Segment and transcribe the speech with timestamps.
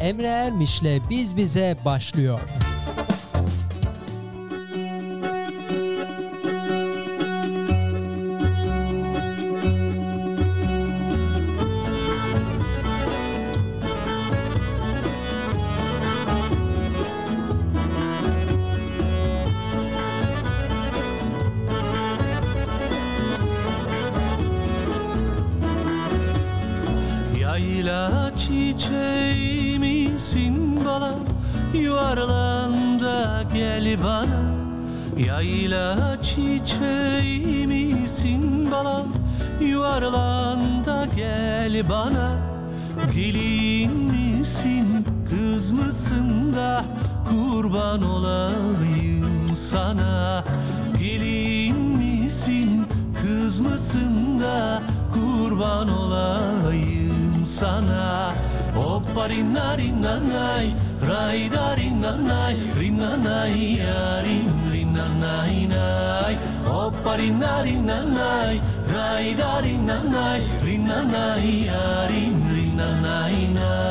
[0.00, 2.40] Emre Ermiş'le Biz Bize başlıyor.
[35.26, 39.04] Yayla çiçeği misin bana
[39.60, 42.38] Yuvarlan da gel bana.
[43.14, 46.84] Gelin misin kız mısın da
[47.28, 50.44] Kurban olayım sana?
[50.98, 52.86] Gelin misin
[53.22, 54.82] kız mısın da
[55.14, 58.34] Kurban olayım sana?
[58.74, 60.66] Hoppa rinna rinna nay
[61.08, 64.59] Ray da rinna nay Rinna nay yarim rinna
[65.22, 66.34] nay nay
[66.70, 68.54] Hoppa rinna rinna nay
[68.94, 73.89] Ray da rinna nay Rinna nay yarim rinna nay nay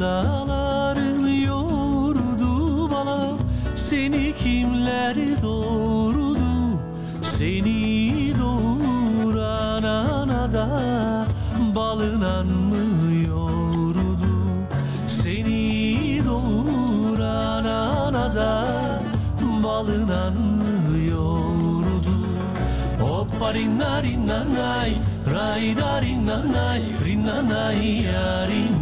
[0.00, 3.28] Yaylaların yoğurdu bala
[3.76, 6.80] Seni kimler doğurdu?
[7.22, 10.68] Seni doğuran anada
[11.74, 14.32] Balınan mı yoğurdu
[15.06, 18.64] Seni doğuran anada
[19.62, 22.16] Balınan mı yoğurdu
[23.00, 24.92] Hoppa rinna rinna nay
[25.34, 28.04] Ray da rinna nay Rinna nay
[28.48, 28.79] rinna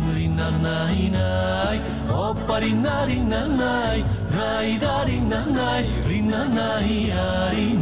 [0.65, 1.79] nay nay
[2.09, 3.99] Hoppa rinna rinna nay
[4.37, 7.78] Ray da rinna nay Rinna nay yarim rinna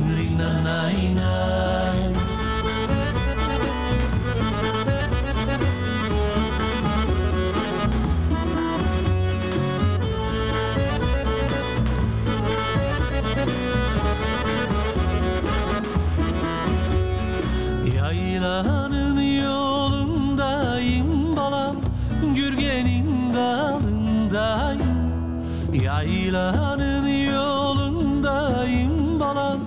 [25.96, 29.60] Yaylanın yolundayım balam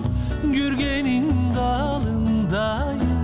[0.44, 3.20] Gürgenin dalındayım.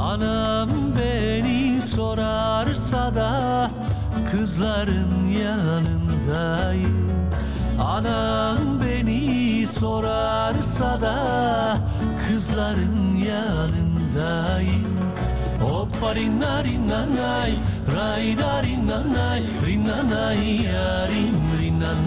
[0.00, 3.70] Anam beni sorarsa da
[4.30, 7.10] Kızların yanındayım.
[7.80, 11.16] Anam beni sorarsa da
[12.28, 14.86] Kızların yanındayım.
[15.60, 17.52] Hoppa rinna rinna nay
[17.96, 20.38] Ray da rinna nay Rinna nay
[21.10, 21.55] rinna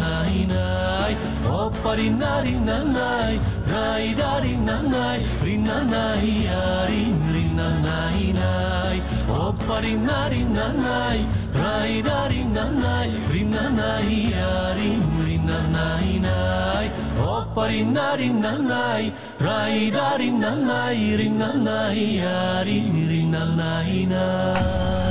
[0.02, 1.14] nay nay
[1.48, 3.34] Hoppa rinna rinna nay
[3.72, 8.98] Ray da rinna nay Rinna nay yarim rinna nay nay
[9.32, 11.20] Hoppa rinna rinna nay
[11.62, 16.88] Ray da rinna nay Rinna nay yarim rinna nay nay
[17.22, 25.09] Hoppa rinna rinna nay Ray da rinna nay Rinna nay yarim rinna nay nay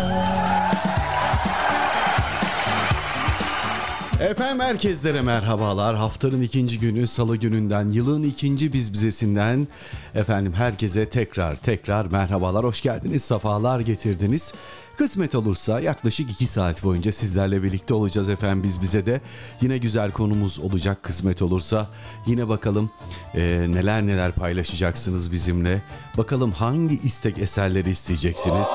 [4.21, 5.97] Efendim herkeslere merhabalar.
[5.97, 9.69] Haftanın ikinci günü salı gününden yılın ikinci biz bizesinden
[10.15, 12.65] efendim herkese tekrar tekrar merhabalar.
[12.65, 13.25] Hoş geldiniz.
[13.25, 14.53] Safalar getirdiniz.
[14.97, 19.21] Kısmet olursa yaklaşık 2 saat boyunca sizlerle birlikte olacağız efendim biz bize de.
[19.61, 21.87] Yine güzel konumuz olacak kısmet olursa.
[22.27, 22.91] Yine bakalım
[23.34, 25.83] e, neler neler paylaşacaksınız bizimle.
[26.17, 28.69] Bakalım hangi istek eserleri isteyeceksiniz.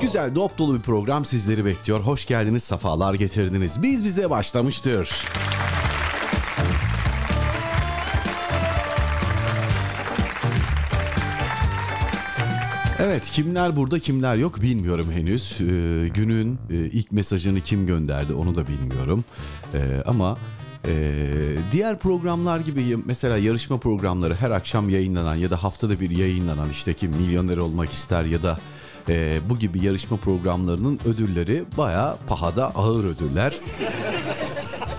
[0.00, 2.00] Güzel dop dolu bir program sizleri bekliyor.
[2.00, 3.82] Hoş geldiniz, safalar getirdiniz.
[3.82, 5.10] Biz bize başlamıştır.
[12.98, 15.56] Evet kimler burada kimler yok bilmiyorum henüz.
[15.60, 19.24] Ee, günün e, ilk mesajını kim gönderdi onu da bilmiyorum.
[19.74, 20.38] Ee, ama
[20.86, 21.12] e,
[21.72, 26.94] diğer programlar gibi mesela yarışma programları her akşam yayınlanan ya da haftada bir yayınlanan işte
[26.94, 28.58] kim milyoner olmak ister ya da
[29.10, 33.54] e, bu gibi yarışma programlarının ödülleri bayağı pahada ağır ödüller.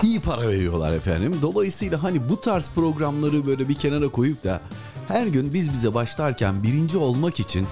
[0.03, 1.35] İyi para veriyorlar efendim.
[1.41, 4.61] Dolayısıyla hani bu tarz programları böyle bir kenara koyup da
[5.07, 7.67] her gün biz bize başlarken birinci olmak için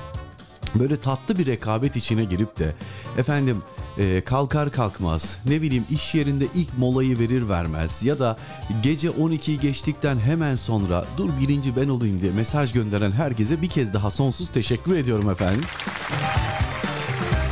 [0.75, 2.75] böyle tatlı bir rekabet içine girip de
[3.17, 3.61] efendim
[3.99, 8.37] e, kalkar kalkmaz ne bileyim iş yerinde ilk molayı verir vermez ya da
[8.83, 13.93] gece 12'yi geçtikten hemen sonra dur birinci ben olayım diye mesaj gönderen herkese bir kez
[13.93, 15.61] daha sonsuz teşekkür ediyorum efendim.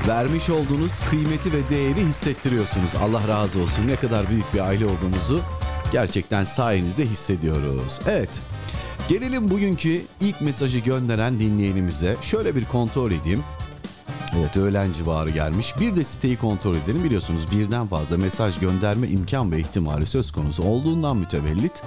[0.08, 2.90] Vermiş olduğunuz kıymeti ve değeri hissettiriyorsunuz.
[3.02, 3.88] Allah razı olsun.
[3.88, 5.42] Ne kadar büyük bir aile olduğumuzu
[5.92, 8.00] gerçekten sayenizde hissediyoruz.
[8.08, 8.30] Evet.
[9.10, 12.16] Gelelim bugünkü ilk mesajı gönderen dinleyenimize.
[12.22, 13.44] Şöyle bir kontrol edeyim.
[14.36, 15.74] Evet öğlen civarı gelmiş.
[15.80, 17.04] Bir de siteyi kontrol edelim.
[17.04, 21.84] Biliyorsunuz birden fazla mesaj gönderme imkan ve ihtimali söz konusu olduğundan mütevellit.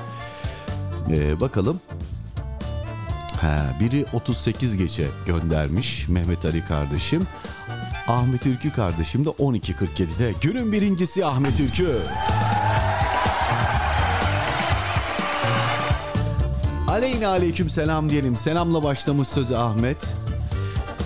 [1.10, 1.80] Ee, bakalım.
[3.40, 7.22] Ha, biri 38 gece göndermiş Mehmet Ali kardeşim.
[8.08, 10.34] Ahmet Ülkü kardeşim de 12.47'de.
[10.40, 12.02] Günün birincisi Ahmet Ülkü.
[16.88, 18.36] Aleyna aleyküm selam diyelim.
[18.36, 20.14] Selamla başlamış sözü Ahmet.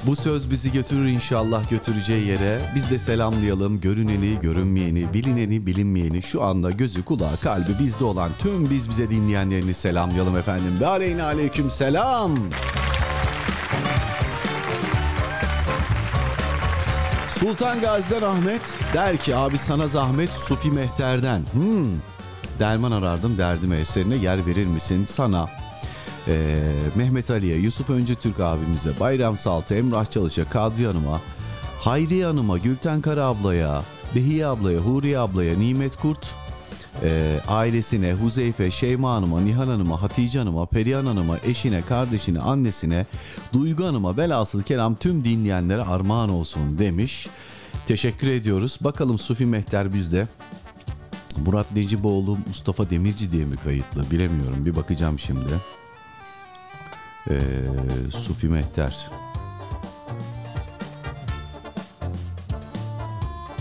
[0.07, 2.59] Bu söz bizi götürür inşallah götüreceği yere.
[2.75, 3.81] Biz de selamlayalım.
[3.81, 9.75] Görüneni, görünmeyeni, bilineni, bilinmeyeni şu anda gözü kulağı kalbi bizde olan tüm biz bize dinleyenlerini
[9.75, 10.81] selamlayalım efendim.
[10.81, 12.37] Ve aleyna aleyküm selam.
[17.29, 21.41] Sultan Gazi'den Ahmet der ki abi sana zahmet Sufi Mehter'den.
[21.53, 21.87] Hmm.
[22.59, 25.64] Derman arardım derdime eserine yer verir misin sana?
[26.29, 26.57] Ee,
[26.97, 31.21] Mehmet Ali'ye, Yusuf Öncü Türk abimize, Bayram Saltı, Emrah Çalış'a, Kadri Hanım'a,
[31.81, 33.83] Hayriye Hanım'a, Gülten Kara ablaya,
[34.15, 36.27] Behiye ablaya, Huriye ablaya, Nimet Kurt
[37.03, 43.07] e, ailesine, Huzeyfe, Şeyma Hanım'a, Nihan Hanım'a, Hatice Hanım'a, Perihan Hanım'a, eşine, kardeşine, annesine,
[43.53, 47.29] Duygu Hanım'a, velhasıl kelam tüm dinleyenlere armağan olsun demiş.
[47.87, 48.79] Teşekkür ediyoruz.
[48.81, 50.29] Bakalım Sufi Mehter bizde.
[51.47, 54.67] Murat Neciboğlu, Mustafa Demirci diye mi kayıtlı bilemiyorum.
[54.67, 55.55] Bir bakacağım şimdi.
[57.31, 57.37] Ee,
[58.11, 59.09] Sufi Mehter.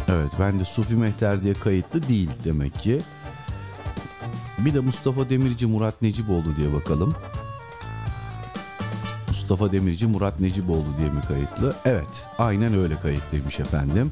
[0.09, 2.99] Evet ben de Sufi Mehter diye kayıtlı değil demek ki.
[4.57, 7.15] Bir de Mustafa Demirci Murat Neciboğlu diye bakalım.
[9.27, 11.75] Mustafa Demirci Murat Neciboğlu diye mi kayıtlı?
[11.85, 14.11] Evet aynen öyle kayıtlıymış efendim.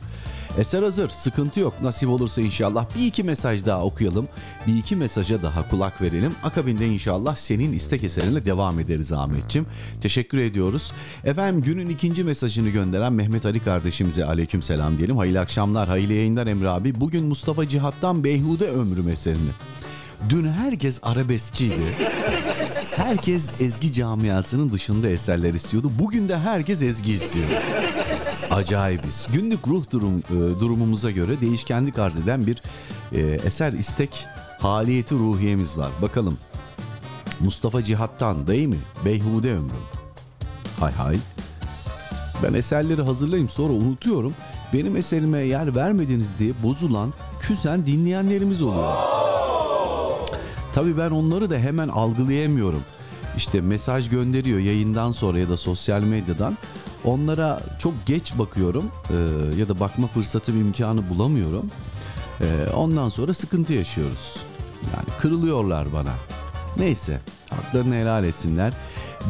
[0.58, 4.28] Eser hazır sıkıntı yok nasip olursa inşallah bir iki mesaj daha okuyalım.
[4.68, 6.32] Bir iki mesaja daha kulak verelim.
[6.44, 9.66] Akabinde inşallah senin istek eserinle devam ederiz Ahmetçim.
[10.02, 10.92] Teşekkür ediyoruz.
[11.24, 15.18] Efendim günün ikinci mesajını gönderen Mehmet Ali kardeşimize aleyküm selam diyelim.
[15.18, 17.02] Hayırlı akşamlar, hayırlı yayınlar Emre abi.
[17.02, 19.52] Bugün Mustafa Cihat'tan Beyhude Ömrüm eserini.
[20.30, 21.98] Dün herkes arabeskçiydi.
[22.96, 25.92] Herkes ezgi camiasının dışında eserler istiyordu.
[26.00, 27.48] Bugün de herkes ezgi istiyor.
[28.56, 29.28] Acayibiz.
[29.34, 32.62] Günlük ruh durum, e, durumumuza göre değişkenlik arz eden bir
[33.12, 34.26] e, eser istek
[34.60, 35.92] haliyeti ruhiyemiz var.
[36.02, 36.38] Bakalım.
[37.40, 38.78] Mustafa Cihat'tan değil mi?
[39.06, 39.84] Beyhude ömrüm.
[40.80, 41.18] Hay hay.
[42.44, 44.34] Ben eserleri hazırlayayım sonra unutuyorum.
[44.74, 48.94] Benim eserime yer vermediniz diye bozulan, küsen dinleyenlerimiz oluyor.
[50.74, 52.84] Tabii ben onları da hemen algılayamıyorum.
[53.38, 56.58] İşte mesaj gönderiyor yayından sonra ya da sosyal medyadan.
[57.06, 61.66] Onlara çok geç bakıyorum ee, ya da bakma fırsatı imkanı bulamıyorum.
[62.42, 62.46] Ee,
[62.76, 64.36] ondan sonra sıkıntı yaşıyoruz.
[64.94, 66.14] Yani kırılıyorlar bana.
[66.78, 67.20] Neyse
[67.50, 68.74] haklarını helal etsinler.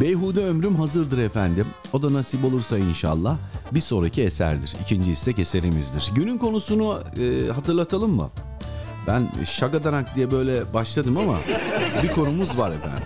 [0.01, 1.65] Beyhude ömrüm hazırdır efendim.
[1.93, 3.37] O da nasip olursa inşallah
[3.71, 4.73] bir sonraki eserdir.
[4.81, 6.11] İkinci istek eserimizdir.
[6.15, 8.29] Günün konusunu e, hatırlatalım mı?
[9.07, 11.39] Ben şagadanak diye böyle başladım ama
[12.03, 13.03] bir konumuz var efendim.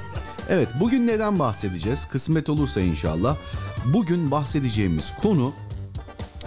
[0.50, 2.07] Evet bugün neden bahsedeceğiz?
[2.07, 3.35] Kısmet olursa inşallah.
[3.85, 5.54] Bugün bahsedeceğimiz konu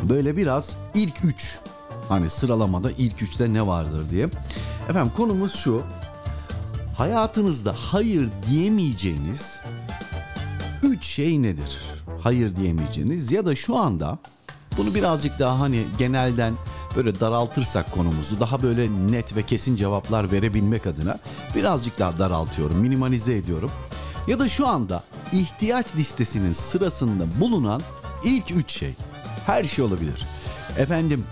[0.02, 1.58] böyle biraz ilk üç.
[2.08, 4.28] Hani sıralamada ilk üçte ne vardır diye.
[4.88, 5.82] Efendim konumuz şu.
[6.96, 9.60] Hayatınızda hayır diyemeyeceğiniz
[10.82, 11.78] üç şey nedir?
[12.22, 14.18] Hayır diyemeyeceğiniz ya da şu anda
[14.76, 16.54] bunu birazcık daha hani genelden
[16.98, 21.18] böyle daraltırsak konumuzu daha böyle net ve kesin cevaplar verebilmek adına
[21.54, 23.70] birazcık daha daraltıyorum, minimalize ediyorum.
[24.26, 25.02] Ya da şu anda
[25.32, 27.80] ihtiyaç listesinin sırasında bulunan
[28.24, 28.94] ilk üç şey.
[29.46, 30.26] Her şey olabilir.
[30.78, 31.24] Efendim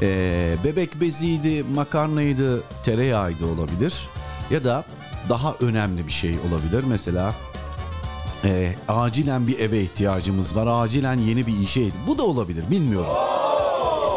[0.00, 4.08] ee, bebek beziydi, makarnaydı, tereyağıydı olabilir.
[4.50, 4.84] Ya da
[5.28, 6.84] daha önemli bir şey olabilir.
[6.88, 7.34] Mesela
[8.44, 10.84] e, acilen bir eve ihtiyacımız var.
[10.84, 11.90] Acilen yeni bir işe.
[12.06, 13.12] Bu da olabilir bilmiyorum.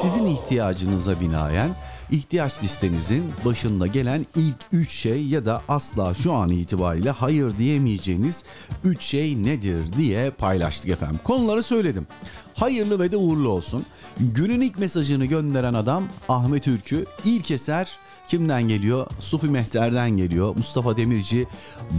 [0.01, 1.69] Sizin ihtiyacınıza binaen
[2.11, 8.43] ihtiyaç listenizin başında gelen ilk 3 şey ya da asla şu an itibariyle hayır diyemeyeceğiniz
[8.83, 11.19] 3 şey nedir diye paylaştık efendim.
[11.23, 12.07] Konuları söyledim.
[12.55, 13.85] Hayırlı ve de uğurlu olsun.
[14.19, 17.05] Günün ilk mesajını gönderen adam Ahmet Ülkü.
[17.25, 17.91] İlk eser
[18.27, 19.07] kimden geliyor?
[19.19, 20.55] Sufi Mehter'den geliyor.
[20.57, 21.47] Mustafa Demirci,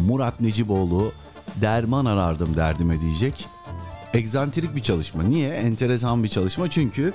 [0.07, 1.13] Murat Neciboğlu,
[1.61, 3.47] derman arardım derdime diyecek.
[4.17, 5.23] Egzantrik bir çalışma.
[5.23, 5.49] Niye?
[5.49, 7.13] Enteresan bir çalışma çünkü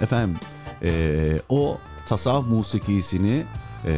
[0.00, 0.36] efendim
[0.84, 3.44] Ee, o tasavvuf musikisini
[3.86, 3.92] e,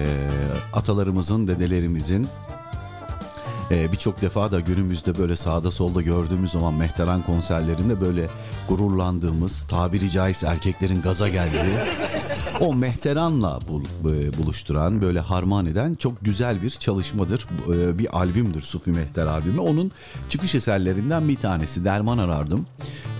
[0.72, 2.26] atalarımızın, dedelerimizin
[3.74, 8.26] ee, Birçok defa da günümüzde böyle sağda solda gördüğümüz zaman mehteran konserlerinde böyle
[8.68, 11.78] gururlandığımız, tabiri caizse erkeklerin gaza geldiği
[12.60, 13.58] o mehteranla
[14.04, 17.46] e, buluşturan, böyle harman eden çok güzel bir çalışmadır.
[17.74, 19.60] E, Bir albümdür Sufi Mehter albümü.
[19.60, 19.92] Onun
[20.28, 21.84] çıkış eserlerinden bir tanesi.
[21.84, 22.66] Derman arardım.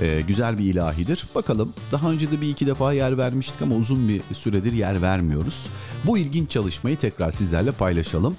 [0.00, 1.24] E, güzel bir ilahidir.
[1.34, 5.66] Bakalım daha önce de bir iki defa yer vermiştik ama uzun bir süredir yer vermiyoruz.
[6.04, 8.36] Bu ilginç çalışmayı tekrar sizlerle paylaşalım.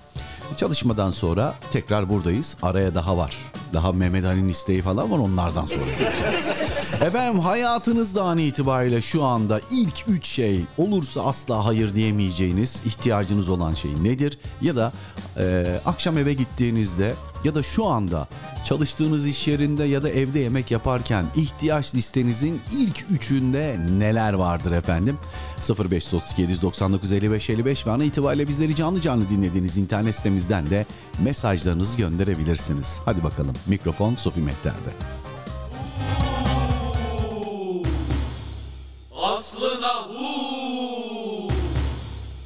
[0.58, 2.58] Çalışmadan sonra tekrar buradayız.
[2.62, 3.38] Araya daha var.
[3.74, 6.46] Daha Mehmet Ali'nin isteği falan var onlardan sonra geleceğiz.
[7.02, 13.74] Efendim hayatınızda an itibariyle şu anda ilk üç şey olursa asla hayır diyemeyeceğiniz ihtiyacınız olan
[13.74, 14.40] şey nedir?
[14.62, 14.92] Ya da
[15.38, 18.28] e, akşam eve gittiğinizde ya da şu anda
[18.66, 25.18] çalıştığınız iş yerinde ya da evde yemek yaparken ihtiyaç listenizin ilk üçünde neler vardır efendim?
[25.70, 30.86] 0532 799 55 55 ve ana itibariyle bizleri canlı canlı dinlediğiniz internet sitemizden de
[31.20, 33.00] mesajlarınızı gönderebilirsiniz.
[33.06, 34.90] Hadi bakalım mikrofon Sofi Mehter'de.
[39.22, 41.52] Aslına hu,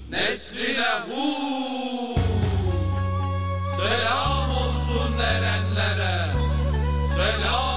[0.09, 1.49] nesline hu.
[3.77, 6.33] Selam olsun erenlere,
[7.15, 7.68] selam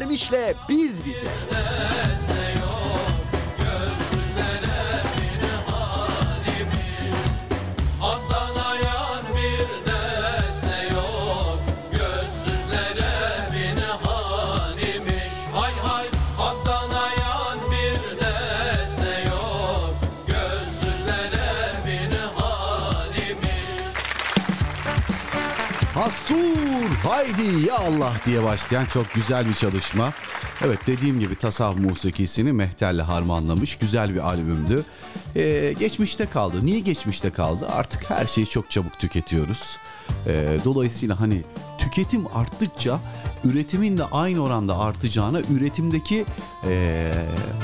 [0.00, 0.54] Emre Ermiş'le
[27.10, 30.12] haydi ya Allah diye başlayan çok güzel bir çalışma.
[30.64, 34.84] Evet dediğim gibi tasavvuf musikisini Mehter'le harmanlamış güzel bir albümdü.
[35.36, 36.66] Ee, geçmişte kaldı.
[36.66, 37.68] Niye geçmişte kaldı?
[37.68, 39.76] Artık her şeyi çok çabuk tüketiyoruz.
[40.26, 41.42] Ee, dolayısıyla hani
[41.78, 43.00] tüketim arttıkça
[43.44, 46.24] üretimin de aynı oranda artacağına üretimdeki
[46.68, 47.12] ee,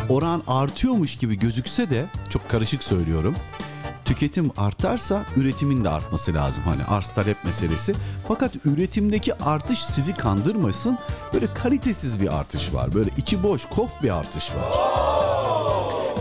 [0.08, 3.34] oran artıyormuş gibi gözükse de çok karışık söylüyorum
[4.06, 6.62] Tüketim artarsa üretimin de artması lazım.
[6.64, 7.94] Hani arz talep meselesi.
[8.28, 10.98] Fakat üretimdeki artış sizi kandırmasın.
[11.34, 12.94] Böyle kalitesiz bir artış var.
[12.94, 14.64] Böyle içi boş, kof bir artış var.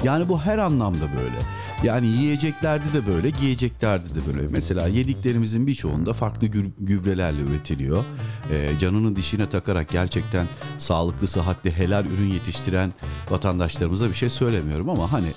[0.04, 1.36] Yani bu her anlamda böyle.
[1.84, 4.48] Yani yiyeceklerde de böyle, giyeceklerde de böyle.
[4.48, 8.04] Mesela yediklerimizin birçoğunda farklı gü- gübrelerle üretiliyor.
[8.52, 12.94] Ee, canını dişine takarak gerçekten sağlıklı, sıhhatli, helal ürün yetiştiren
[13.30, 15.28] vatandaşlarımıza bir şey söylemiyorum ama hani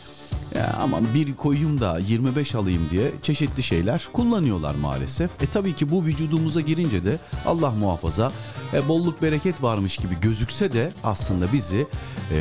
[0.55, 5.31] ya aman bir koyayım da 25 alayım diye çeşitli şeyler kullanıyorlar maalesef.
[5.43, 8.33] E tabii ki bu vücudumuza girince de Allah muhafaza
[8.73, 11.87] e, bolluk bereket varmış gibi gözükse de aslında bizi
[12.33, 12.39] e,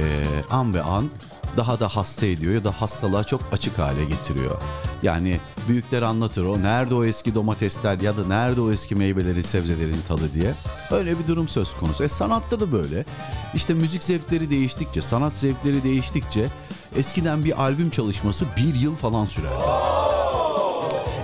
[0.50, 1.10] an ve an
[1.58, 4.62] daha da hasta ediyor ya da hastalığa çok açık hale getiriyor.
[5.04, 9.98] Yani büyükler anlatır o nerede o eski domatesler ya da nerede o eski meyvelerin sebzelerin
[10.08, 10.54] tadı diye.
[10.92, 12.04] Öyle bir durum söz konusu.
[12.04, 13.06] E sanatta da böyle.
[13.56, 16.48] İşte müzik zevkleri değiştikçe, sanat zevkleri değiştikçe
[16.98, 19.64] eskiden bir albüm çalışması bir yıl falan sürerdi.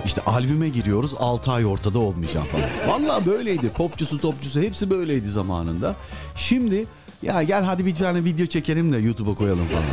[0.04, 2.68] İşte albüme giriyoruz 6 ay ortada olmayacağım falan.
[2.88, 3.70] Valla böyleydi.
[3.70, 5.94] Popçusu topçusu hepsi böyleydi zamanında.
[6.36, 6.86] Şimdi
[7.22, 9.84] ya gel hadi bir tane video çekelim de YouTube'a koyalım falan.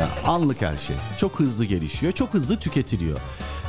[0.00, 0.96] Ya anlık her şey.
[1.18, 2.12] Çok hızlı gelişiyor.
[2.12, 3.18] Çok hızlı tüketiliyor.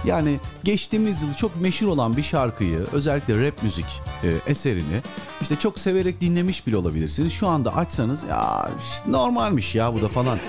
[0.06, 3.86] Yani geçtiğimiz yıl çok meşhur olan bir şarkıyı özellikle rap müzik
[4.24, 5.02] e, eserini
[5.42, 7.34] işte çok severek dinlemiş bile olabilirsiniz.
[7.34, 10.40] Şu anda açsanız ya işte normalmiş ya bu da falan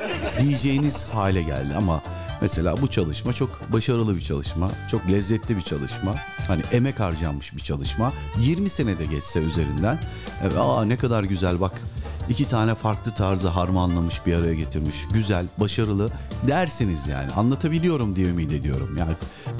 [0.40, 2.02] diyeceğiniz hale geldi ama
[2.40, 6.14] Mesela bu çalışma çok başarılı bir çalışma, çok lezzetli bir çalışma.
[6.48, 8.12] Hani emek harcanmış bir çalışma.
[8.38, 10.00] 20 senede geçse üzerinden.
[10.42, 11.82] Evet, aa ne kadar güzel bak.
[12.30, 14.96] İki tane farklı tarzı harmanlamış bir araya getirmiş.
[15.12, 16.10] Güzel, başarılı
[16.48, 17.32] dersiniz yani.
[17.32, 18.96] Anlatabiliyorum diye ümit ediyorum.
[18.98, 19.12] Yani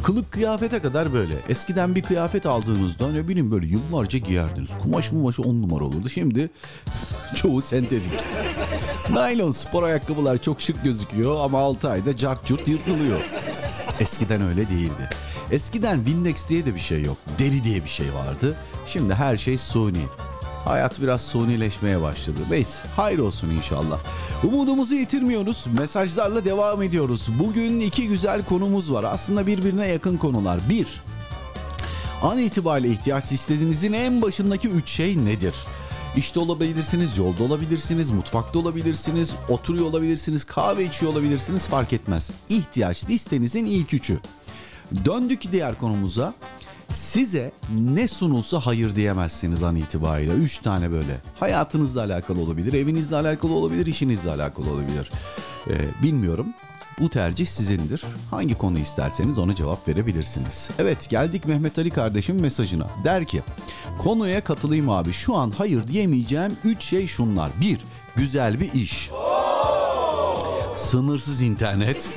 [0.03, 1.35] kılık kıyafete kadar böyle.
[1.49, 4.71] Eskiden bir kıyafet aldığınızda ne bileyim böyle yıllarca giyerdiniz.
[4.83, 6.09] Kumaş mumaşı on numara olurdu.
[6.09, 6.51] Şimdi
[7.37, 8.13] çoğu sentetik.
[9.11, 13.19] Naylon spor ayakkabılar çok şık gözüküyor ama 6 ayda cart curt yırtılıyor.
[14.01, 15.09] Eskiden öyle değildi.
[15.51, 17.17] Eskiden Windex diye de bir şey yok.
[17.39, 18.57] Deri diye bir şey vardı.
[18.87, 20.03] Şimdi her şey suni.
[20.65, 22.39] Hayat biraz sunileşmeye başladı.
[22.51, 23.99] Neyse hayır olsun inşallah.
[24.45, 25.67] Umudumuzu yitirmiyoruz.
[25.79, 27.29] Mesajlarla devam ediyoruz.
[27.39, 29.05] Bugün iki güzel konumuz var.
[29.05, 30.61] Aslında birbirine yakın konular.
[30.71, 31.01] Bir,
[32.23, 35.55] An itibariyle ihtiyaç listelerinizin en başındaki üç şey nedir?
[36.17, 42.31] İşte olabilirsiniz, yolda olabilirsiniz, mutfakta olabilirsiniz, oturuyor olabilirsiniz, kahve içiyor olabilirsiniz fark etmez.
[42.49, 44.21] İhtiyaç listenizin ilk üçü.
[45.05, 46.35] Döndük diğer konumuza.
[46.93, 50.33] Size ne sunulsa hayır diyemezsiniz an itibariyle.
[50.33, 51.17] Üç tane böyle.
[51.41, 55.11] Hayatınızla alakalı olabilir, evinizle alakalı olabilir, işinizle alakalı olabilir.
[55.71, 55.73] Ee,
[56.03, 56.47] bilmiyorum.
[57.01, 58.05] Bu tercih sizindir.
[58.31, 60.69] Hangi konu isterseniz ona cevap verebilirsiniz.
[60.79, 62.87] Evet geldik Mehmet Ali kardeşim mesajına.
[63.05, 63.43] Der ki
[63.99, 67.51] konuya katılayım abi şu an hayır diyemeyeceğim 3 şey şunlar.
[67.61, 67.81] 1.
[68.17, 69.11] Güzel bir iş.
[70.77, 72.11] Sınırsız internet.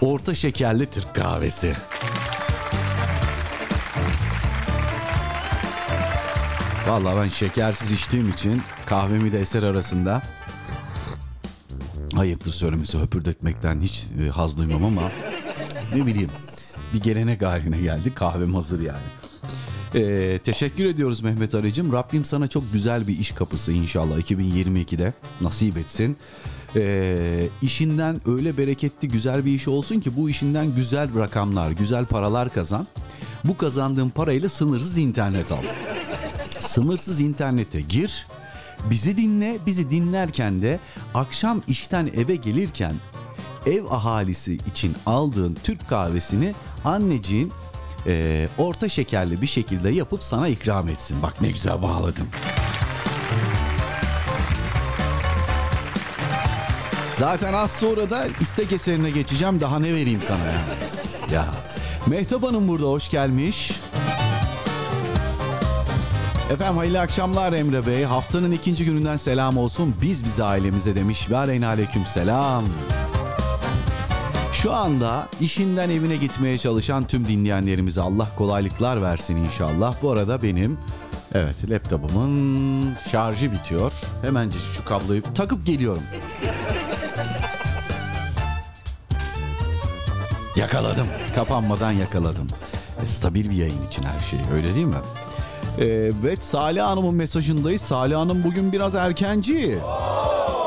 [0.00, 1.74] Orta şekerli Türk kahvesi.
[6.86, 10.22] Vallahi ben şekersiz içtiğim için kahvemi de eser arasında
[12.18, 15.10] ayıptır söylemesi höpürdetmekten hiç e, haz duymam ama
[15.94, 16.30] ne bileyim
[16.94, 19.04] bir gelenek haline geldi kahvem hazır yani.
[19.94, 21.92] Ee, teşekkür ediyoruz Mehmet Arıcım.
[21.92, 26.16] Rabbim sana çok güzel bir iş kapısı inşallah 2022'de nasip etsin.
[26.76, 32.48] Ee, işinden öyle bereketli güzel bir iş olsun ki bu işinden güzel rakamlar, güzel paralar
[32.48, 32.86] kazan.
[33.44, 35.62] Bu kazandığın parayla sınırsız internet al.
[36.60, 38.26] Sınırsız internete gir.
[38.90, 39.58] Bizi dinle.
[39.66, 40.78] Bizi dinlerken de
[41.14, 42.92] akşam işten eve gelirken
[43.66, 47.52] ev ahalisi için aldığın Türk kahvesini anneciğin
[48.06, 51.22] eee, orta şekerli bir şekilde yapıp sana ikram etsin.
[51.22, 52.26] Bak ne güzel bağladım.
[57.16, 59.60] Zaten az sonra da istek eserine geçeceğim.
[59.60, 60.60] Daha ne vereyim sana ya?
[61.32, 61.46] Ya.
[62.06, 63.72] Mehtap Hanım burada hoş gelmiş.
[66.50, 68.04] Efendim hayırlı akşamlar Emre Bey.
[68.04, 69.94] Haftanın ikinci gününden selam olsun.
[70.02, 71.30] Biz bize ailemize demiş.
[71.30, 72.64] Ve aleyna aleyküm selam.
[74.52, 79.94] Şu anda işinden evine gitmeye çalışan tüm dinleyenlerimize Allah kolaylıklar versin inşallah.
[80.02, 80.78] Bu arada benim
[81.34, 83.92] evet laptopumun şarjı bitiyor.
[84.22, 86.02] Hemencik şu kabloyu takıp geliyorum.
[90.56, 91.06] Yakaladım.
[91.34, 92.46] Kapanmadan yakaladım.
[93.04, 94.96] E, stabil bir yayın için her şey öyle değil mi?
[95.78, 97.82] Evet Salih Hanım'ın mesajındayız.
[97.82, 99.78] Salih Hanım bugün biraz erkenci.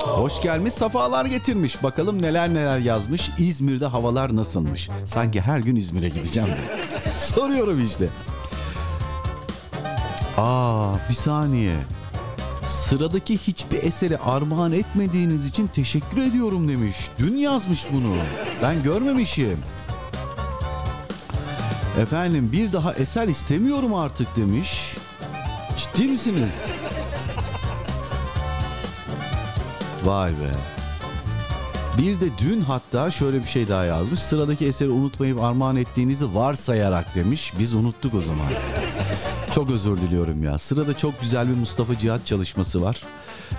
[0.03, 1.83] Hoş gelmiş, safalar getirmiş.
[1.83, 3.29] Bakalım neler neler yazmış.
[3.37, 4.89] İzmir'de havalar nasılmış?
[5.05, 6.49] Sanki her gün İzmir'e gideceğim.
[6.49, 6.81] de.
[7.19, 8.07] Soruyorum işte.
[10.37, 11.75] Aa, bir saniye.
[12.67, 16.95] Sıradaki hiçbir eseri armağan etmediğiniz için teşekkür ediyorum demiş.
[17.19, 18.15] Dün yazmış bunu.
[18.63, 19.57] Ben görmemişim.
[21.99, 24.95] Efendim bir daha eser istemiyorum artık demiş.
[25.77, 26.53] Ciddi misiniz?
[30.03, 30.51] Vay be.
[31.97, 34.19] Bir de dün hatta şöyle bir şey daha yazmış.
[34.19, 37.53] Sıradaki eseri unutmayıp armağan ettiğinizi varsayarak demiş.
[37.59, 38.47] Biz unuttuk o zaman.
[39.51, 40.57] Çok özür diliyorum ya.
[40.57, 43.03] Sırada çok güzel bir Mustafa Cihat çalışması var.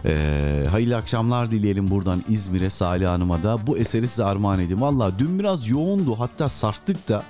[0.04, 3.66] Ee, hayırlı akşamlar dileyelim buradan İzmir'e Salih Hanım'a da.
[3.66, 4.80] Bu eseri size armağan edeyim.
[4.80, 7.22] Valla dün biraz yoğundu hatta sarktık da.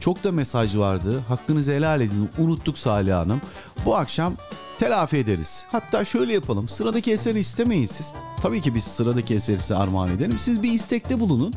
[0.00, 1.22] Çok da mesaj vardı.
[1.28, 2.30] Hakkınızı helal edin.
[2.38, 3.40] Unuttuk Salih Hanım.
[3.84, 4.34] Bu akşam
[4.78, 5.64] telafi ederiz.
[5.72, 6.68] Hatta şöyle yapalım.
[6.68, 8.12] Sıradaki eseri istemeyin siz.
[8.42, 10.38] Tabii ki biz sıradaki eseri size armağan edelim.
[10.38, 11.52] Siz bir istekte bulunun.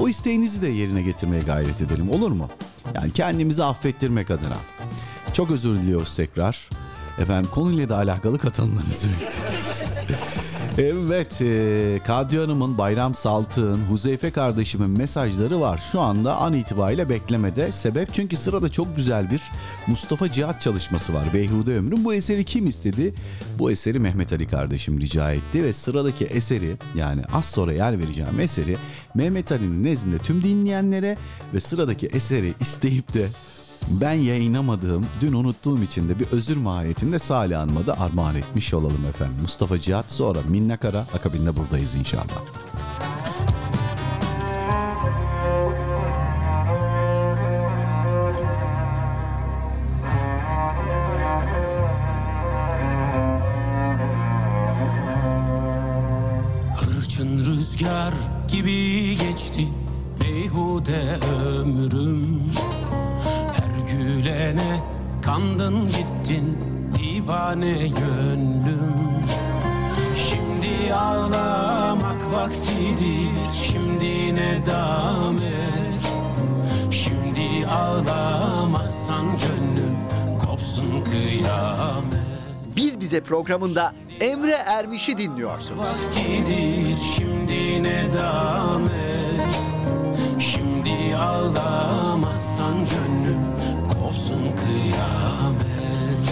[0.00, 2.10] O isteğinizi de yerine getirmeye gayret edelim.
[2.10, 2.48] Olur mu?
[2.94, 4.56] Yani kendimizi affettirmek adına.
[5.32, 6.68] Çok özür diliyoruz tekrar.
[7.18, 9.82] Efendim konuyla da alakalı katılımlarınızı bekliyoruz.
[10.78, 15.82] Evet, e, Kadriye Hanım'ın, Bayram Saltık'ın, Huzeyfe kardeşimin mesajları var.
[15.92, 17.72] Şu anda an itibariyle beklemede.
[17.72, 19.42] Sebep çünkü sırada çok güzel bir
[19.86, 21.28] Mustafa Cihat çalışması var.
[21.34, 22.04] Beyhude Ömrüm.
[22.04, 23.14] Bu eseri kim istedi?
[23.58, 28.40] Bu eseri Mehmet Ali kardeşim rica etti ve sıradaki eseri yani az sonra yer vereceğim
[28.40, 28.76] eseri
[29.14, 31.16] Mehmet Ali'nin nezdinde tüm dinleyenlere
[31.54, 33.28] ve sıradaki eseri isteyip de
[33.90, 39.04] ben yayınlamadığım, dün unuttuğum için de bir özür mahiyetinde Salih Hanım'a da armağan etmiş olalım
[39.08, 39.36] efendim.
[39.42, 42.44] Mustafa Cihat sonra Minna Kara akabinde buradayız inşallah.
[56.76, 58.14] Hırçın rüzgar
[58.48, 59.68] gibi geçti
[60.20, 62.42] beyhude ömrüm
[64.08, 64.80] gülene
[65.22, 66.58] kandın gittin
[66.98, 68.94] divane gönlüm.
[70.16, 73.30] Şimdi ağlamak vaktidir
[73.62, 76.12] şimdi nedamet
[76.90, 79.96] Şimdi ağlamazsan gönlüm
[80.46, 82.18] kopsun kıyamet.
[82.76, 85.80] Biz Bize programında Emre Ermiş'i dinliyorsunuz.
[85.80, 88.98] vaktidir şimdi nedamet
[90.38, 93.57] Şimdi ağlamazsan gönlüm
[94.08, 96.28] kopsun kıyamet.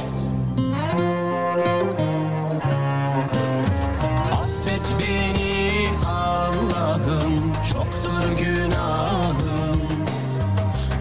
[4.32, 9.80] Affet beni Allah'ım çoktur günahım.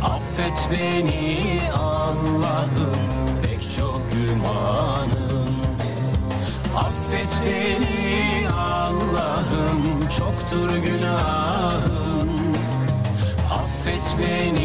[0.04, 3.00] Affet beni Allah'ım
[3.44, 5.56] pek çok gümanım
[6.78, 12.30] Affet beni Allah'ım çoktur günahım.
[13.52, 14.65] Affet beni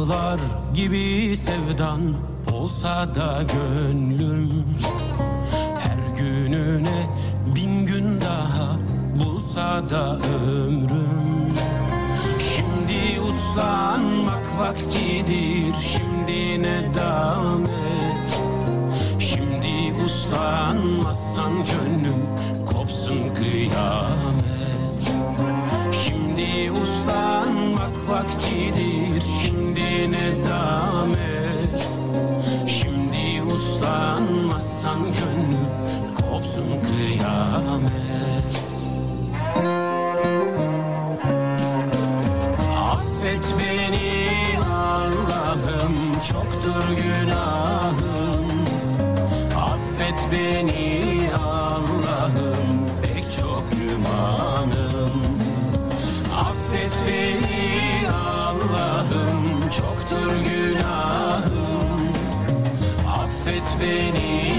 [0.00, 0.40] dağlar
[0.74, 2.00] gibi sevdan
[2.52, 4.64] olsa da gönlüm.
[5.78, 7.06] Her gününe
[7.54, 8.76] bin gün daha
[9.24, 11.54] bulsa da ömrüm.
[12.38, 18.40] Şimdi uslanmak vaktidir şimdi nedamet
[19.18, 22.26] Şimdi uslanmazsan gönlüm
[22.72, 25.14] kopsun kıyamet.
[25.92, 27.49] Şimdi uslanmak
[28.10, 31.30] vaktidir şimdi nedamet
[32.66, 35.70] Şimdi uslanmazsan gönlüm
[36.20, 37.90] kopsun kıyamet.
[42.92, 48.46] Affet beni Allah'ım çoktur günahım.
[49.56, 51.09] Affet beni
[59.80, 62.12] çoktur günahım.
[63.20, 64.49] Affet beni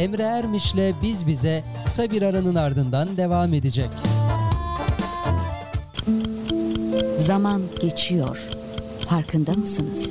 [0.00, 3.90] Emre Ermiş'le Biz Bize kısa bir aranın ardından devam edecek.
[7.16, 8.48] Zaman geçiyor.
[9.00, 10.10] Farkında mısınız?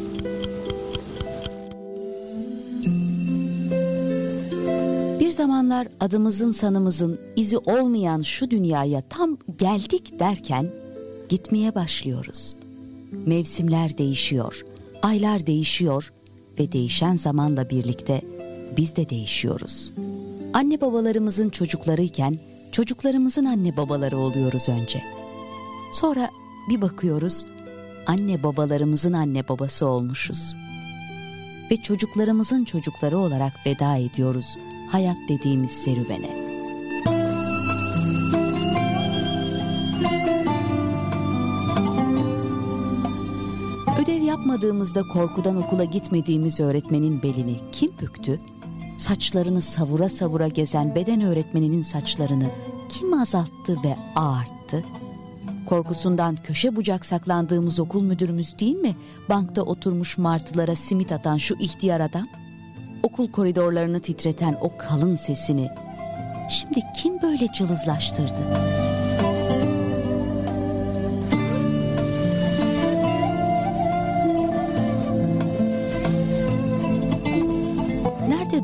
[5.20, 10.72] Bir zamanlar adımızın sanımızın izi olmayan şu dünyaya tam geldik derken
[11.30, 12.56] gitmeye başlıyoruz.
[13.26, 14.66] Mevsimler değişiyor,
[15.02, 16.12] aylar değişiyor
[16.60, 18.22] ve değişen zamanla birlikte
[18.80, 19.94] biz de değişiyoruz.
[20.54, 22.40] Anne babalarımızın çocuklarıyken
[22.72, 25.04] çocuklarımızın anne babaları oluyoruz önce.
[25.94, 26.30] Sonra
[26.70, 27.46] bir bakıyoruz
[28.08, 30.56] anne babalarımızın anne babası olmuşuz.
[31.72, 34.58] Ve çocuklarımızın çocukları olarak veda ediyoruz
[34.90, 36.50] hayat dediğimiz serüvene.
[44.02, 48.40] Ödev yapmadığımızda korkudan okula gitmediğimiz öğretmenin belini kim büktü?
[49.00, 52.46] Saçlarını savura savura gezen beden öğretmeninin saçlarını
[52.90, 54.84] kim azalttı ve ağarttı?
[55.66, 58.96] Korkusundan köşe bucak saklandığımız okul müdürümüz değil mi?
[59.30, 62.28] Bankta oturmuş martılara simit atan şu ihtiyar adam.
[63.04, 65.70] Okul koridorlarını titreten o kalın sesini.
[66.50, 68.89] Şimdi kim böyle cılızlaştırdı?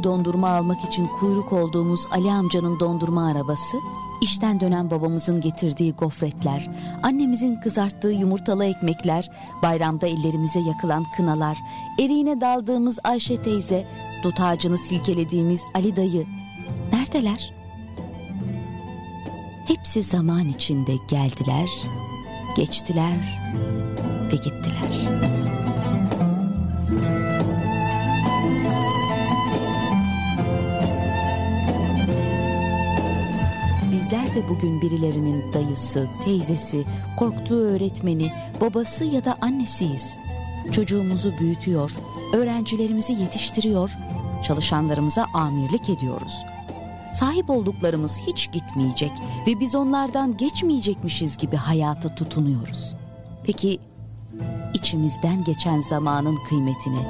[0.05, 3.77] Dondurma almak için kuyruk olduğumuz Ali amcanın dondurma arabası?
[4.21, 6.69] İşten dönen babamızın getirdiği gofretler,
[7.03, 9.29] annemizin kızarttığı yumurtalı ekmekler,
[9.63, 11.57] bayramda ellerimize yakılan kınalar,
[11.99, 13.87] eriğine daldığımız Ayşe teyze,
[14.23, 16.25] dut ağacını silkelediğimiz Ali dayı.
[16.93, 17.53] Neredeler?
[19.67, 21.69] Hepsi zaman içinde geldiler,
[22.55, 23.39] geçtiler
[24.31, 25.24] ve gittiler.
[34.05, 36.85] Bizler de bugün birilerinin dayısı, teyzesi,
[37.17, 40.17] korktuğu öğretmeni, babası ya da annesiyiz.
[40.71, 41.91] Çocuğumuzu büyütüyor,
[42.33, 43.91] öğrencilerimizi yetiştiriyor,
[44.43, 46.45] çalışanlarımıza amirlik ediyoruz.
[47.13, 49.11] Sahip olduklarımız hiç gitmeyecek
[49.47, 52.95] ve biz onlardan geçmeyecekmişiz gibi hayata tutunuyoruz.
[53.43, 53.79] Peki
[54.73, 57.03] içimizden geçen zamanın kıymetini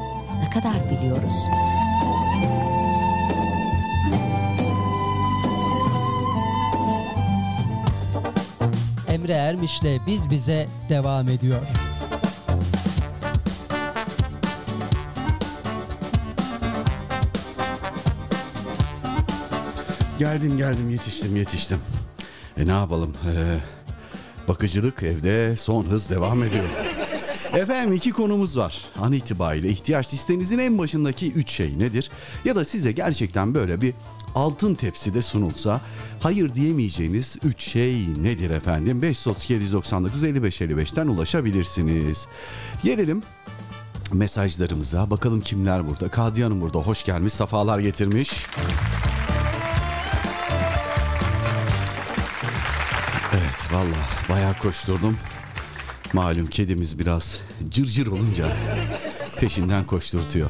[0.43, 1.33] ne kadar biliyoruz?
[9.25, 11.61] Emre Ermiş'le Biz Bize devam ediyor.
[20.19, 21.79] Geldim geldim yetiştim yetiştim.
[22.57, 23.13] E ne yapalım?
[23.25, 23.57] Ee,
[24.47, 26.94] bakıcılık evde son hız devam ediyor.
[27.53, 28.81] Efendim iki konumuz var.
[29.01, 32.11] An itibariyle ihtiyaç listenizin en başındaki üç şey nedir?
[32.45, 33.93] Ya da size gerçekten böyle bir
[34.35, 35.81] altın tepside sunulsa
[36.19, 39.01] hayır diyemeyeceğiniz üç şey nedir efendim?
[39.01, 42.27] 532 799 55 55'ten ulaşabilirsiniz.
[42.83, 43.21] Gelelim
[44.13, 45.09] mesajlarımıza.
[45.09, 46.09] Bakalım kimler burada?
[46.09, 46.77] Kadriye Hanım burada.
[46.77, 47.33] Hoş gelmiş.
[47.33, 48.45] Safalar getirmiş.
[53.33, 53.97] Evet valla
[54.29, 55.17] bayağı koşturdum.
[56.15, 58.57] Malum kedimiz biraz cırcır olunca
[59.37, 60.49] peşinden koşturtuyor.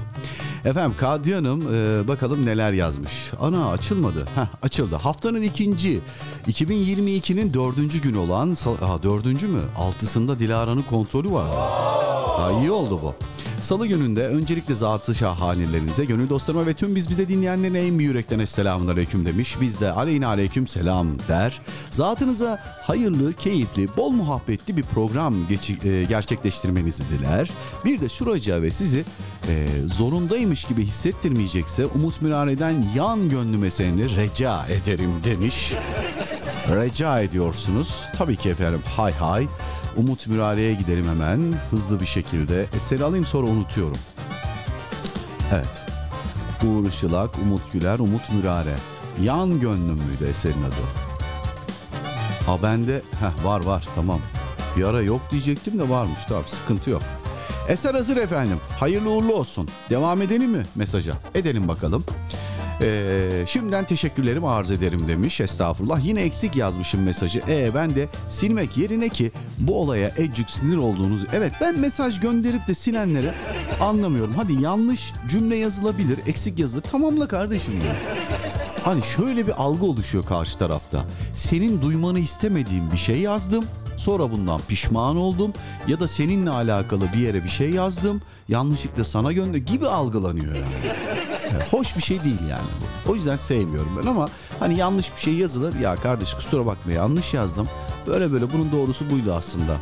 [0.66, 3.12] Efendim Kadriye Hanım e, bakalım neler yazmış.
[3.40, 4.26] Ana açılmadı.
[4.36, 4.96] Heh, açıldı.
[4.96, 6.00] Haftanın ikinci
[6.48, 9.62] 2022'nin dördüncü günü olan Aa, dördüncü mü?
[9.78, 11.56] Altısında Dilara'nın kontrolü var.
[11.56, 13.16] Ha, iyi oldu bu.
[13.66, 18.40] Salı gününde öncelikle zatı şahanelerinize, gönül dostlarıma ve tüm biz bize dinleyenlerin en büyük yürekten
[18.40, 19.58] esselamun aleyküm demiş.
[19.62, 21.62] Biz de aleyhine aleyküm selam der.
[21.92, 25.36] Zatınıza hayırlı, keyifli, bol muhabbetli bir program
[25.84, 27.50] e, gerçekleştirmenizi diler.
[27.86, 29.04] Bir de şuraca ve sizi
[29.48, 35.74] e, zorundaymış gibi hissettirmeyecekse Umut Mürare'den yan gönlüme seni rica ederim demiş.
[36.70, 38.00] Rica ediyorsunuz.
[38.18, 39.48] Tabii ki efendim hay hay.
[39.98, 41.40] Umut Mürare'ye gidelim hemen
[41.72, 42.66] hızlı bir şekilde.
[42.76, 43.98] Eseri alayım sonra unutuyorum.
[45.54, 45.82] Evet.
[46.64, 48.76] Uğur Işılak, Umut Güler, Umut Mürare.
[49.24, 50.76] Yan gönlüm müydü eserin adı?
[52.46, 54.20] Ha bende heh, var var tamam.
[54.78, 57.02] Bir ara yok diyecektim de varmış tamam sıkıntı yok.
[57.68, 58.58] Eser hazır efendim.
[58.80, 59.70] Hayırlı uğurlu olsun.
[59.90, 61.14] Devam edelim mi mesaja?
[61.36, 62.06] Edelim bakalım.
[62.82, 65.42] Ee, şimdiden teşekkürlerimi arz ederim demiş.
[65.42, 66.06] Estağfurullah.
[66.06, 67.42] Yine eksik yazmışım mesajı.
[67.48, 71.26] E ben de silmek yerine ki bu olaya ecük sinir olduğunuz...
[71.34, 73.36] Evet ben mesaj gönderip de silenlere
[73.80, 74.34] Anlamıyorum.
[74.34, 76.82] Hadi yanlış cümle yazılabilir, eksik yazılır.
[76.82, 77.96] Tamamla kardeşim ya.
[78.84, 81.06] Hani şöyle bir algı oluşuyor karşı tarafta.
[81.36, 83.66] Senin duymanı istemediğim bir şey yazdım.
[83.98, 85.54] Sonra bundan pişman oldum
[85.88, 88.22] ya da seninle alakalı bir yere bir şey yazdım.
[88.50, 90.86] Yanlışlıkla sana gönder gibi algılanıyor yani.
[91.52, 92.68] Yani Hoş bir şey değil yani
[93.08, 93.12] bu.
[93.12, 94.28] O yüzden sevmiyorum ben ama
[94.60, 95.80] hani yanlış bir şey yazılır.
[95.80, 97.68] Ya kardeş kusura bakma yanlış yazdım.
[98.08, 99.76] Böyle böyle bunun doğrusu buydu aslında.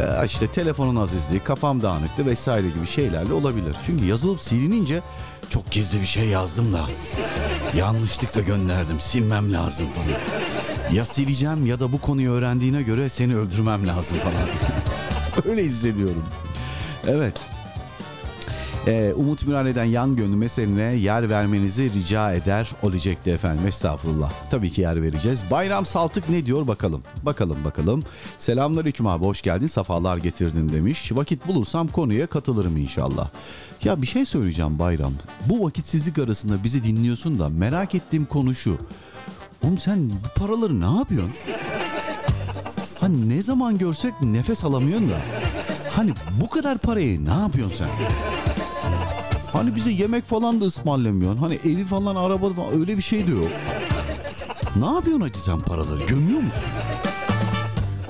[0.00, 3.76] Ya işte telefonun azizliği, kafam dağınıktı vesaire gibi şeylerle olabilir.
[3.86, 5.02] Çünkü yazılıp silinince
[5.50, 6.86] çok gizli bir şey yazdım da
[7.76, 10.18] yanlışlıkla gönderdim silmem lazım falan.
[10.94, 14.48] Ya sileceğim ya da bu konuyu öğrendiğine göre seni öldürmem lazım falan.
[15.50, 16.24] Öyle hissediyorum.
[17.08, 17.49] Evet.
[18.86, 23.66] Ee, Umut Mürale'den yan gönlü meseline yer vermenizi rica eder olacaktı efendim.
[23.66, 24.32] Estağfurullah.
[24.50, 25.44] Tabii ki yer vereceğiz.
[25.50, 27.02] Bayram Saltık ne diyor bakalım.
[27.22, 28.02] Bakalım bakalım.
[28.38, 29.66] Selamünaleyküm abi hoş geldin.
[29.66, 31.12] Safalar getirdin demiş.
[31.12, 33.28] Vakit bulursam konuya katılırım inşallah.
[33.84, 35.12] Ya bir şey söyleyeceğim Bayram.
[35.46, 38.78] Bu vakitsizlik arasında bizi dinliyorsun da merak ettiğim konu şu.
[39.64, 41.32] Oğlum sen bu paraları ne yapıyorsun?
[43.00, 45.16] Hani ne zaman görsek nefes alamıyorsun da.
[45.90, 47.88] Hani bu kadar parayı ne yapıyorsun sen?
[49.52, 51.38] Hani bize yemek falan da ısmarlamıyorsun.
[51.38, 53.48] Hani evi falan araba falan öyle bir şey de yok.
[54.76, 56.06] Ne yapıyorsun acı sen paraları?
[56.06, 56.62] Gömüyor musun?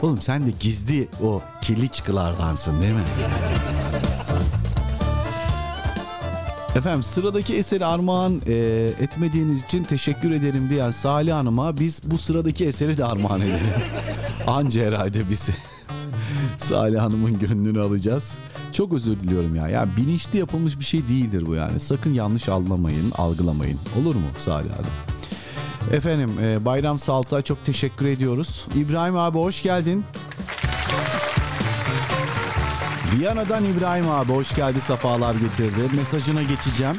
[0.02, 3.04] Oğlum sen de gizli o kirli çıkılardansın değil mi?
[6.76, 8.54] Efendim sıradaki eseri armağan e,
[9.00, 13.74] etmediğiniz için teşekkür ederim diyen Salih Hanım'a biz bu sıradaki eseri de armağan edelim.
[14.46, 15.52] Anca herhalde bizi
[16.58, 18.38] Salih Hanım'ın gönlünü alacağız.
[18.72, 19.68] Çok özür diliyorum ya.
[19.68, 21.80] Ya bilinçli yapılmış bir şey değildir bu yani.
[21.80, 23.78] Sakın yanlış anlamayın, algılamayın.
[24.00, 24.90] Olur mu Salih Hanım?
[25.92, 28.66] Efendim e, Bayram Salt'a çok teşekkür ediyoruz.
[28.74, 30.04] İbrahim abi hoş geldin.
[33.14, 35.96] Viyana'dan İbrahim abi hoş geldi sefalar getirdi.
[35.96, 36.96] Mesajına geçeceğim.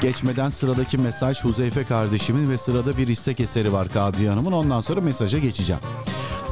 [0.00, 4.52] Geçmeden sıradaki mesaj Huzeyfe kardeşimin ve sırada bir istek eseri var Kadriye Hanım'ın.
[4.52, 5.82] Ondan sonra mesaja geçeceğim.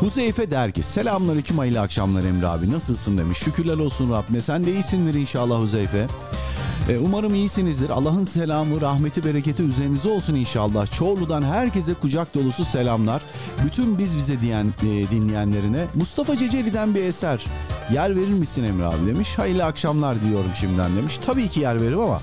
[0.05, 3.39] Huzeyfe der ki selamünaleyküm hayırlı akşamlar Emre abi nasılsın demiş.
[3.39, 6.07] Şükürler olsun Rabbime sen de iyisindir inşallah Huzeyfe.
[6.89, 7.91] E, umarım iyisinizdir.
[7.91, 10.93] Allah'ın selamı, rahmeti, bereketi üzerinize olsun inşallah.
[10.93, 13.23] Çorlu'dan herkese kucak dolusu selamlar.
[13.65, 17.45] Bütün biz bize diyen e, dinleyenlerine Mustafa Ceceli'den bir eser.
[17.93, 19.39] Yer verir misin Emre abi demiş.
[19.39, 21.19] Hayırlı akşamlar diyorum şimdiden demiş.
[21.27, 22.21] Tabii ki yer veririm ama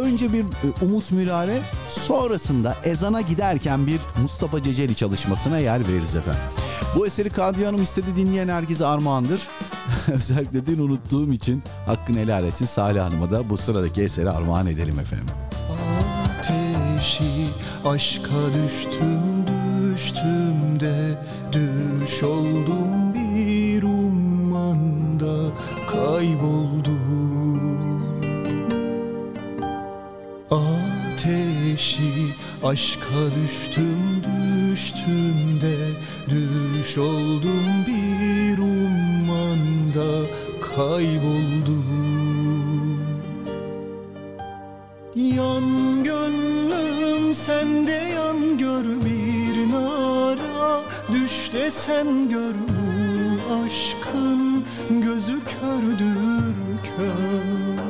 [0.00, 0.46] önce bir e,
[0.82, 6.69] Umut Mürare sonrasında ezana giderken bir Mustafa Ceceli çalışmasına yer veririz efendim.
[6.96, 9.48] Bu eseri Kadriye Hanım istedi dinleyen herkese armağandır.
[10.14, 14.98] Özellikle dün unuttuğum için hakkını helal etsin Salih Hanım'a da bu sıradaki eseri armağan edelim
[14.98, 15.34] efendim.
[16.38, 17.46] ateşi
[17.84, 21.18] Aşka düştüm düştüm de
[21.52, 25.52] Düş oldum bir ummanda
[25.90, 27.00] Kayboldum
[30.50, 34.39] Ateşi aşka düştüm düştüm
[35.60, 35.76] de
[36.28, 40.26] Düş oldum bir ummanda
[40.76, 41.84] Kayboldum.
[45.14, 45.64] Yan
[46.04, 56.54] gönlüm sende yan gör bir nara Düş de sen gör bu aşkın gözü kördür
[56.96, 57.84] kör.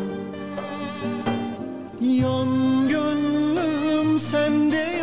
[2.01, 5.00] Yan gönlüm sende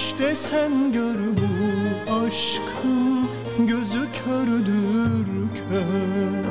[0.00, 3.26] De sen gör bu aşkın
[3.58, 5.26] gözü kördür
[5.68, 6.44] kör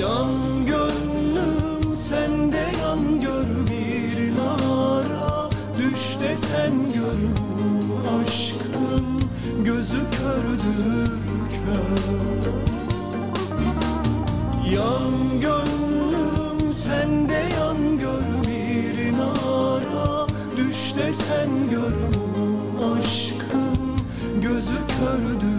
[0.00, 0.30] Yan
[0.66, 5.50] gönlüm sende yan gör bir nara.
[5.78, 9.22] Düş de sen gör bu aşkın
[9.64, 12.02] gözü kördür kör
[14.74, 17.21] Yan gönlüm sende
[20.96, 23.98] De sen gör bu aşkın
[24.42, 25.51] gözü kördür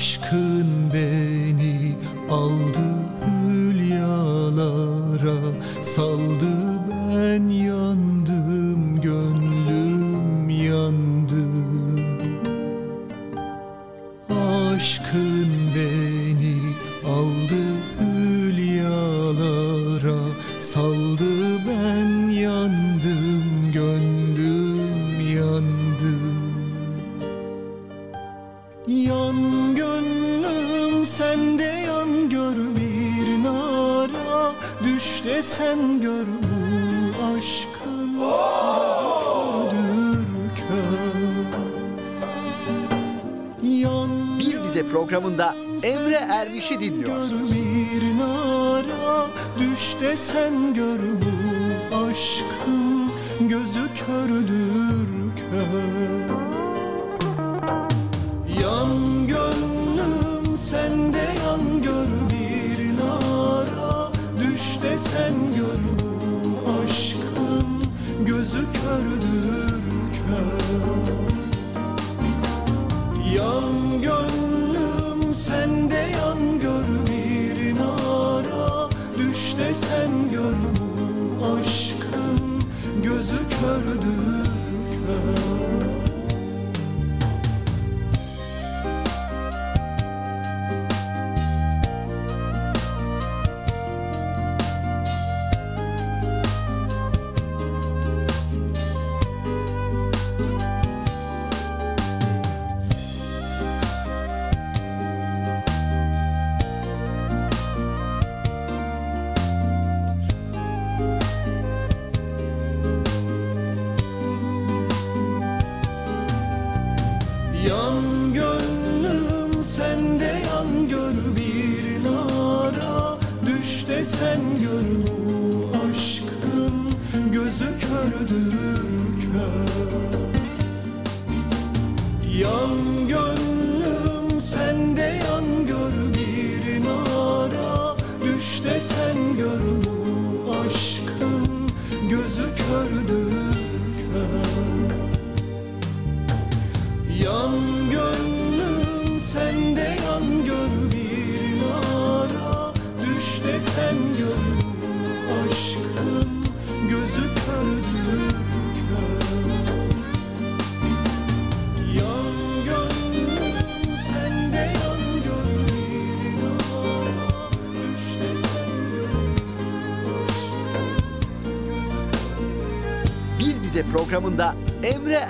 [0.00, 0.79] Aşkın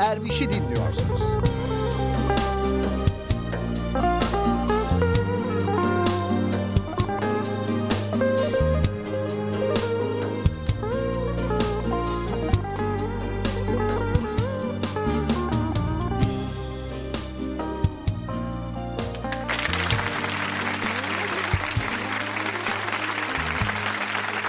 [0.00, 1.20] Ermiş'i dinliyorsunuz.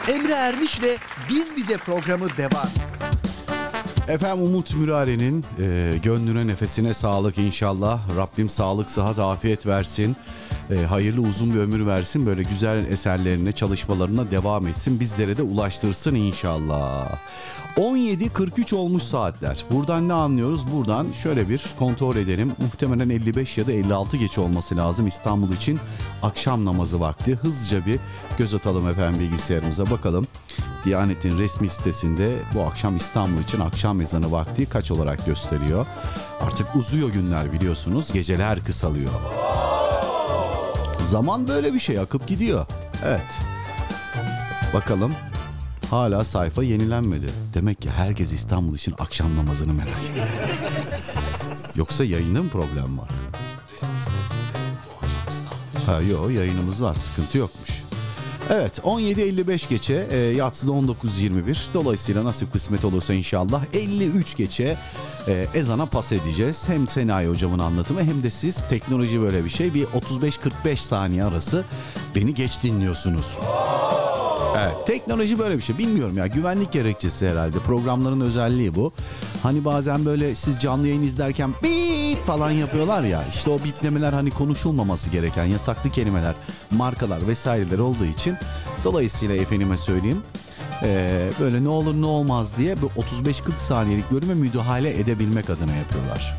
[0.08, 0.98] Emre Ermiş'le
[1.30, 2.91] Biz Bize programı devam.
[4.12, 8.18] Efendim Umut Mürare'nin e, gönlüne nefesine sağlık inşallah.
[8.18, 10.16] Rabbim sağlık, sıhhat, afiyet versin.
[10.72, 12.26] E, hayırlı uzun bir ömür versin.
[12.26, 15.00] Böyle güzel eserlerine, çalışmalarına devam etsin.
[15.00, 17.12] Bizlere de ulaştırsın inşallah.
[17.78, 19.66] 17.43 olmuş saatler.
[19.72, 20.72] Buradan ne anlıyoruz?
[20.74, 22.52] Buradan şöyle bir kontrol edelim.
[22.58, 25.80] Muhtemelen 55 ya da 56 geç olması lazım İstanbul için.
[26.24, 27.36] Akşam namazı vakti.
[27.36, 28.00] Hızlıca bir
[28.38, 30.28] göz atalım efendim bilgisayarımıza bakalım.
[30.86, 35.86] Diyanet'in resmi sitesinde bu akşam İstanbul için akşam ezanı vakti kaç olarak gösteriyor.
[36.42, 38.12] Artık uzuyor günler biliyorsunuz.
[38.12, 39.12] Geceler kısalıyor.
[41.04, 42.66] Zaman böyle bir şey akıp gidiyor.
[43.06, 43.26] Evet.
[44.74, 45.12] Bakalım.
[45.90, 47.28] Hala sayfa yenilenmedi.
[47.54, 49.98] Demek ki herkes İstanbul için akşam namazını merak.
[51.76, 53.10] Yoksa yayında mı problem var?
[55.86, 57.81] Ha yok yayınımız var sıkıntı yokmuş.
[58.54, 64.78] Evet 17.55 geçe e, yatsıda 19.21 dolayısıyla nasip kısmet olursa inşallah 53 geçe
[65.28, 66.70] e, ezana pas edeceğiz.
[66.70, 71.66] Hem Senayi hocamın anlatımı hem de siz teknoloji böyle bir şey bir 35-45 saniye arası
[72.16, 73.38] beni geç dinliyorsunuz.
[74.58, 75.78] Evet, teknoloji böyle bir şey.
[75.78, 77.60] Bilmiyorum ya güvenlik gerekçesi herhalde.
[77.60, 78.92] Programların özelliği bu.
[79.44, 83.24] Hani bazen böyle siz canlı yayın izlerken bip falan yapıyorlar ya.
[83.30, 86.34] İşte o biplemeler hani konuşulmaması gereken yasaklı kelimeler,
[86.72, 88.36] markalar vesaireler olduğu için.
[88.84, 90.22] Dolayısıyla efendime söyleyeyim.
[90.84, 96.38] eee, böyle ne olur ne olmaz diye bir 35-40 saniyelik bölüme müdahale edebilmek adına yapıyorlar.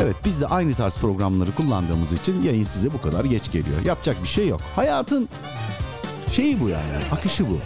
[0.00, 3.84] Evet biz de aynı tarz programları kullandığımız için yayın size bu kadar geç geliyor.
[3.84, 4.60] Yapacak bir şey yok.
[4.76, 5.28] Hayatın
[6.32, 7.58] şeyi bu yani akışı bu.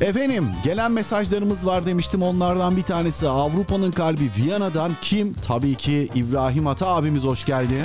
[0.00, 5.34] Efendim gelen mesajlarımız var demiştim onlardan bir tanesi Avrupa'nın kalbi Viyana'dan kim?
[5.34, 7.84] Tabii ki İbrahim Ata abimiz hoş geldi.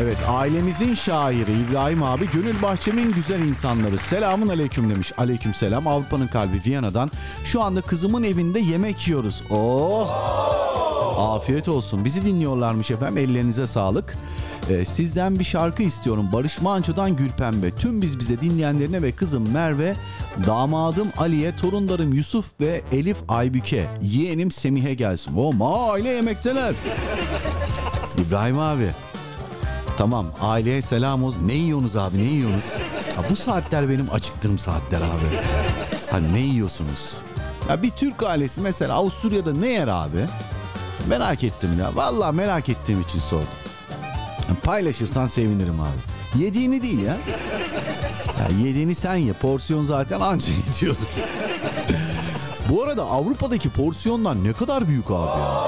[0.00, 5.12] Evet ailemizin şairi İbrahim abi gönül bahçemin güzel insanları selamun aleyküm demiş.
[5.18, 7.10] Aleyküm selam Avrupa'nın kalbi Viyana'dan.
[7.44, 9.42] Şu anda kızımın evinde yemek yiyoruz.
[9.50, 10.10] Oh
[11.18, 14.14] afiyet olsun bizi dinliyorlarmış efendim ellerinize sağlık.
[14.70, 17.70] Ee, sizden bir şarkı istiyorum Barış Manço'dan Gülpembe.
[17.70, 19.94] Tüm biz bize dinleyenlerine ve kızım Merve,
[20.46, 25.36] damadım Ali'ye, torunlarım Yusuf ve Elif Aybüke, yeğenim Semih'e gelsin.
[25.36, 25.52] O
[25.90, 26.74] aile yemekteler.
[28.26, 28.90] İbrahim abi
[29.98, 31.48] Tamam aileye selam olsun.
[31.48, 32.64] Ne yiyorsunuz abi ne yiyorsunuz?
[33.16, 35.38] Ha, bu saatler benim acıktığım saatler abi.
[36.10, 37.14] Ha ne yiyorsunuz?
[37.68, 40.26] Ya bir Türk ailesi mesela Avusturya'da ne yer abi?
[41.08, 41.96] Merak ettim ya.
[41.96, 43.48] Vallahi merak ettiğim için sordum.
[44.62, 46.42] Paylaşırsan sevinirim abi.
[46.44, 47.16] Yediğini değil ya.
[48.40, 49.32] ya yediğini sen ye.
[49.32, 51.06] Porsiyon zaten anca yetiyordur.
[52.68, 55.64] Bu arada Avrupa'daki porsiyonlar ne kadar büyük abi ya.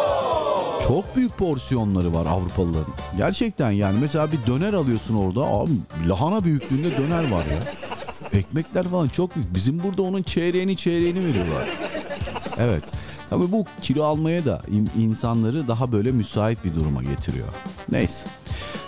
[0.89, 2.95] Çok büyük porsiyonları var Avrupalıların.
[3.17, 5.41] Gerçekten yani mesela bir döner alıyorsun orada.
[5.41, 5.71] Abi
[6.09, 7.59] lahana büyüklüğünde döner var ya.
[8.33, 9.55] Ekmekler falan çok büyük.
[9.55, 11.69] Bizim burada onun çeyreğini çeyreğini veriyorlar.
[12.59, 12.83] Evet.
[13.31, 17.49] Tabii bu kilo almaya da in- insanları daha böyle müsait bir duruma getiriyor.
[17.93, 18.27] Neyse.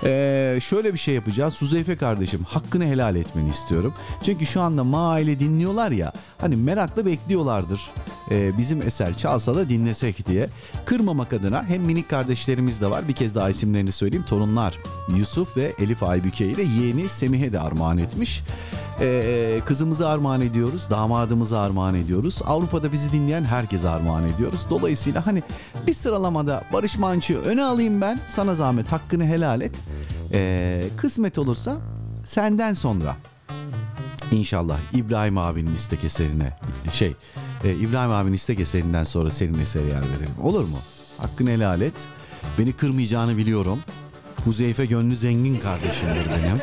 [0.05, 1.55] Ee, şöyle bir şey yapacağız.
[1.55, 3.95] Suzeyfe kardeşim hakkını helal etmeni istiyorum.
[4.25, 6.13] Çünkü şu anda maile dinliyorlar ya.
[6.39, 7.91] Hani merakla bekliyorlardır.
[8.31, 10.49] Ee, bizim eser çalsa da dinlesek diye.
[10.85, 13.09] Kırmamak adına hem minik kardeşlerimiz de var.
[13.09, 14.25] Bir kez daha isimlerini söyleyeyim.
[14.29, 14.79] Torunlar
[15.17, 18.43] Yusuf ve Elif Aybüke ile yeğeni Semih'e de armağan etmiş.
[19.01, 22.43] Ee, kızımızı armağan ediyoruz, damadımızı armağan ediyoruz.
[22.47, 24.67] Avrupa'da bizi dinleyen herkese armağan ediyoruz.
[24.71, 25.43] Dolayısıyla hani
[25.87, 28.21] bir sıralamada Barış Manço'yu öne alayım ben.
[28.27, 29.75] Sana zahmet hakkını helal et.
[30.33, 31.77] Ee, kısmet olursa
[32.25, 33.17] senden sonra
[34.33, 36.57] İnşallah İbrahim abinin istek eserine
[36.93, 37.15] şey
[37.65, 40.35] e, İbrahim abinin istek eserinden sonra senin esere yer verelim.
[40.43, 40.79] Olur mu?
[41.19, 41.95] Hakkını helal et.
[42.59, 43.79] Beni kırmayacağını biliyorum.
[44.45, 46.59] Huzeyfe gönlü zengin kardeşimdir benim.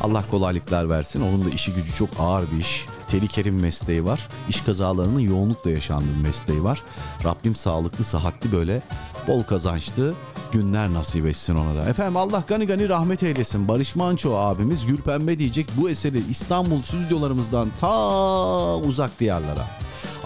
[0.00, 1.20] Allah kolaylıklar versin.
[1.20, 2.86] Onun da işi gücü çok ağır bir iş.
[3.08, 4.28] Tehlikeli bir mesleği var.
[4.48, 6.82] İş kazalarının yoğunlukla yaşandığı bir mesleği var.
[7.24, 8.82] Rabbim sağlıklı, sıhhatli böyle
[9.28, 10.14] bol kazançlı
[10.52, 11.88] günler nasip etsin ona da.
[11.88, 13.68] Efendim Allah gani gani rahmet eylesin.
[13.68, 19.66] Barış Manço abimiz Gülpembe diyecek bu eseri İstanbul stüdyolarımızdan ta uzak diyarlara.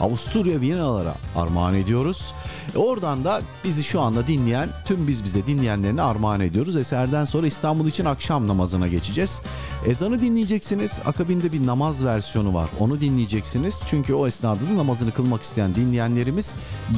[0.01, 2.35] Avusturya Viyana'lara armağan ediyoruz.
[2.77, 6.77] Oradan da bizi şu anda dinleyen tüm biz bize dinleyenlerine armağan ediyoruz.
[6.77, 9.41] Eserden sonra İstanbul için akşam namazına geçeceğiz.
[9.87, 11.01] Ezanı dinleyeceksiniz.
[11.07, 12.71] Akabinde bir namaz versiyonu var.
[12.81, 13.83] Onu dinleyeceksiniz.
[13.87, 16.55] Çünkü o esnada da namazını kılmak isteyen dinleyenlerimiz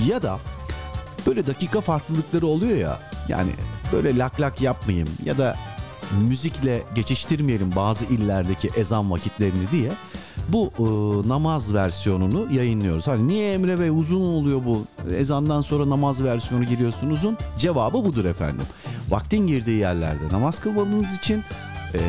[0.07, 0.39] ya da
[1.27, 3.01] böyle dakika farklılıkları oluyor ya.
[3.29, 3.51] Yani
[3.93, 5.57] böyle lak lak yapmayayım ya da
[6.29, 9.93] müzikle geçiştirmeyelim bazı illerdeki ezan vakitlerini diye
[10.49, 10.83] bu e,
[11.29, 13.07] namaz versiyonunu yayınlıyoruz.
[13.07, 14.85] Hani niye Emre Bey uzun oluyor bu?
[15.19, 17.39] Ezandan sonra namaz versiyonu giriyorsun uzun.
[17.59, 18.67] Cevabı budur efendim.
[19.09, 21.43] Vaktin girdiği yerlerde namaz kılmanız için
[21.95, 22.01] e,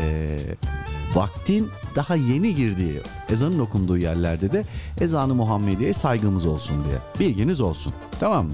[1.16, 4.64] vaktin daha yeni girdiği ezanın okunduğu yerlerde de
[5.02, 6.98] ezanı Muhammediye saygımız olsun diye.
[7.20, 7.94] Bilginiz olsun.
[8.20, 8.54] Tamam mı?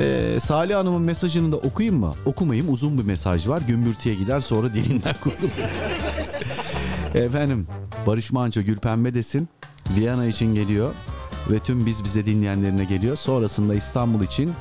[0.00, 2.14] Ee, Salih Hanım'ın mesajını da okuyayım mı?
[2.26, 3.62] Okumayayım uzun bir mesaj var.
[3.68, 5.50] Gümbürtüye gider sonra dilinden kurtulur.
[7.14, 7.66] Efendim
[8.06, 9.48] Barış Manço Gülpembe desin.
[9.96, 10.94] Viyana için geliyor.
[11.50, 13.16] Ve tüm biz bize dinleyenlerine geliyor.
[13.16, 14.52] Sonrasında İstanbul için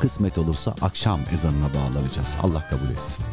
[0.00, 2.36] kısmet olursa akşam ezanına bağlanacağız.
[2.42, 3.24] Allah kabul etsin.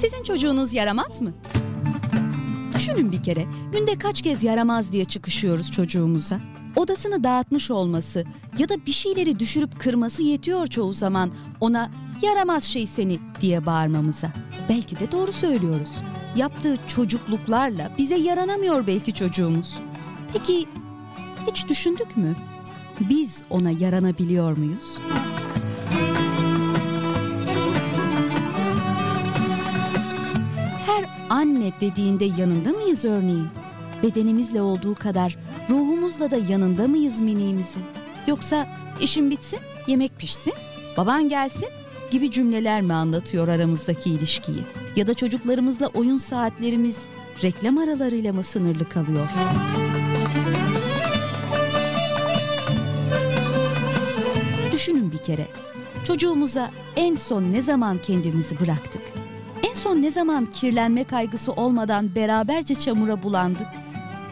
[0.00, 1.32] Sizin çocuğunuz yaramaz mı?
[2.74, 6.40] Düşünün bir kere günde kaç kez yaramaz diye çıkışıyoruz çocuğumuza.
[6.76, 8.24] Odasını dağıtmış olması
[8.58, 11.30] ya da bir şeyleri düşürüp kırması yetiyor çoğu zaman
[11.60, 11.90] ona
[12.22, 14.32] yaramaz şey seni diye bağırmamıza.
[14.68, 15.90] Belki de doğru söylüyoruz.
[16.36, 19.78] Yaptığı çocukluklarla bize yaranamıyor belki çocuğumuz.
[20.32, 20.68] Peki
[21.50, 22.36] hiç düşündük mü?
[23.00, 24.98] Biz ona yaranabiliyor muyuz?
[31.38, 33.48] Anne dediğinde yanında mıyız örneğin?
[34.02, 35.36] Bedenimizle olduğu kadar
[35.70, 37.82] ruhumuzla da yanında mıyız miniğimizin?
[38.26, 38.66] Yoksa
[39.00, 40.52] işin bitsin, yemek pişsin,
[40.96, 41.68] baban gelsin
[42.10, 44.62] gibi cümleler mi anlatıyor aramızdaki ilişkiyi?
[44.96, 47.06] Ya da çocuklarımızla oyun saatlerimiz
[47.42, 49.28] reklam aralarıyla mı sınırlı kalıyor?
[54.72, 55.46] Düşünün bir kere.
[56.04, 59.02] Çocuğumuza en son ne zaman kendimizi bıraktık?
[59.78, 63.66] Son ne zaman kirlenme kaygısı olmadan beraberce çamura bulandık?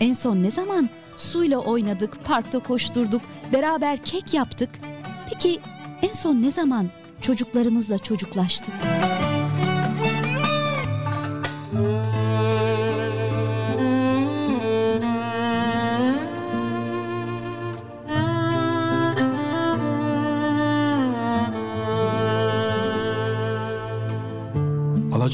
[0.01, 3.23] En son ne zaman suyla oynadık, parkta koşturduk,
[3.53, 4.71] beraber kek yaptık?
[5.31, 5.61] Peki
[6.03, 6.91] en son ne zaman
[7.21, 8.75] çocuklarımızla çocuklaştık?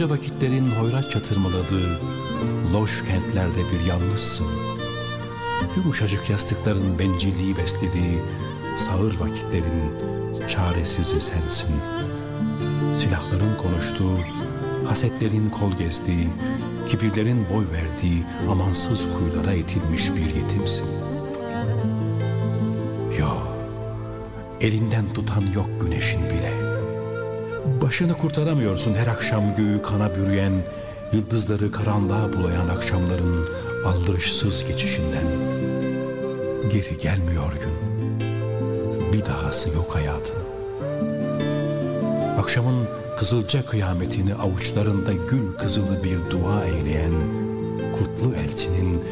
[0.02, 2.00] Alaca vakitlerin hoyrat çatırmaladığı
[2.72, 4.46] loş kentlerde bir yalnızsın.
[5.76, 8.18] Yumuşacık yastıkların bencilliği beslediği
[8.78, 9.94] sağır vakitlerin
[10.48, 11.74] çaresizi sensin.
[13.00, 14.18] Silahların konuştuğu,
[14.86, 16.28] hasetlerin kol gezdiği,
[16.88, 20.86] kibirlerin boy verdiği amansız kuyulara itilmiş bir yetimsin.
[23.18, 23.28] Yo,
[24.60, 26.61] elinden tutan yok güneşin bile.
[27.82, 30.52] Başını kurtaramıyorsun her akşam göğü kana bürüyen,
[31.12, 33.48] yıldızları karanlığa bulayan akşamların
[33.86, 35.26] aldırışsız geçişinden.
[36.72, 37.72] Geri gelmiyor gün.
[39.12, 40.36] Bir dahası yok hayatın.
[42.38, 42.88] Akşamın
[43.18, 47.12] kızılca kıyametini avuçlarında gül kızılı bir dua eyleyen
[47.98, 49.02] kutlu elçinin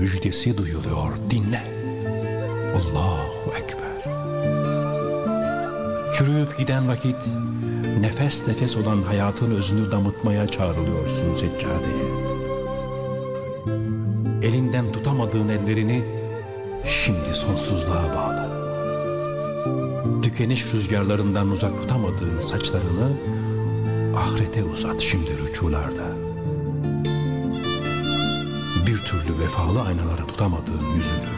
[0.00, 1.12] müjdesi duyuluyor.
[1.30, 1.62] Dinle.
[2.74, 4.12] Allahu Ekber.
[6.14, 7.16] Çürüyüp giden vakit
[8.00, 12.06] nefes nefes olan hayatın özünü damıtmaya çağrılıyorsun seccadeye.
[14.42, 16.04] Elinden tutamadığın ellerini
[16.84, 18.56] şimdi sonsuzluğa bağla.
[20.22, 23.12] Tükeniş rüzgarlarından uzak tutamadığın saçlarını
[24.16, 26.16] ahirete uzat şimdi rüçularda.
[28.86, 31.36] Bir türlü vefalı aynalara tutamadığın yüzünü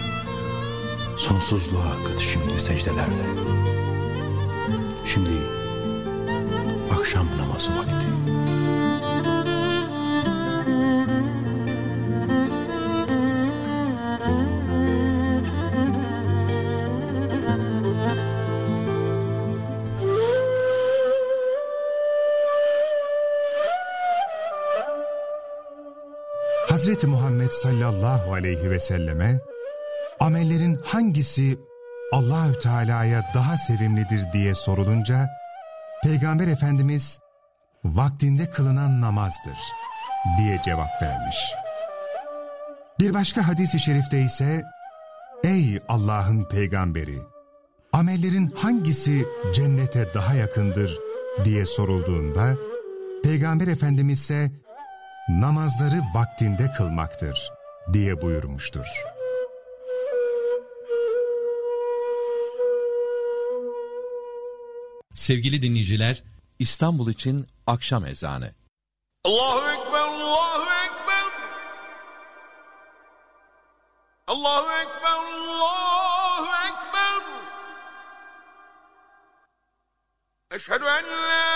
[1.17, 3.25] sonsuzluğa akıt şimdi secdelerle.
[5.07, 5.31] Şimdi
[7.09, 8.07] akşam namazı vakti.
[26.69, 29.41] Hazreti Muhammed sallallahu aleyhi ve selleme
[30.21, 31.59] amellerin hangisi
[32.13, 35.38] Allahü Teala'ya daha sevimlidir diye sorulunca
[36.03, 37.19] Peygamber Efendimiz
[37.85, 39.59] vaktinde kılınan namazdır
[40.39, 41.37] diye cevap vermiş.
[43.01, 44.65] Bir başka hadis-i şerifte ise
[45.45, 47.19] Ey Allah'ın peygamberi!
[47.93, 50.99] Amellerin hangisi cennete daha yakındır
[51.45, 52.55] diye sorulduğunda
[53.23, 54.51] Peygamber Efendimiz ise
[55.29, 57.53] namazları vaktinde kılmaktır
[57.93, 58.87] diye buyurmuştur.
[65.19, 66.23] Sevgili dinleyiciler,
[66.59, 68.55] İstanbul için akşam ezanı.
[69.25, 71.25] Allahu Ekber, Allahu Ekber.
[74.27, 77.23] Allahu Ekber, Allahu Ekber.
[80.51, 81.55] Eşhedü en la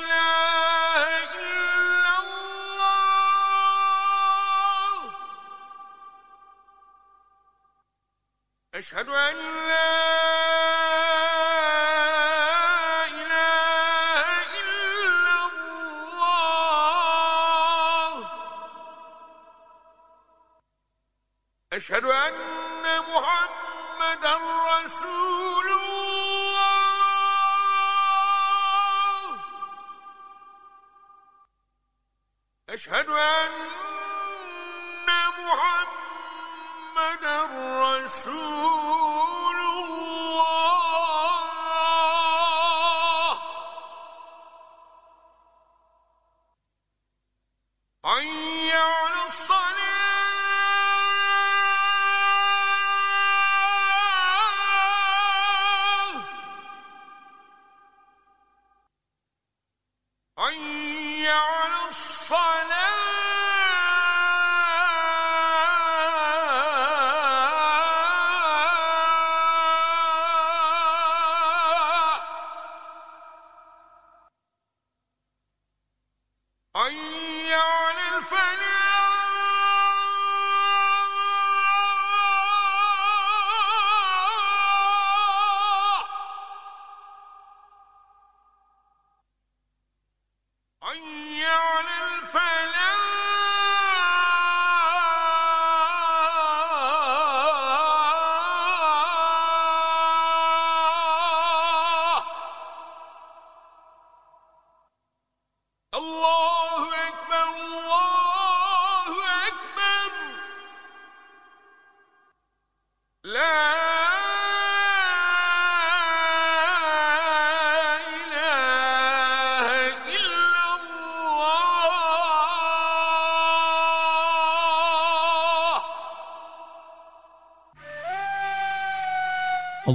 [0.00, 2.24] ilahe illallah.
[8.72, 9.10] Eşhedü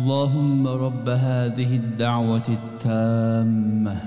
[0.09, 4.01] اللهم رب هذه الدعوة التامة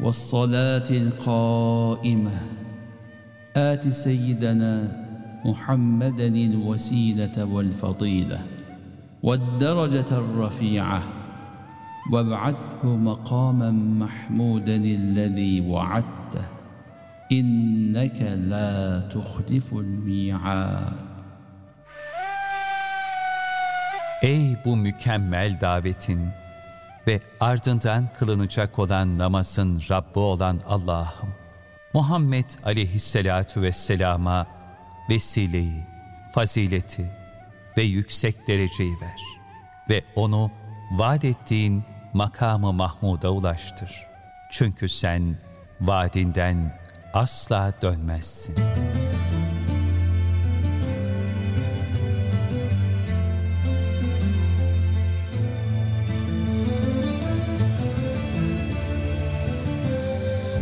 [0.00, 2.30] والصلاة القائمة.
[3.56, 5.02] آت سيدنا
[5.44, 8.40] محمدا الوسيلة والفضيلة
[9.22, 11.02] والدرجة الرفيعة
[12.12, 16.44] وابعثه مقاما محمودا الذي وعدته.
[17.32, 21.09] إنك لا تخلف الميعاد.
[24.22, 26.28] Ey bu mükemmel davetin
[27.06, 31.34] ve ardından kılınacak olan namazın Rabbi olan Allah'ım,
[31.94, 34.46] Muhammed aleyhisselatu vesselama
[35.10, 35.84] vesileyi,
[36.34, 37.10] fazileti
[37.76, 39.20] ve yüksek dereceyi ver
[39.90, 40.50] ve onu
[40.92, 44.06] vaat ettiğin makamı Mahmud'a ulaştır.
[44.52, 45.36] Çünkü sen
[45.80, 46.78] vaadinden
[47.14, 48.54] asla dönmezsin.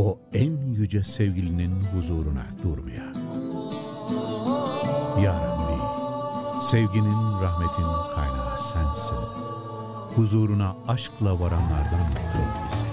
[0.00, 3.12] o en yüce sevgilinin huzuruna durmaya.
[5.22, 5.78] Ya Rabbi,
[6.62, 9.16] sevginin, rahmetin kaynağı sensin.
[10.16, 12.84] Huzuruna aşkla varanlardan kıl bizi.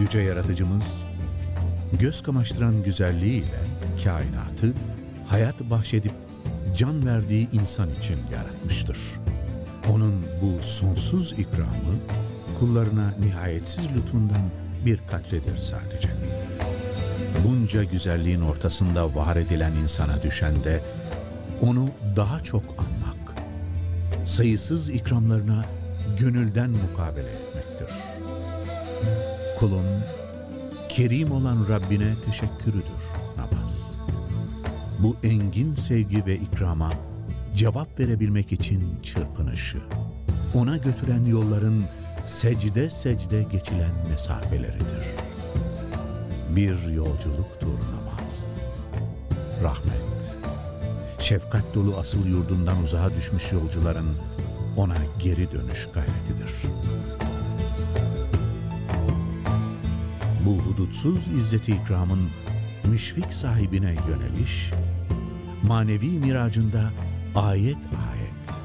[0.00, 1.04] Yüce Yaratıcımız,
[2.00, 3.60] göz kamaştıran güzelliğiyle
[4.04, 4.74] kainatı
[5.26, 6.12] hayat bahşedip
[6.76, 8.98] can verdiği insan için yaratmıştır.
[9.92, 11.94] Onun bu sonsuz ikramı
[12.60, 14.42] kullarına nihayetsiz lütfundan
[14.86, 16.08] bir katledir sadece.
[17.46, 20.80] Bunca güzelliğin ortasında var edilen insana düşen de
[21.60, 23.34] onu daha çok anmak,
[24.24, 25.64] sayısız ikramlarına
[26.18, 27.96] gönülden mukabele etmektir.
[29.58, 29.86] Kulun
[30.88, 33.02] kerim olan Rabbine teşekkürüdür
[33.36, 33.92] namaz.
[34.98, 36.90] Bu engin sevgi ve ikrama
[37.54, 39.78] cevap verebilmek için çırpınışı,
[40.54, 41.84] ona götüren yolların
[42.28, 45.04] secde secde geçilen mesafeleridir.
[46.50, 48.54] Bir yolculuktur namaz.
[49.62, 50.36] Rahmet,
[51.18, 54.16] şefkat dolu asıl yurdundan uzağa düşmüş yolcuların
[54.76, 56.52] ona geri dönüş gayretidir.
[60.46, 62.28] Bu hudutsuz izzeti ikramın
[62.84, 64.70] müşfik sahibine yöneliş,
[65.62, 66.90] manevi miracında
[67.34, 68.60] ayet ayet,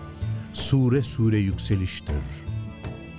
[0.53, 2.23] sure sure yükseliştir,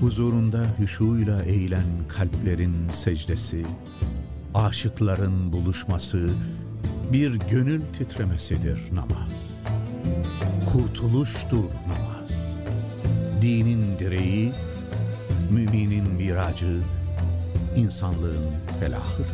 [0.00, 3.66] Huzurunda hüşuyla eğilen kalplerin secdesi,
[4.54, 6.30] aşıkların buluşması,
[7.12, 9.64] bir gönül titremesidir namaz.
[10.72, 12.56] Kurtuluştur namaz.
[13.42, 14.52] Dinin direği,
[15.50, 16.80] müminin miracı,
[17.76, 19.26] insanlığın felahıdır.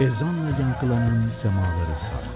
[0.00, 2.34] Ezanla yankılanan semaları saran,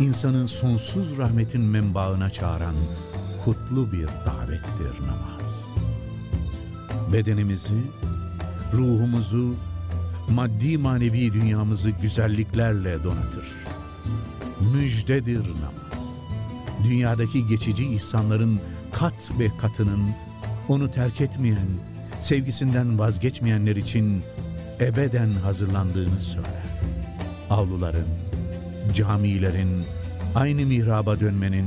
[0.00, 2.74] insanın sonsuz rahmetin menbaına çağıran
[3.48, 5.64] kutlu bir davettir namaz.
[7.12, 7.82] Bedenimizi,
[8.74, 9.54] ruhumuzu,
[10.30, 13.46] maddi manevi dünyamızı güzelliklerle donatır.
[14.74, 16.18] Müjdedir namaz.
[16.84, 18.60] Dünyadaki geçici ihsanların
[18.92, 20.10] kat ve katının
[20.68, 21.68] onu terk etmeyen,
[22.20, 24.22] sevgisinden vazgeçmeyenler için
[24.80, 26.68] ebeden hazırlandığını söyler.
[27.50, 28.08] Avluların,
[28.94, 29.84] camilerin,
[30.34, 31.66] aynı mihraba dönmenin,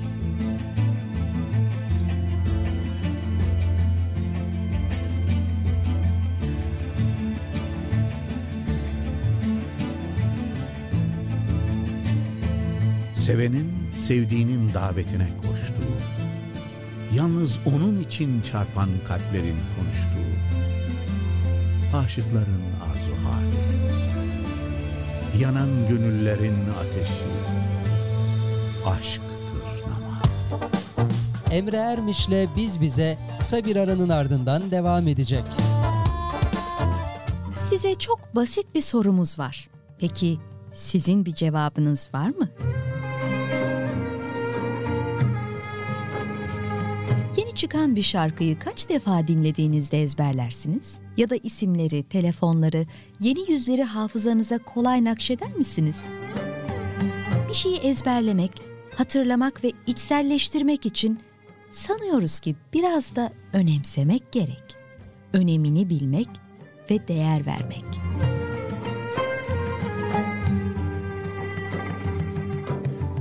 [13.21, 15.97] Sevenin sevdiğinin davetine koştuğu,
[17.15, 20.31] yalnız onun için çarpan kalplerin konuştuğu,
[21.97, 23.61] aşıkların arzu hali,
[25.41, 27.25] yanan gönüllerin ateşi,
[28.85, 30.23] aşktır namaz.
[31.51, 35.43] Emre Ermiş'le Biz Bize kısa bir aranın ardından devam edecek.
[37.55, 39.69] Size çok basit bir sorumuz var.
[39.99, 40.37] Peki
[40.71, 42.49] sizin bir cevabınız var mı?
[47.37, 50.99] Yeni çıkan bir şarkıyı kaç defa dinlediğinizde ezberlersiniz?
[51.17, 52.85] Ya da isimleri, telefonları,
[53.19, 56.05] yeni yüzleri hafızanıza kolay nakşeder misiniz?
[57.49, 58.51] Bir şeyi ezberlemek,
[58.95, 61.19] hatırlamak ve içselleştirmek için
[61.71, 64.63] sanıyoruz ki biraz da önemsemek gerek.
[65.33, 66.29] Önemini bilmek
[66.91, 67.85] ve değer vermek.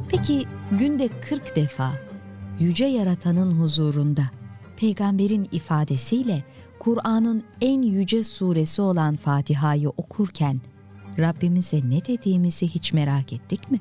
[0.09, 2.10] Peki günde 40 defa
[2.61, 4.23] yüce yaratanın huzurunda
[4.77, 6.45] peygamberin ifadesiyle
[6.79, 10.61] Kur'an'ın en yüce suresi olan Fatiha'yı okurken
[11.19, 13.81] Rabbimize ne dediğimizi hiç merak ettik mi?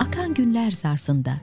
[0.00, 1.40] Akan günler zarfında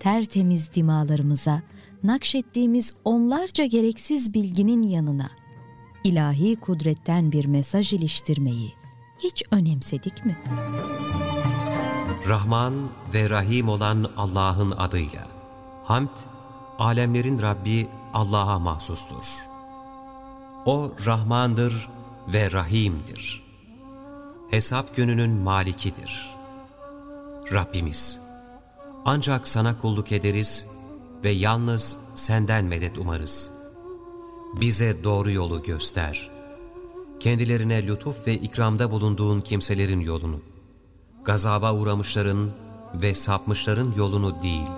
[0.00, 1.62] tertemiz dimalarımıza
[2.02, 5.30] nakşettiğimiz onlarca gereksiz bilginin yanına
[6.04, 8.72] ilahi kudretten bir mesaj iliştirmeyi
[9.18, 10.36] hiç önemsedik mi?
[12.28, 15.26] Rahman ve Rahim olan Allah'ın adıyla.
[15.84, 16.08] Hamd,
[16.78, 19.46] alemlerin Rabbi Allah'a mahsustur.
[20.66, 21.88] O Rahmandır
[22.28, 23.44] ve Rahim'dir.
[24.50, 26.30] Hesap gününün malikidir.
[27.52, 28.20] Rabbimiz,
[29.04, 30.66] ancak sana kulluk ederiz
[31.24, 33.50] ve yalnız senden medet umarız.
[34.60, 36.30] Bize doğru yolu göster.
[37.20, 40.40] Kendilerine lütuf ve ikramda bulunduğun kimselerin yolunu,
[41.24, 42.50] gazaba uğramışların
[42.94, 44.68] ve sapmışların yolunu değil.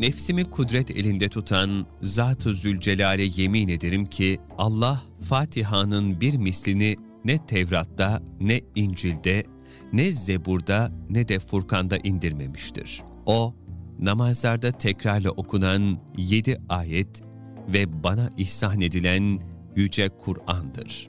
[0.00, 8.22] Nefsimi kudret elinde tutan Zat-ı Zülcelal'e yemin ederim ki Allah Fatiha'nın bir mislini ne Tevrat'ta,
[8.40, 9.44] ne İncil'de,
[9.92, 13.02] ne Zebur'da, ne de Furkan'da indirmemiştir.
[13.26, 13.54] O,
[13.98, 17.27] namazlarda tekrarla okunan yedi ayet
[17.68, 19.40] ve bana ihsan edilen
[19.76, 21.08] Yüce Kur'an'dır.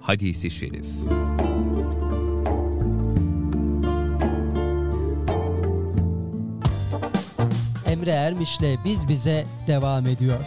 [0.00, 0.86] Hadisi Şerif
[7.86, 10.40] Emre Ermiş'le Biz Bize devam ediyor.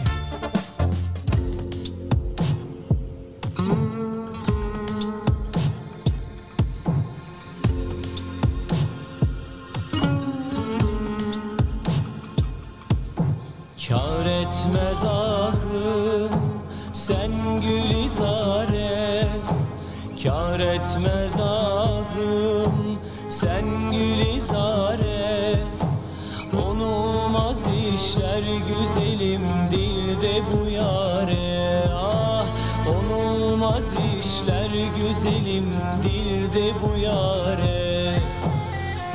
[36.59, 38.13] Dilde bu yare.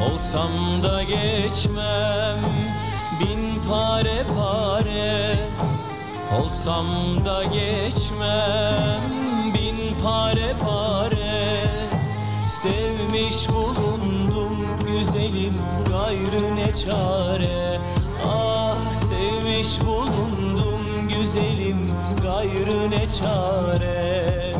[0.07, 2.39] Olsam da geçmem
[3.21, 5.37] bin pare pare.
[6.41, 6.87] Olsam
[7.25, 9.01] da geçmem
[9.55, 11.65] bin pare pare.
[12.49, 15.55] Sevmiş bulundum güzelim
[15.91, 17.81] gayrı ne çare.
[18.27, 21.93] Ah sevmiş bulundum güzelim
[22.23, 24.54] gayrı ne çare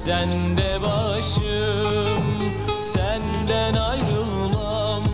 [0.00, 2.24] Kessen de başım
[2.80, 5.04] senden ayrılmam.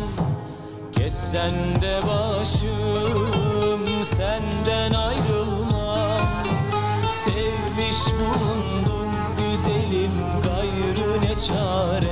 [0.93, 1.51] Kessen
[1.83, 6.21] de başım senden ayrılmam.
[7.11, 10.13] Sevmiş bulundum güzelim
[10.45, 12.06] gayrı ne çare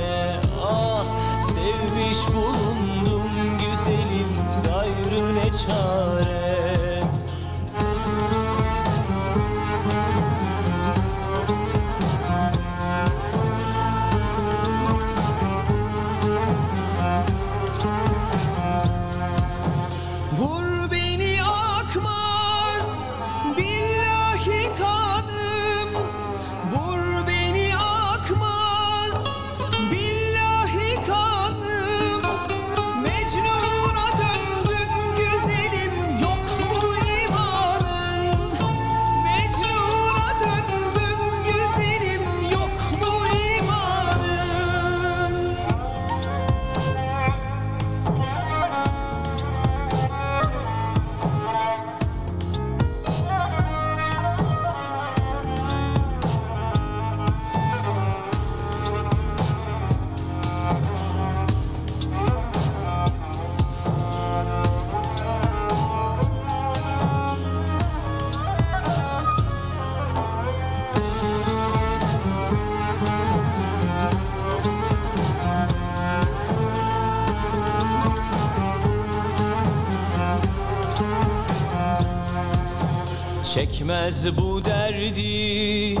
[83.65, 85.95] Çekmez bu derdi.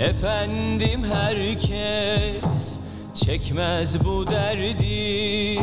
[0.00, 2.78] Efendim herkes
[3.14, 5.60] Çekmez bu derdi.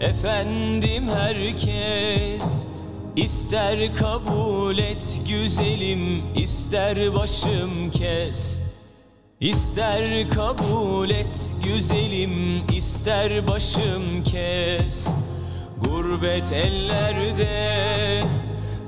[0.00, 2.66] Efendim herkes
[3.16, 8.62] İster kabul et güzelim ister başım kes.
[9.40, 15.08] İster kabul et güzelim ister başım kes.
[15.80, 17.94] Gurbet ellerde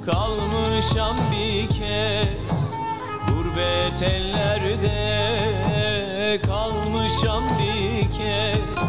[0.06, 2.74] kalmışam bir kez.
[3.28, 4.90] Gurbet ellerde
[6.46, 8.80] kalmışam bir kez.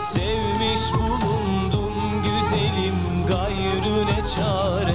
[0.00, 4.91] Sevmiş bulundum güzelim gayrı ne çare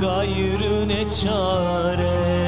[0.00, 2.38] gayrı ne çare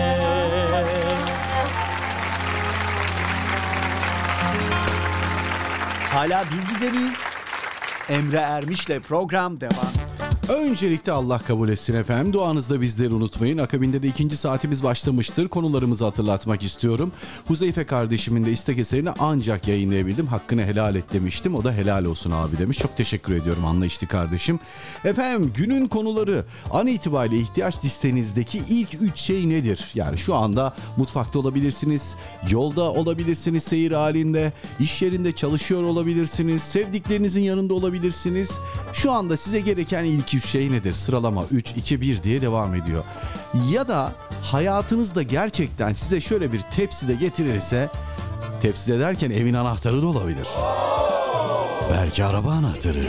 [6.12, 7.14] Hala biz bize biz.
[8.08, 9.99] Emre Ermiş'le program devam.
[10.50, 12.32] Öncelikle Allah kabul etsin efendim.
[12.32, 13.58] Duanızda bizleri unutmayın.
[13.58, 15.48] Akabinde de ikinci saatimiz başlamıştır.
[15.48, 17.12] Konularımızı hatırlatmak istiyorum.
[17.46, 20.26] Huzeyfe kardeşimin de istek eserini ancak yayınlayabildim.
[20.26, 21.54] Hakkını helal et demiştim.
[21.54, 22.78] O da helal olsun abi demiş.
[22.78, 24.58] Çok teşekkür ediyorum anlayışlı kardeşim.
[25.04, 29.90] Efendim günün konuları an itibariyle ihtiyaç listenizdeki ilk üç şey nedir?
[29.94, 32.14] Yani şu anda mutfakta olabilirsiniz,
[32.50, 38.58] yolda olabilirsiniz seyir halinde, iş yerinde çalışıyor olabilirsiniz, sevdiklerinizin yanında olabilirsiniz.
[38.92, 40.92] Şu anda size gereken ilk üç şey nedir?
[40.92, 43.04] Sıralama 3, 2, 1 diye devam ediyor.
[43.70, 44.12] Ya da
[44.42, 47.88] hayatınızda gerçekten size şöyle bir tepside getirirse,
[48.62, 50.48] tepside derken evin anahtarı da olabilir.
[51.90, 53.02] Belki araba anahtarı.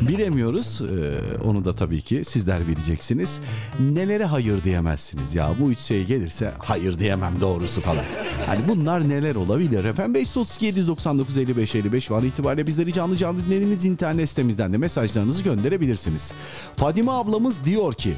[0.00, 0.82] Bilemiyoruz.
[0.82, 3.40] Ee, onu da tabii ki sizler bileceksiniz.
[3.80, 5.54] Nelere hayır diyemezsiniz ya.
[5.60, 8.04] Bu üç şey gelirse hayır diyemem doğrusu falan.
[8.46, 10.14] Hani bunlar neler olabilir efendim?
[10.14, 16.32] 532 799 55 55 var itibariyle bizleri canlı canlı dinlediğiniz internet sitemizden de mesajlarınızı gönderebilirsiniz.
[16.76, 18.12] Fadime ablamız diyor ki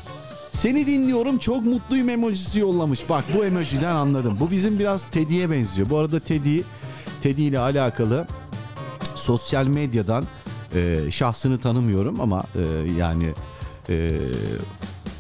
[0.53, 3.09] seni dinliyorum çok mutluyum emojisi yollamış.
[3.09, 4.37] Bak bu emojiden anladım.
[4.41, 5.91] Bu bizim biraz Teddy'ye benziyor.
[5.91, 6.61] Bu arada Teddy,
[7.23, 8.27] Teddy ile alakalı
[9.23, 10.24] sosyal medyadan
[10.74, 13.28] e, şahsını tanımıyorum ama e, yani
[13.89, 14.11] e,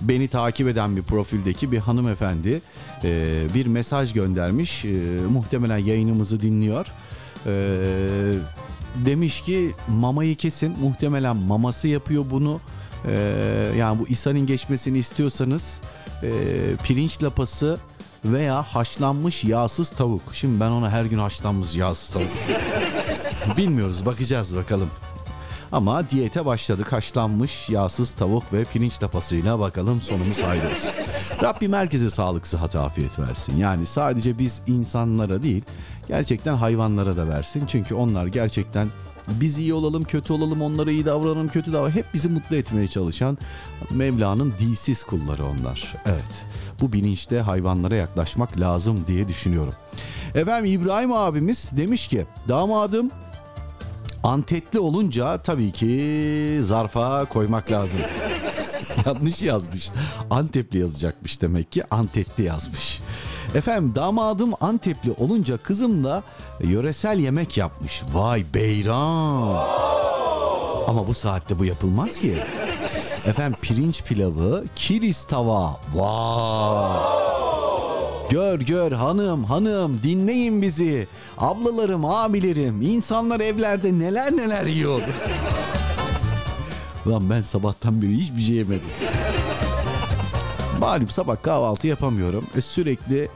[0.00, 2.60] beni takip eden bir profildeki bir hanımefendi
[3.04, 4.84] e, bir mesaj göndermiş.
[4.84, 4.88] E,
[5.30, 6.86] muhtemelen yayınımızı dinliyor.
[7.46, 7.52] E,
[9.06, 10.74] demiş ki mamayı kesin.
[10.80, 12.60] Muhtemelen maması yapıyor bunu.
[13.08, 13.14] E,
[13.78, 15.80] yani bu İsa'nın geçmesini istiyorsanız
[16.22, 16.30] e,
[16.84, 17.78] pirinç lapası
[18.24, 20.22] veya haşlanmış yağsız tavuk.
[20.32, 22.28] Şimdi ben ona her gün haşlanmış yağsız tavuk.
[23.56, 24.90] Bilmiyoruz bakacağız bakalım.
[25.72, 26.92] Ama diyete başladık.
[26.92, 30.90] Haşlanmış yağsız tavuk ve pirinç lapasıyla bakalım sonumuz hayırlı olsun.
[31.42, 33.56] Rabbim herkese sağlık, sıhhat, afiyet versin.
[33.56, 35.62] Yani sadece biz insanlara değil,
[36.08, 37.66] gerçekten hayvanlara da versin.
[37.66, 38.88] Çünkü onlar gerçekten
[39.28, 41.94] biz iyi olalım, kötü olalım, onlara iyi davranalım, kötü davranalım.
[41.94, 43.38] Hep bizi mutlu etmeye çalışan
[43.90, 45.94] Mevla'nın dilsiz kulları onlar.
[46.06, 46.44] Evet,
[46.80, 49.74] bu bilinçte hayvanlara yaklaşmak lazım diye düşünüyorum.
[50.34, 53.10] Efendim İbrahim abimiz demiş ki, damadım
[54.24, 58.00] Antetli olunca tabii ki zarfa koymak lazım.
[59.06, 59.90] Yanlış yazmış.
[60.30, 63.00] Antepli yazacakmış demek ki Antetli yazmış.
[63.54, 66.22] Efendim damadım Antepli olunca kızım da
[66.60, 68.02] yöresel yemek yapmış.
[68.12, 69.66] Vay beyran.
[70.86, 72.38] Ama bu saatte bu yapılmaz ki.
[73.26, 75.80] Efendim pirinç pilavı, kilis tava.
[75.94, 77.02] Vay.
[78.30, 81.08] Gör gör hanım hanım dinleyin bizi.
[81.38, 85.02] Ablalarım abilerim insanlar evlerde neler neler yiyor.
[87.06, 88.88] Lan ben sabahtan beri hiçbir şey yemedim.
[90.80, 92.46] Malum sabah kahvaltı yapamıyorum.
[92.56, 93.28] E, sürekli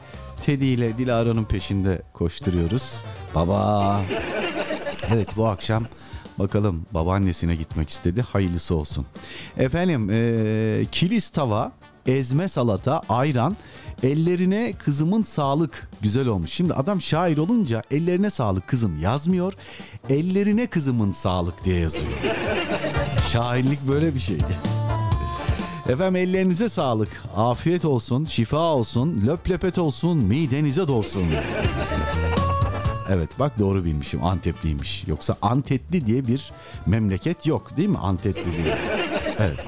[0.45, 3.03] Teddy ile Dilara'nın peşinde koşturuyoruz.
[3.35, 4.01] Baba.
[5.13, 5.85] Evet bu akşam
[6.39, 8.21] bakalım babaannesine gitmek istedi.
[8.21, 9.05] Hayırlısı olsun.
[9.57, 11.71] Efendim e, kilis tava,
[12.05, 13.57] ezme salata, ayran,
[14.03, 16.51] ellerine kızımın sağlık güzel olmuş.
[16.51, 19.53] Şimdi adam şair olunca ellerine sağlık kızım yazmıyor.
[20.09, 22.13] Ellerine kızımın sağlık diye yazıyor.
[23.31, 24.37] Şairlik böyle bir şey.
[25.89, 27.23] Efendim ellerinize sağlık.
[27.35, 31.27] Afiyet olsun, şifa olsun, löp löpet olsun, midenize dolsun.
[33.09, 35.07] Evet bak doğru bilmişim Antepliymiş.
[35.07, 36.51] Yoksa Antetli diye bir
[36.85, 38.77] memleket yok değil mi Antetli diye.
[39.39, 39.59] Evet.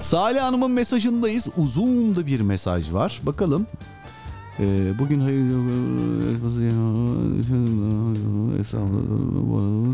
[0.00, 1.48] Salih Hanım'ın mesajındayız.
[1.56, 3.20] Uzun da bir mesaj var.
[3.22, 3.66] Bakalım.
[4.60, 5.20] Ee, bugün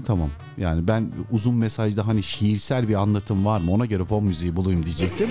[0.07, 0.31] tamam.
[0.57, 4.87] Yani ben uzun mesajda hani şiirsel bir anlatım var mı ona göre fon müziği bulayım
[4.87, 5.31] diyecektim.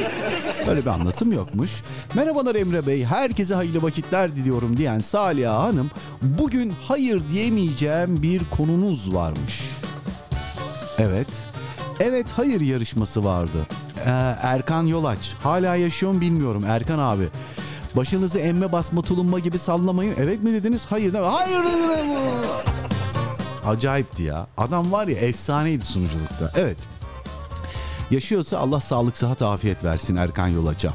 [0.67, 1.71] Böyle bir anlatım yokmuş.
[2.15, 5.91] Merhabalar Emre Bey, herkese hayırlı vakitler diliyorum diyen Saliha Hanım,
[6.21, 9.61] bugün hayır diyemeyeceğim bir konunuz varmış.
[10.97, 11.27] Evet.
[11.99, 13.67] Evet hayır yarışması vardı.
[14.05, 14.09] Ee,
[14.41, 15.33] Erkan Yolaç.
[15.43, 17.27] Hala yaşıyor mu bilmiyorum Erkan abi.
[17.95, 20.15] Başınızı emme basma tulumba gibi sallamayın.
[20.19, 20.85] Evet mi dediniz?
[20.89, 21.13] Hayır.
[21.13, 22.09] Hayır dedim.
[23.65, 24.47] Acayipti ya.
[24.57, 26.51] Adam var ya efsaneydi sunuculukta.
[26.55, 26.77] Evet.
[28.13, 30.93] Yaşıyorsa Allah sağlık sıhhat afiyet versin Erkan Yolaç'a.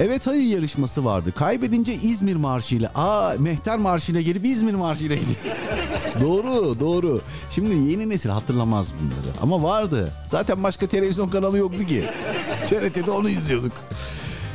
[0.00, 1.32] Evet hayır yarışması vardı.
[1.32, 2.90] Kaybedince İzmir marşıyla.
[2.94, 5.56] Aa Mehter marşıyla gelip İzmir marşıyla gidiyor.
[6.20, 7.20] doğru doğru.
[7.50, 9.36] Şimdi yeni nesil hatırlamaz bunları.
[9.42, 10.12] Ama vardı.
[10.28, 12.04] Zaten başka televizyon kanalı yoktu ki.
[12.66, 13.72] TRT'de onu izliyorduk.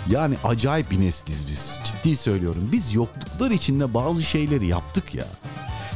[0.10, 1.80] Yani acayip bir nesliz biz.
[1.84, 2.70] Ciddi söylüyorum.
[2.72, 5.26] Biz yokluklar içinde bazı şeyleri yaptık ya.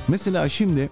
[0.08, 0.90] Mesela şimdi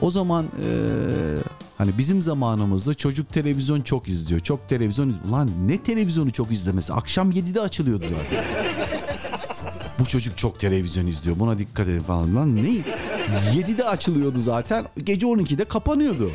[0.00, 1.42] o zaman eee,
[1.80, 4.40] hani bizim zamanımızda çocuk televizyon çok izliyor.
[4.40, 6.92] Çok televizyon Ulan ne televizyonu çok izlemesi?
[6.92, 8.44] Akşam 7'de açılıyordu zaten.
[9.98, 11.38] Bu çocuk çok televizyon izliyor.
[11.38, 12.36] Buna dikkat edin falan.
[12.36, 12.70] Lan ne?
[13.54, 14.84] 7'de açılıyordu zaten.
[15.04, 16.32] Gece 12'de kapanıyordu.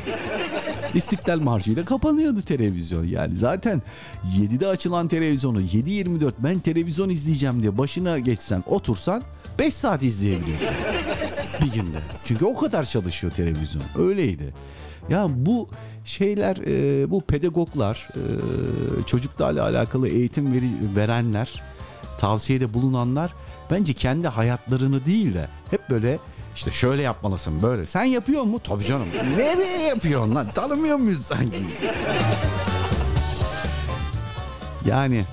[0.94, 3.04] İstiklal Marşı ile kapanıyordu televizyon.
[3.04, 3.82] Yani zaten
[4.38, 9.22] 7'de açılan televizyonu 7-24 ben televizyon izleyeceğim diye başına geçsen otursan
[9.58, 10.68] 5 saat izleyebiliyorsun.
[11.62, 11.98] bir günde.
[12.24, 13.84] Çünkü o kadar çalışıyor televizyon.
[13.98, 14.54] Öyleydi.
[15.08, 15.68] Ya bu
[16.04, 18.22] şeyler, e, bu pedagoglar, e,
[19.06, 21.62] çocuklarla alakalı eğitim veri, verenler,
[22.20, 23.32] tavsiyede bulunanlar
[23.70, 26.18] bence kendi hayatlarını değil de hep böyle
[26.56, 27.86] işte şöyle yapmalısın böyle.
[27.86, 28.60] Sen yapıyor mu?
[28.64, 29.08] Tabii canım.
[29.36, 30.50] Nereye yapıyorsun lan?
[30.50, 31.66] Tanımıyor muyuz sanki?
[34.86, 35.24] Yani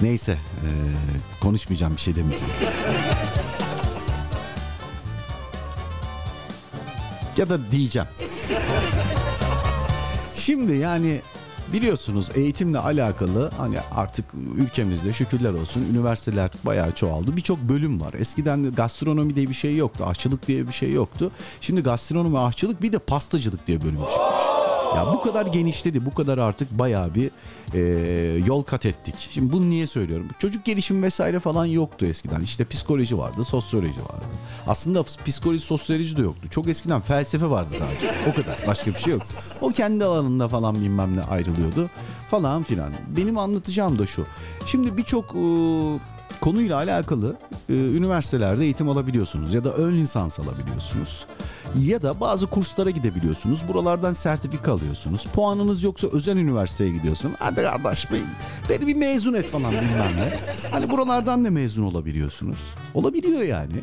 [0.00, 0.68] neyse e,
[1.40, 2.54] konuşmayacağım bir şey demeyeceğim.
[7.36, 8.08] ya da diyeceğim.
[10.34, 11.20] Şimdi yani
[11.72, 14.24] biliyorsunuz eğitimle alakalı hani artık
[14.56, 17.36] ülkemizde şükürler olsun üniversiteler bayağı çoğaldı.
[17.36, 18.14] Birçok bölüm var.
[18.18, 20.04] Eskiden de gastronomi diye bir şey yoktu.
[20.06, 21.30] Aşçılık diye bir şey yoktu.
[21.60, 24.63] Şimdi gastronomi, aşçılık bir de pastacılık diye bölüm çıkmış.
[24.96, 27.30] Ya bu kadar genişledi, bu kadar artık bayağı bir
[27.74, 27.80] e,
[28.46, 29.14] yol kat ettik.
[29.30, 30.26] Şimdi bunu niye söylüyorum?
[30.38, 32.40] Çocuk gelişim vesaire falan yoktu eskiden.
[32.40, 34.24] İşte psikoloji vardı, sosyoloji vardı.
[34.66, 36.48] Aslında psikoloji, sosyoloji de yoktu.
[36.50, 38.14] Çok eskiden felsefe vardı sadece.
[38.32, 38.66] O kadar.
[38.66, 39.34] Başka bir şey yoktu.
[39.60, 41.90] O kendi alanında falan bilmem ne ayrılıyordu
[42.30, 42.92] falan filan.
[43.16, 44.26] Benim anlatacağım da şu.
[44.66, 45.40] Şimdi birçok e,
[46.44, 47.36] konuyla alakalı
[47.68, 51.26] e, üniversitelerde eğitim alabiliyorsunuz ya da ön lisans alabiliyorsunuz.
[51.78, 53.68] Ya da bazı kurslara gidebiliyorsunuz.
[53.68, 55.26] Buralardan sertifika alıyorsunuz.
[55.34, 57.32] Puanınız yoksa özel üniversiteye gidiyorsun.
[57.38, 58.20] Hadi kardeş bey,
[58.70, 60.40] beni bir mezun et falan bilmem ne.
[60.70, 62.58] Hani buralardan da mezun olabiliyorsunuz.
[62.94, 63.76] Olabiliyor yani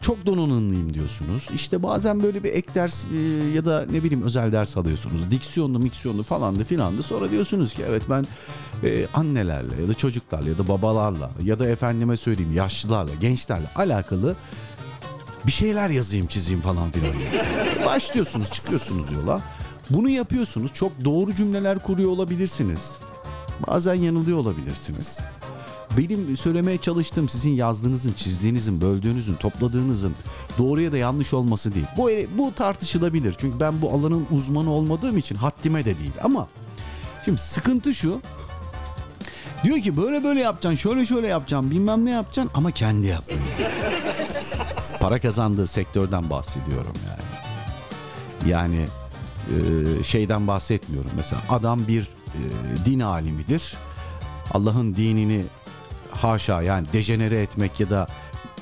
[0.00, 1.48] çok donanımlıyım diyorsunuz.
[1.54, 3.18] İşte bazen böyle bir ek ders e,
[3.54, 5.30] ya da ne bileyim özel ders alıyorsunuz.
[5.30, 8.24] Diksiyonlu, miksiyonlu falan da filan da sonra diyorsunuz ki evet ben
[8.84, 14.36] e, annelerle ya da çocuklarla ya da babalarla ya da efendime söyleyeyim yaşlılarla, gençlerle alakalı
[15.46, 17.14] bir şeyler yazayım, çizeyim falan filan.
[17.86, 19.42] Başlıyorsunuz, çıkıyorsunuz yola.
[19.90, 20.72] Bunu yapıyorsunuz.
[20.74, 22.92] Çok doğru cümleler kuruyor olabilirsiniz.
[23.66, 25.18] Bazen yanılıyor olabilirsiniz.
[25.98, 30.14] Benim söylemeye çalıştığım sizin yazdığınızın, çizdiğinizin, böldüğünüzün, topladığınızın
[30.58, 31.86] doğru ya da yanlış olması değil.
[31.96, 33.34] Bu bu tartışılabilir.
[33.38, 36.12] Çünkü ben bu alanın uzmanı olmadığım için haddime de değil.
[36.22, 36.48] Ama
[37.24, 38.20] şimdi sıkıntı şu.
[39.64, 43.40] Diyor ki böyle böyle yapacaksın, şöyle şöyle yapacaksın, bilmem ne yapacaksın ama kendi yapmıyor.
[45.00, 47.30] Para kazandığı sektörden bahsediyorum yani.
[48.50, 48.86] Yani
[49.50, 51.10] e, şeyden bahsetmiyorum.
[51.16, 52.40] Mesela adam bir e,
[52.86, 53.76] din alimidir.
[54.54, 55.44] Allah'ın dinini
[56.10, 58.06] haşa yani dejenere etmek ya da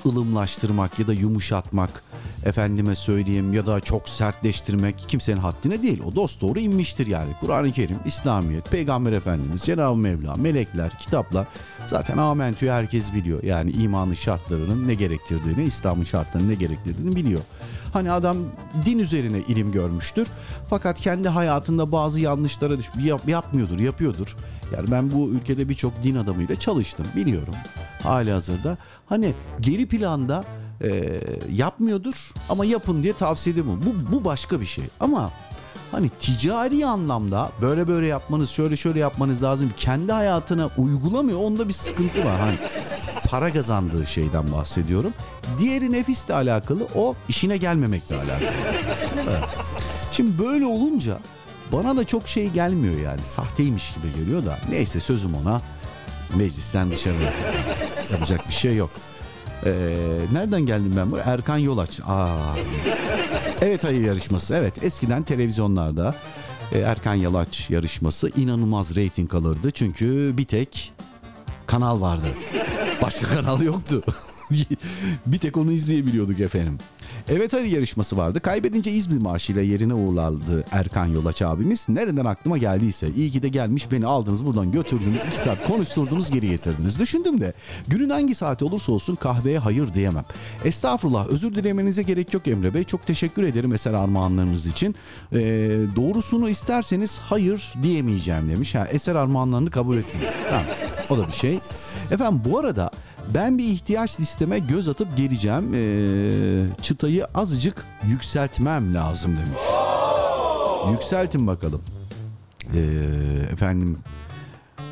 [0.07, 2.03] ılımlaştırmak ya da yumuşatmak
[2.45, 6.03] efendime söyleyeyim ya da çok sertleştirmek kimsenin haddine değil.
[6.07, 7.31] O dost doğru inmiştir yani.
[7.41, 11.47] Kur'an-ı Kerim, İslamiyet, Peygamber Efendimiz, Cenab-ı Mevla, melekler, kitaplar
[11.87, 13.43] zaten amentüyü herkes biliyor.
[13.43, 17.41] Yani imanın şartlarının ne gerektirdiğini, İslam'ın şartlarının ne gerektirdiğini biliyor.
[17.93, 18.37] Hani adam
[18.85, 20.29] din üzerine ilim görmüştür.
[20.71, 24.37] Fakat kendi hayatında bazı yanlışlara düş yap, yapmıyordur, yapıyordur.
[24.77, 27.55] Yani ben bu ülkede birçok din adamıyla çalıştım, biliyorum.
[28.03, 28.77] Hali hazırda.
[29.07, 30.45] Hani geri planda
[30.85, 31.21] e,
[31.53, 32.15] yapmıyordur
[32.49, 33.81] ama yapın diye tavsiye ederim.
[33.87, 34.85] Bu, bu başka bir şey.
[35.01, 35.31] Ama
[35.93, 39.73] hani ticari anlamda böyle böyle yapmanız, şöyle şöyle yapmanız lazım.
[39.77, 41.39] Kendi hayatına uygulamıyor.
[41.41, 42.41] Onda bir sıkıntı var.
[42.41, 42.57] Hani
[43.29, 45.13] para kazandığı şeyden bahsediyorum.
[45.59, 46.87] Diğeri nefisle alakalı.
[46.95, 48.49] O işine gelmemekle alakalı.
[49.23, 49.45] Evet.
[50.13, 51.19] Şimdi böyle olunca
[51.73, 53.21] bana da çok şey gelmiyor yani.
[53.25, 54.59] Sahteymiş gibi geliyor da.
[54.71, 55.61] Neyse sözüm ona.
[56.37, 57.15] Meclisten dışarı.
[58.13, 58.91] Yapacak bir şey yok.
[59.67, 59.71] Ee,
[60.33, 61.23] nereden geldim ben buraya?
[61.23, 62.01] Erkan Yolaç.
[62.07, 62.37] Aa.
[63.61, 64.55] Evet hayır yarışması.
[64.55, 66.15] Evet eskiden televizyonlarda
[66.73, 69.71] e, Erkan Yalaç yarışması inanılmaz reyting alırdı.
[69.71, 70.93] Çünkü bir tek
[71.67, 72.27] kanal vardı.
[73.03, 74.03] Başka kanal yoktu.
[75.27, 76.79] bir tek onu izleyebiliyorduk efendim.
[77.29, 78.41] Evet Ali yarışması vardı.
[78.41, 81.87] Kaybedince İzmir Marşı'yla yerine uğurlardı Erkan Yolaç abimiz.
[81.89, 85.21] Nereden aklıma geldiyse iyi ki de gelmiş beni aldınız buradan götürdünüz.
[85.27, 86.99] iki saat konuşturdunuz geri getirdiniz.
[86.99, 87.53] Düşündüm de
[87.89, 90.25] günün hangi saati olursa olsun kahveye hayır diyemem.
[90.65, 92.85] Estağfurullah özür dilemenize gerek yok Emre Bey.
[92.85, 94.95] Çok teşekkür ederim eser armağanlarınız için.
[95.33, 95.39] Ee,
[95.97, 98.75] doğrusunu isterseniz hayır diyemeyeceğim demiş.
[98.75, 100.31] Ha, eser armağanlarını kabul ettiniz.
[100.51, 100.67] Tamam
[101.11, 101.61] o da bir şey.
[102.11, 102.91] Efendim bu arada
[103.35, 105.75] ben bir ihtiyaç listeme göz atıp geleceğim.
[105.75, 109.61] Ee, çıtayı azıcık yükseltmem lazım demiş.
[110.93, 111.81] Yükseltin bakalım.
[112.75, 112.81] Ee,
[113.53, 113.99] efendim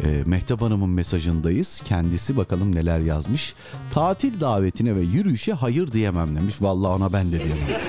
[0.02, 1.80] e, Mehtap Hanım'ın mesajındayız.
[1.84, 3.54] Kendisi bakalım neler yazmış.
[3.90, 6.62] Tatil davetine ve yürüyüşe hayır diyemem demiş.
[6.62, 7.80] Vallahi ona ben de diyemem.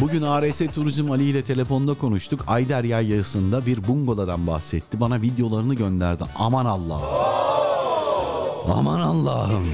[0.00, 2.44] Bugün ARS Turizm Ali ile telefonda konuştuk.
[2.46, 5.00] Ayder Yaylası'nda bir bungalodan bahsetti.
[5.00, 6.24] Bana videolarını gönderdi.
[6.38, 7.69] Aman Allah'ım.
[8.68, 9.66] Aman Allah'ım.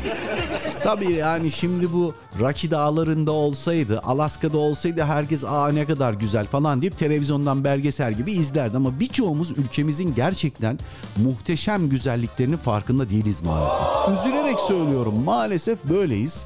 [0.83, 6.81] Tabii yani şimdi bu Rocky Dağları'nda olsaydı, Alaska'da olsaydı herkes aa ne kadar güzel falan
[6.81, 8.77] deyip televizyondan belgesel gibi izlerdi.
[8.77, 10.79] Ama birçoğumuz ülkemizin gerçekten
[11.17, 13.87] muhteşem güzelliklerinin farkında değiliz maalesef.
[14.21, 16.45] Üzülerek söylüyorum maalesef böyleyiz.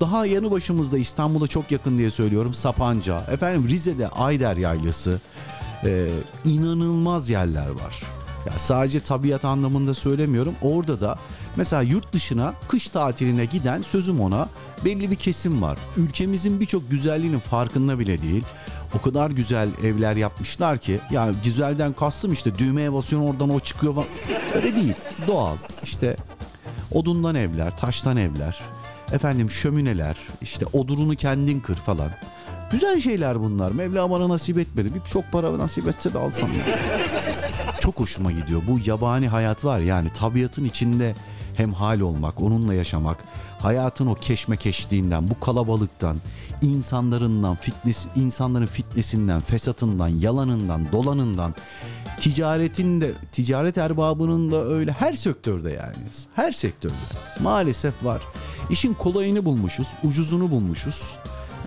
[0.00, 3.16] Daha yanı başımızda İstanbul'a çok yakın diye söylüyorum Sapanca.
[3.30, 5.20] Efendim Rize'de Ayder Yaylası.
[5.84, 6.08] Ee,
[6.44, 8.02] inanılmaz yerler var.
[8.46, 10.54] Ya sadece tabiat anlamında söylemiyorum.
[10.62, 11.16] Orada da
[11.56, 14.48] mesela yurt dışına kış tatiline giden sözüm ona
[14.84, 15.78] belli bir kesim var.
[15.96, 18.44] Ülkemizin birçok güzelliğinin farkında bile değil.
[18.98, 23.94] O kadar güzel evler yapmışlar ki yani güzelden kastım işte düğmeye basıyorsun oradan o çıkıyor
[23.94, 24.08] falan.
[24.54, 24.94] Öyle değil.
[25.26, 25.56] Doğal.
[25.82, 26.16] İşte
[26.90, 28.60] odundan evler, taştan evler,
[29.12, 32.10] efendim şömineler, işte odurunu kendin kır falan.
[32.72, 33.70] Güzel şeyler bunlar.
[33.70, 34.94] Mevla bana nasip etmedi.
[34.94, 36.78] Bir çok para nasip etse de alsam ya.
[37.80, 38.62] Çok hoşuma gidiyor.
[38.68, 41.14] Bu yabani hayat var yani tabiatın içinde
[41.54, 43.16] hem hal olmak, onunla yaşamak,
[43.58, 46.16] hayatın o keşmekeşliğinden, bu kalabalıktan,
[46.62, 51.54] insanlarından, fitness, insanların fitnesinden, fesatından, yalanından, dolanından,
[52.20, 55.96] ticaretin de, ticaret erbabının da öyle her sektörde yani.
[56.34, 56.94] Her sektörde.
[57.40, 58.22] Maalesef var.
[58.70, 61.14] İşin kolayını bulmuşuz, ucuzunu bulmuşuz.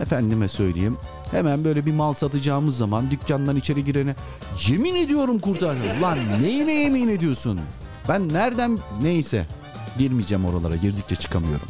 [0.02, 0.98] Efendime söyleyeyim.
[1.32, 4.16] Hemen böyle bir mal satacağımız zaman dükkandan içeri girene
[4.68, 5.78] yemin ediyorum kurtar.
[6.02, 7.60] Lan neyine yemin ediyorsun?
[8.10, 9.46] Ben nereden neyse
[9.98, 11.68] girmeyeceğim oralara girdikçe çıkamıyorum.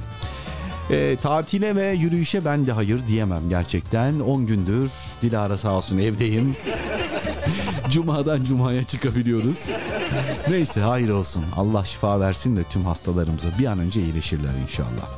[0.90, 4.20] E, tatile ve yürüyüşe ben de hayır diyemem gerçekten.
[4.20, 4.92] 10 gündür
[5.22, 6.56] Dilara sağ olsun evdeyim.
[7.90, 9.58] Cuma'dan Cuma'ya çıkabiliyoruz.
[10.50, 11.46] Neyse hayır olsun.
[11.56, 15.10] Allah şifa versin de tüm hastalarımıza bir an önce iyileşirler inşallah.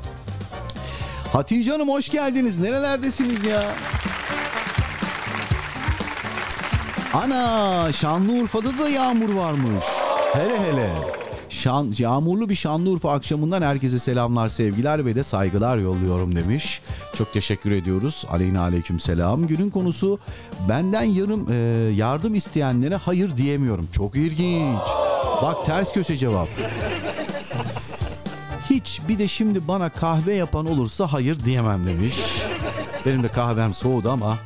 [1.33, 2.57] Hatice Hanım hoş geldiniz.
[2.57, 3.63] Nerelerdesiniz ya?
[7.13, 9.85] Ana Şanlıurfa'da da yağmur varmış.
[10.33, 10.89] Hele hele.
[11.57, 16.81] Şan, yağmurlu bir Şanlıurfa akşamından herkese selamlar, sevgiler ve de saygılar yolluyorum demiş.
[17.17, 18.25] Çok teşekkür ediyoruz.
[18.31, 19.47] Aleyna aleyküm selam.
[19.47, 20.19] Günün konusu
[20.69, 21.55] benden yarım e,
[21.95, 23.87] yardım isteyenlere hayır diyemiyorum.
[23.93, 24.79] Çok ilginç.
[25.41, 26.49] Bak ters köşe cevap.
[28.69, 32.15] Hiç bir de şimdi bana kahve yapan olursa hayır diyemem demiş.
[33.05, 34.37] Benim de kahvem soğudu ama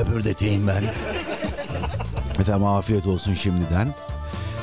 [0.00, 0.84] öbürdeteyim ben.
[2.40, 3.88] Efendim afiyet olsun şimdiden.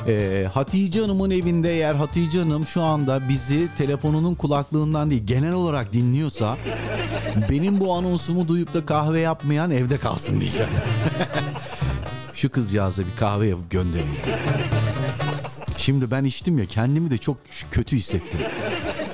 [0.06, 5.92] Ee, Hatice Hanım'ın evinde eğer Hatice Hanım şu anda bizi telefonunun kulaklığından değil genel olarak
[5.92, 6.58] dinliyorsa
[7.50, 10.70] benim bu anonsumu duyup da kahve yapmayan evde kalsın diyeceğim.
[12.34, 14.18] şu kızcağıza bir kahve yapıp göndereyim.
[15.76, 17.36] Şimdi ben içtim ya kendimi de çok
[17.70, 18.40] kötü hissettim.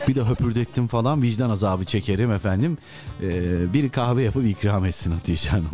[0.09, 2.79] Bir de höpürdettim falan vicdan azabı çekerim efendim.
[3.23, 5.71] Ee, bir kahve yapıp ikram etsin Hatice Hanım.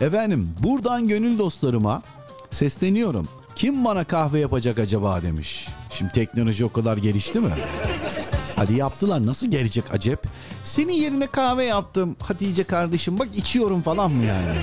[0.00, 2.02] Efendim buradan gönül dostlarıma
[2.50, 3.28] sesleniyorum.
[3.56, 5.68] Kim bana kahve yapacak acaba demiş.
[5.92, 7.50] Şimdi teknoloji o kadar gelişti mi?
[8.56, 10.22] Hadi yaptılar nasıl gelecek acep?
[10.64, 14.58] Senin yerine kahve yaptım Hatice kardeşim bak içiyorum falan mı yani?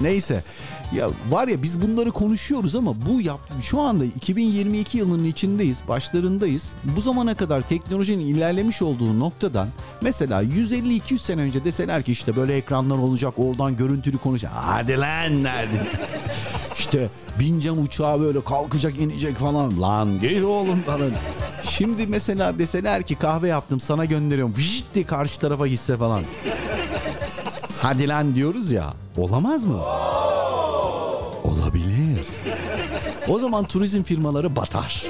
[0.00, 0.44] Neyse
[0.92, 6.72] ya var ya biz bunları konuşuyoruz ama bu yap şu anda 2022 yılının içindeyiz, başlarındayız.
[6.96, 9.68] Bu zamana kadar teknolojinin ilerlemiş olduğu noktadan
[10.00, 14.52] mesela 150-200 sene önce deseler ki işte böyle ekranlar olacak, oradan görüntülü konuşacak.
[14.54, 15.86] Hadi lan nerede?
[16.78, 17.08] işte
[17.40, 19.80] bineceğim uçağa böyle kalkacak inecek falan.
[19.80, 21.10] Lan gel oğlum falan.
[21.62, 24.54] Şimdi mesela deseler ki kahve yaptım sana gönderiyorum.
[24.56, 26.24] Vişt diye karşı tarafa gitse falan.
[27.82, 28.92] Hadi lan diyoruz ya.
[29.16, 29.82] Olamaz mı?
[31.44, 32.26] Olabilir.
[33.28, 35.04] O zaman turizm firmaları batar.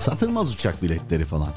[0.00, 1.48] Satılmaz uçak biletleri falan.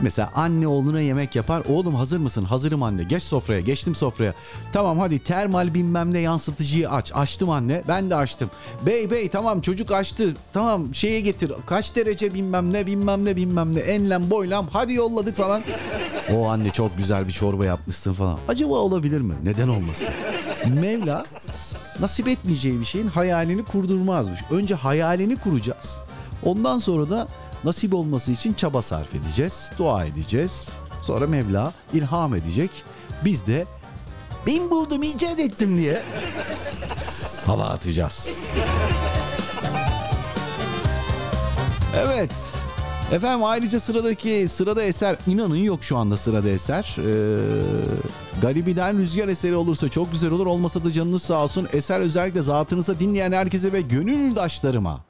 [0.00, 1.62] Mesela anne oğluna yemek yapar.
[1.68, 2.44] Oğlum hazır mısın?
[2.44, 3.04] Hazırım anne.
[3.04, 3.60] Geç sofraya.
[3.60, 4.34] Geçtim sofraya.
[4.72, 7.12] Tamam hadi termal bilmem ne yansıtıcıyı aç.
[7.14, 7.82] Açtım anne.
[7.88, 8.50] Ben de açtım.
[8.86, 10.34] Bey bey tamam çocuk açtı.
[10.52, 11.52] Tamam şeye getir.
[11.66, 13.80] Kaç derece bilmem ne bilmem ne bilmem ne.
[13.80, 14.66] Enlem boylam.
[14.72, 15.62] Hadi yolladık falan.
[16.34, 18.38] O anne çok güzel bir çorba yapmışsın falan.
[18.48, 19.34] Acaba olabilir mi?
[19.42, 20.08] Neden olmasın?
[20.68, 21.24] Mevla
[22.00, 24.40] nasip etmeyeceği bir şeyin hayalini kurdurmazmış.
[24.50, 25.98] Önce hayalini kuracağız.
[26.44, 27.26] Ondan sonra da
[27.64, 30.68] nasip olması için çaba sarf edeceğiz, dua edeceğiz.
[31.02, 32.70] Sonra Mevla ilham edecek.
[33.24, 33.66] Biz de
[34.46, 36.02] ben buldum icat ettim diye
[37.46, 38.34] hava atacağız.
[41.96, 42.32] Evet.
[43.10, 46.96] Efendim ayrıca sıradaki sırada eser inanın yok şu anda sırada eser.
[46.98, 47.36] Ee,
[48.42, 50.46] Garibi'den rüzgar eseri olursa çok güzel olur.
[50.46, 51.68] Olmasa da canınız sağ olsun.
[51.72, 55.00] Eser özellikle zatınıza dinleyen herkese ve gönüldaşlarıma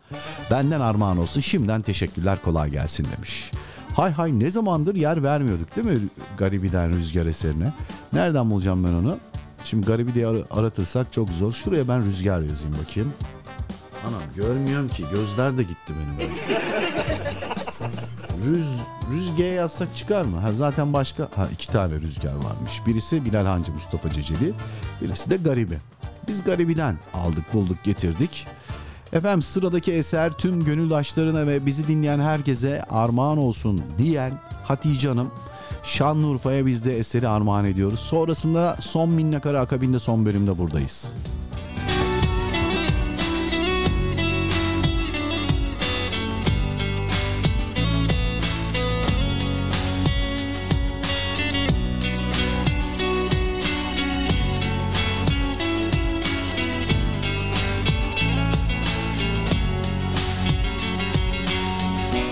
[0.50, 1.40] benden armağan olsun.
[1.40, 3.50] Şimdiden teşekkürler kolay gelsin demiş.
[3.94, 5.98] Hay hay ne zamandır yer vermiyorduk değil mi
[6.38, 7.72] Garibi'den rüzgar eserine?
[8.12, 9.18] Nereden bulacağım ben onu?
[9.64, 11.52] Şimdi Garibi diye ar- aratırsak çok zor.
[11.52, 13.12] Şuraya ben rüzgar yazayım bakayım.
[14.08, 15.04] Anam görmüyorum ki.
[15.14, 16.30] Gözler de gitti benim.
[18.46, 18.68] Rüz,
[19.12, 20.36] rüzge yazsak çıkar mı?
[20.36, 22.82] Ha, zaten başka ha, iki tane rüzgar varmış.
[22.86, 24.52] Birisi Bilal Hancı Mustafa Ceceli.
[25.02, 25.78] Birisi de Garibi.
[26.28, 28.46] Biz Garibi'den aldık bulduk getirdik.
[29.12, 34.32] Efendim sıradaki eser tüm gönül aşlarına ve bizi dinleyen herkese armağan olsun diyen
[34.64, 35.30] Hatice Hanım.
[35.84, 38.00] Şanlıurfa'ya biz de eseri armağan ediyoruz.
[38.00, 41.12] Sonrasında son minnakara akabinde son bölümde buradayız.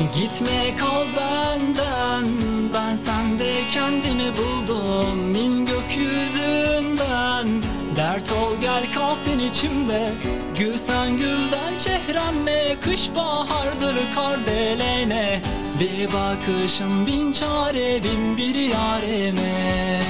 [0.01, 2.25] Gitme kal benden
[2.75, 5.35] Ben sende kendimi buldum.
[5.35, 7.49] İn gökyüzünden
[7.97, 10.13] Dert ol gel kalsın içimde.
[10.59, 15.41] Gül sen gülden çehremle Kış bahardır kardelene
[15.81, 20.01] Bir bakışın bin çare Bin bir yareme.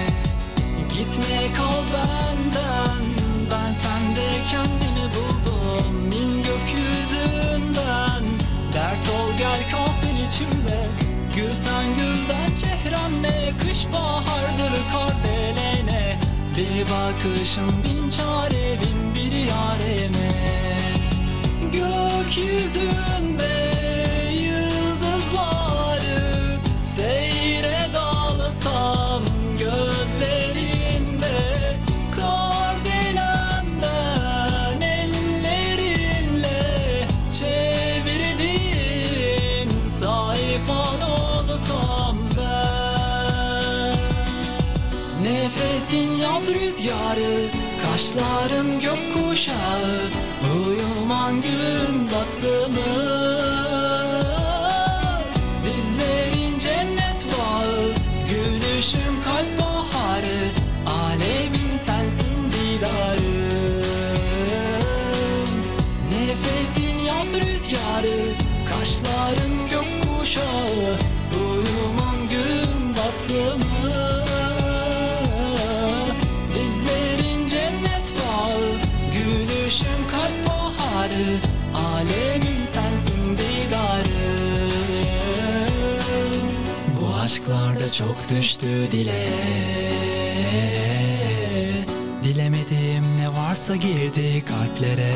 [0.89, 2.90] Gitme kal benden
[9.11, 10.87] Dert ol gel kalsın içimde.
[11.37, 16.19] Gül sen gülden çehremle Kış bahardır kardelene
[16.57, 20.31] Bir bakışın bin çare bin bir yareme.
[21.73, 23.70] Gökyüzünde
[46.81, 47.47] rüzgarı
[47.83, 50.01] Kaşların gökkuşağı
[50.67, 53.40] Uyuman gün batımı
[88.01, 89.29] çok düştü dile.
[92.25, 95.13] Dilemedim ne varsa girdi kalplere.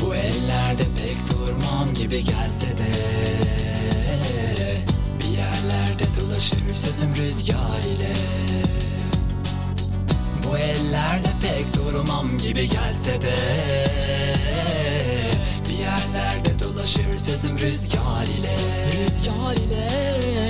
[0.00, 2.92] Bu ellerde pek durmam gibi gelse de.
[5.18, 8.12] Bir yerlerde dolaşır sözüm rüzgar ile.
[10.44, 13.34] Bu ellerde pek durmam gibi gelse de.
[15.68, 18.56] Bir yerlerde dolaşır sözüm rüzgar ile.
[18.92, 20.47] Rüzgar ile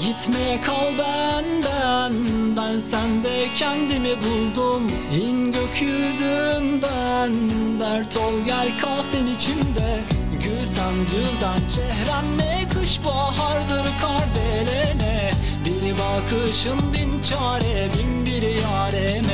[0.00, 2.12] Gitme kal benden
[2.56, 4.92] Ben sende kendimi buldum.
[5.22, 7.32] İn gökyüzünden
[7.80, 10.00] Dert ol gel kal sen içimde.
[10.42, 15.30] Gül sen gülden çehremle Kış bahardır kardelene
[15.64, 19.29] Bir bakışın bin çare Bin bir yareme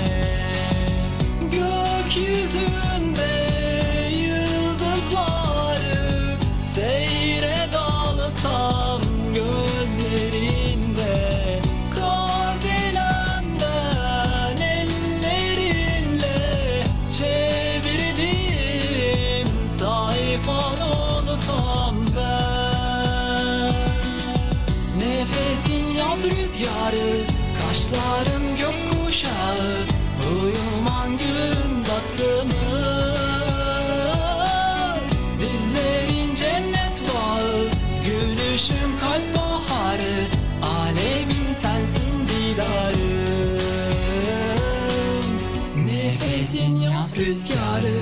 [47.27, 47.98] rüzgarı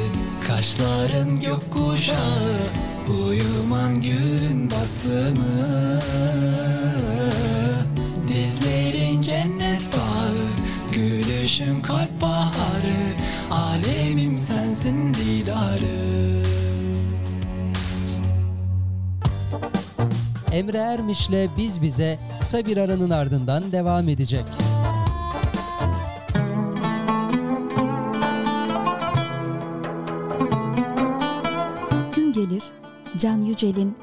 [0.46, 2.56] Kaşların gökkuşağı
[3.08, 6.00] Uyuman gün batımı
[8.28, 10.34] Dizlerin cennet bağı
[10.92, 13.14] Gülüşün kalp baharı
[13.50, 16.44] Alemim sensin didarım
[20.52, 24.44] Emre Ermiş'le Biz Bize kısa bir aranın ardından devam edecek.
[33.18, 33.96] Can Yücel'in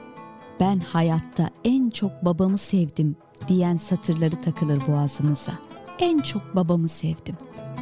[0.60, 3.16] ben hayatta en çok babamı sevdim
[3.48, 5.52] diyen satırları takılır boğazımıza.
[6.00, 7.38] En çok babamı sevdim.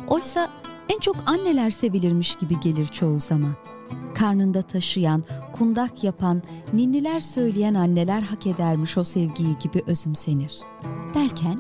[0.08, 0.50] Oysa
[0.90, 3.56] en çok anneler sevilirmiş gibi gelir çoğu zaman.
[4.16, 5.24] Karnında taşıyan,
[5.54, 6.42] kundak yapan,
[6.74, 10.60] ninniler söyleyen anneler hak edermiş o sevgiyi gibi özümsenir.
[11.14, 11.60] Derken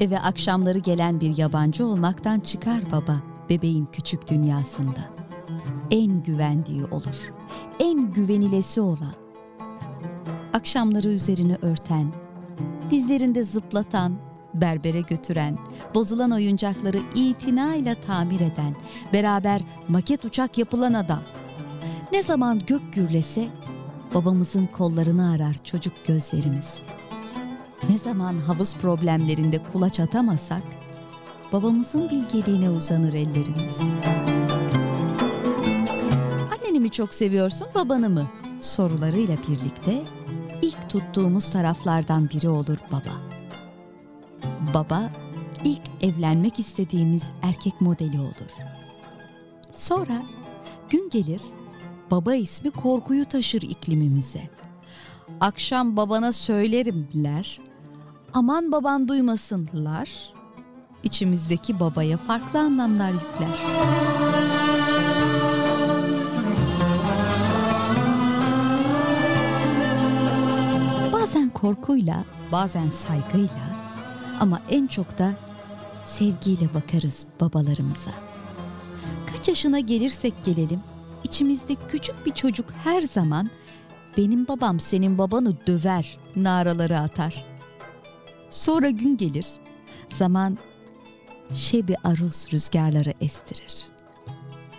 [0.00, 5.19] eve akşamları gelen bir yabancı olmaktan çıkar baba bebeğin küçük dünyasında.
[5.90, 7.32] En güvendiği olur,
[7.80, 9.14] en güvenilesi olan.
[10.52, 12.12] Akşamları üzerini örten,
[12.90, 14.18] dizlerinde zıplatan,
[14.54, 15.58] berbere götüren,
[15.94, 18.76] bozulan oyuncakları itinayla tamir eden,
[19.12, 21.22] beraber maket uçak yapılan adam.
[22.12, 23.48] Ne zaman gök gürlese
[24.14, 26.82] babamızın kollarını arar çocuk gözlerimiz.
[27.88, 30.62] Ne zaman havuz problemlerinde kulaç atamasak
[31.52, 33.80] babamızın bilgeliğine uzanır ellerimiz.
[36.92, 38.30] Çok seviyorsun babanı mı?
[38.60, 40.02] Sorularıyla birlikte
[40.62, 43.40] ilk tuttuğumuz taraflardan biri olur baba.
[44.74, 45.10] Baba
[45.64, 48.50] ilk evlenmek istediğimiz erkek modeli olur.
[49.72, 50.22] Sonra
[50.90, 51.40] gün gelir
[52.10, 54.50] baba ismi korkuyu taşır iklimimize.
[55.40, 57.60] Akşam babana söylerimler,
[58.34, 60.32] aman baban duymasınlar.
[61.02, 63.58] İçimizdeki babaya farklı anlamlar yükler.
[71.60, 73.70] Korkuyla, bazen saygıyla
[74.40, 75.34] ama en çok da
[76.04, 78.10] sevgiyle bakarız babalarımıza.
[79.26, 80.80] Kaç yaşına gelirsek gelelim,
[81.24, 83.50] içimizde küçük bir çocuk her zaman
[84.18, 87.44] benim babam senin babanı döver naraları atar.
[88.50, 89.46] Sonra gün gelir,
[90.08, 90.58] zaman
[91.54, 93.88] şebi aruz rüzgarları estirir.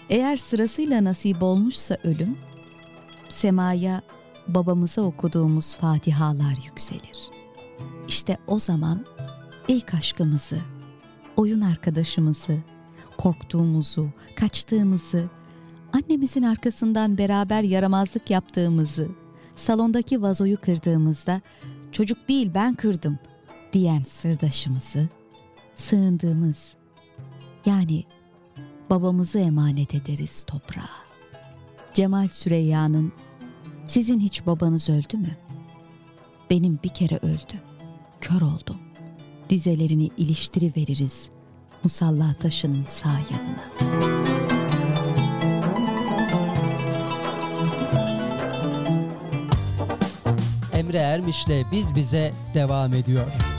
[0.10, 2.38] Eğer sırasıyla nasip olmuşsa ölüm,
[3.30, 4.02] semaya
[4.47, 7.30] babamıza okuduğumuz fatihalar yükselir.
[8.07, 9.05] İşte o zaman
[9.68, 10.59] ilk aşkımızı,
[11.38, 12.57] oyun arkadaşımızı,
[13.18, 15.30] korktuğumuzu, kaçtığımızı,
[15.93, 19.09] annemizin arkasından beraber yaramazlık yaptığımızı,
[19.55, 21.41] salondaki vazoyu kırdığımızda
[21.91, 23.19] çocuk değil ben kırdım
[23.73, 25.09] diyen sırdaşımızı,
[25.76, 26.76] sığındığımız
[27.65, 28.03] yani
[28.89, 30.89] babamızı emanet ederiz toprağa.
[31.93, 33.13] Cemal Süreyya'nın
[33.91, 35.38] sizin hiç babanız öldü mü?
[36.49, 37.61] Benim bir kere öldü.
[38.22, 38.77] Kör oldum.
[39.49, 41.30] Dizelerini iliştiri veririz
[41.84, 43.91] musalla taşının sağ yanına.
[50.73, 53.51] Emre Ermiş'le Biz Bize devam ediyor.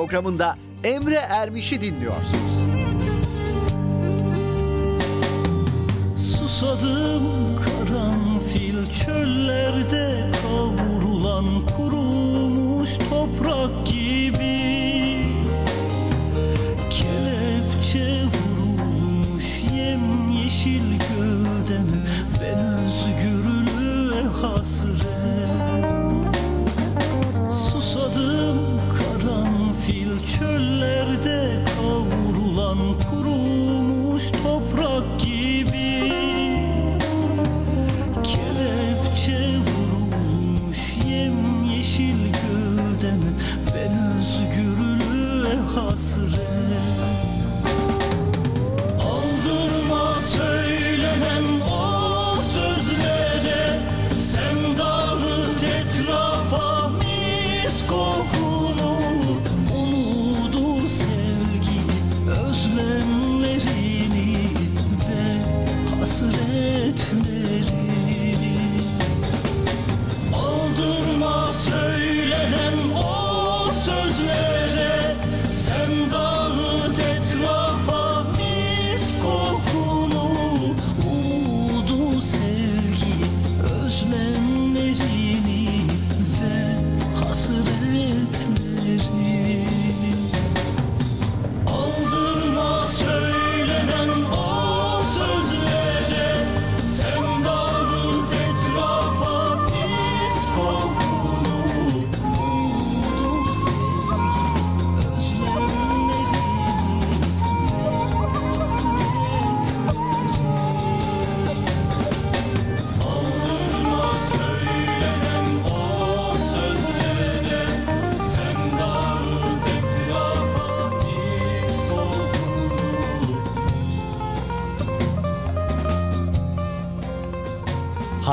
[0.00, 2.52] Programında Emre Ermiş'i dinliyorsunuz.
[6.16, 7.22] Susadım
[7.64, 11.44] karanfil çöllerde kavrulan
[11.76, 14.60] kurumuş toprak gibi
[16.90, 20.98] Kelepçe vurulmuş yem yeşil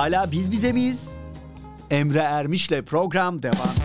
[0.07, 1.09] Hala biz bize miyiz?
[1.91, 3.75] Emre Ermiş'le program devam.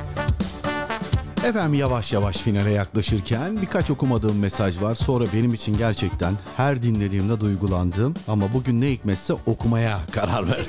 [1.47, 4.95] Efendim yavaş yavaş finale yaklaşırken birkaç okumadığım mesaj var.
[4.95, 10.67] Sonra benim için gerçekten her dinlediğimde duygulandığım ama bugün ne hikmetse okumaya karar ver.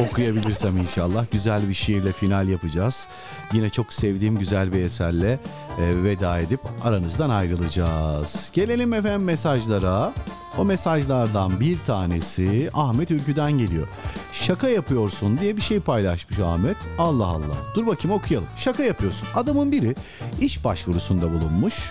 [0.08, 3.08] Okuyabilirsem inşallah güzel bir şiirle final yapacağız.
[3.52, 5.32] Yine çok sevdiğim güzel bir eserle
[5.78, 8.50] e, veda edip aranızdan ayrılacağız.
[8.52, 10.12] Gelelim efendim mesajlara.
[10.60, 13.88] O mesajlardan bir tanesi Ahmet Ülkü'den geliyor.
[14.32, 16.76] Şaka yapıyorsun diye bir şey paylaşmış Ahmet.
[16.98, 17.56] Allah Allah.
[17.74, 18.48] Dur bakayım okuyalım.
[18.56, 19.28] Şaka yapıyorsun.
[19.34, 19.94] Adamın biri
[20.40, 21.90] iş başvurusunda bulunmuş.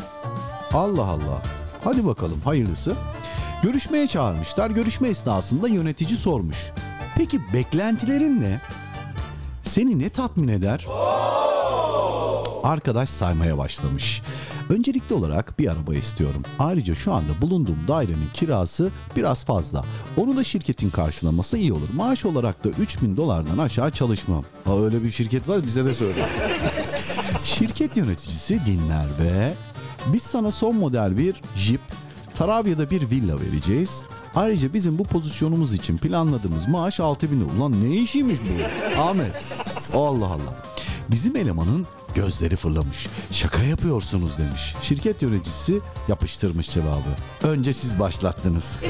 [0.74, 1.42] Allah Allah.
[1.84, 2.94] Hadi bakalım hayırlısı.
[3.64, 4.70] Görüşmeye çağırmışlar.
[4.70, 6.58] Görüşme esnasında yönetici sormuş.
[7.18, 8.62] Peki beklentilerin ne?
[9.64, 10.86] Seni ne tatmin eder?
[12.64, 14.22] Arkadaş saymaya başlamış.
[14.70, 16.42] Öncelikli olarak bir araba istiyorum.
[16.60, 19.86] Ayrıca şu anda bulunduğum dairenin kirası biraz fazla.
[20.18, 21.90] Onu da şirketin karşılaması iyi olur.
[21.96, 24.44] Maaş olarak da 3000 dolardan aşağı çalışmam.
[24.66, 26.30] Ha öyle bir şirket var bize de söyle.
[27.44, 29.54] Şirket yöneticisi dinler ve
[30.14, 31.82] biz sana son model bir Jeep,
[32.36, 34.04] Tarabya'da bir villa vereceğiz.
[34.36, 37.50] Ayrıca bizim bu pozisyonumuz için planladığımız maaş 6000 lira.
[37.58, 39.00] Ulan ne işiymiş bu?
[39.02, 39.32] Ahmet.
[39.94, 40.56] Allah Allah.
[41.12, 43.08] Bizim elemanın gözleri fırlamış.
[43.32, 44.76] Şaka yapıyorsunuz demiş.
[44.82, 47.10] Şirket yöneticisi yapıştırmış cevabı.
[47.44, 48.78] Önce siz başlattınız.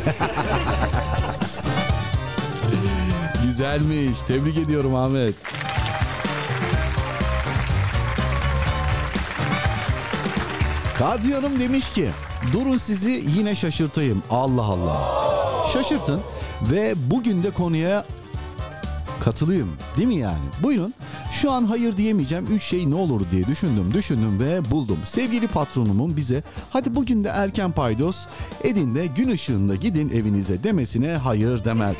[3.45, 4.17] Güzelmiş.
[4.27, 5.35] Tebrik ediyorum Ahmet.
[10.99, 12.09] Hanım demiş ki
[12.53, 14.23] durun sizi yine şaşırtayım.
[14.29, 14.99] Allah Allah.
[15.73, 16.21] Şaşırtın
[16.71, 18.05] ve bugün de konuya
[19.23, 20.43] katılayım değil mi yani?
[20.63, 20.93] Buyurun.
[21.41, 22.47] Şu an hayır diyemeyeceğim.
[22.51, 24.97] Üç şey ne olur diye düşündüm, düşündüm ve buldum.
[25.05, 28.17] Sevgili patronumun bize hadi bugün de erken paydos
[28.63, 31.95] edin de gün ışığında gidin evinize demesine hayır demel.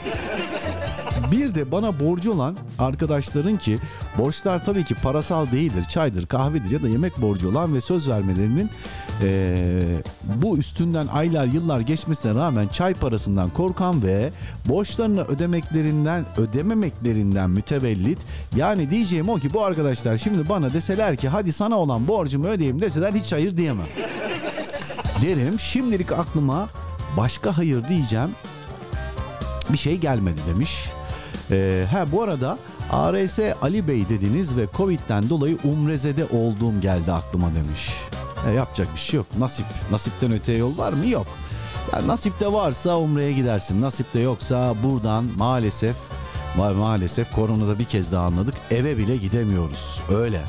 [1.32, 3.80] Bir de bana borcu olan arkadaşların ki
[4.18, 8.70] borçlar tabii ki parasal değildir, çaydır, kahvedir ya da yemek borcu olan ve söz vermelerinin
[9.24, 9.82] eee,
[10.24, 14.32] bu üstünden aylar yıllar geçmesine rağmen çay parasından korkan ve
[14.66, 18.20] borçlarını ödemeklerinden ödememeklerinden mütevellit
[18.56, 22.82] yani diyeceğim o ki bu arkadaşlar şimdi bana deseler ki hadi sana olan borcumu ödeyeyim
[22.82, 23.88] deseler hiç hayır diyemem.
[25.22, 26.70] Derim şimdilik aklıma
[27.18, 28.30] başka hayır diyeceğim
[29.70, 30.90] bir şey gelmedi demiş.
[31.52, 32.58] Ee, ha bu arada
[32.92, 37.90] ARS Ali Bey dediniz ve Covid'den dolayı Umreze'de olduğum geldi aklıma demiş.
[38.48, 39.26] E, yapacak bir şey yok.
[39.40, 39.66] Nasip.
[39.92, 41.08] Nasipten öteye yol var mı?
[41.08, 41.28] Yok.
[41.94, 43.82] Ya nasipte varsa Umre'ye gidersin.
[43.82, 45.96] Nasipte yoksa buradan maalesef
[46.58, 48.54] ma- maalesef koronada bir kez daha anladık.
[48.72, 50.00] Eve bile gidemiyoruz.
[50.16, 50.42] Öyle.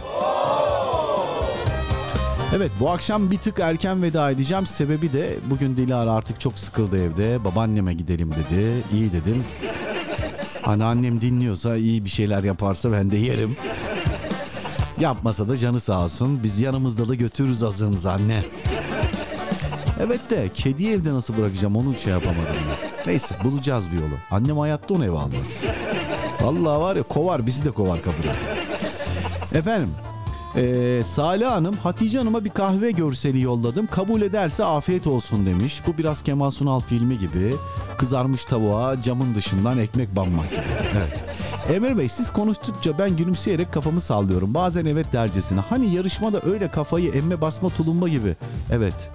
[2.57, 4.67] Evet bu akşam bir tık erken veda edeceğim.
[4.67, 7.45] Sebebi de bugün Dilara artık çok sıkıldı evde.
[7.45, 8.73] Babaanneme gidelim dedi.
[8.95, 9.45] İyi dedim.
[10.63, 13.57] Hani annem dinliyorsa iyi bir şeyler yaparsa ben de yerim.
[15.01, 16.41] Yapmasa da canı sağ olsun.
[16.43, 18.45] Biz yanımızda da götürürüz azığımızı anne.
[20.01, 22.45] Evet de kediyi evde nasıl bırakacağım onu şey yapamadım.
[22.47, 23.13] ben.
[23.13, 24.15] Neyse bulacağız bir yolu.
[24.31, 25.47] Annem hayatta onu eve almaz.
[26.41, 28.33] Vallahi var ya kovar bizi de kovar kapıda.
[29.55, 29.91] Efendim
[30.57, 33.87] ee, Salih Hanım Hatice Hanım'a bir kahve görseli yolladım.
[33.87, 35.83] Kabul ederse afiyet olsun demiş.
[35.87, 37.55] Bu biraz Kemal Sunal filmi gibi.
[37.99, 40.47] Kızarmış tavuğa camın dışından ekmek banmak.
[40.97, 41.25] Evet.
[41.75, 44.55] Emir Bey siz konuştukça ben gülümseyerek kafamı sallıyorum.
[44.55, 45.61] Bazen evet dercesine.
[45.61, 48.37] Hani yarışmada öyle kafayı emme basma tulumba gibi.
[48.71, 49.11] Evet.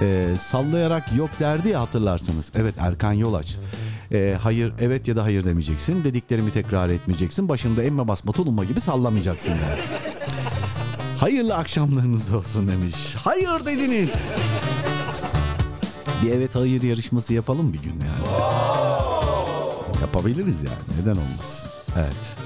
[0.00, 2.50] Ee, sallayarak yok derdi ya hatırlarsınız.
[2.54, 3.56] Evet Erkan Yolaç.
[4.12, 6.04] Ee, hayır evet ya da hayır demeyeceksin.
[6.04, 7.48] Dediklerimi tekrar etmeyeceksin.
[7.48, 9.82] Başında emme basma tulumba gibi sallamayacaksın derdi.
[11.24, 12.94] Hayırlı akşamlarınız olsun demiş.
[13.16, 14.12] Hayır dediniz.
[16.22, 18.28] Bir evet hayır yarışması yapalım bir gün yani.
[20.00, 21.70] Yapabiliriz yani neden olmasın.
[21.96, 22.43] Evet.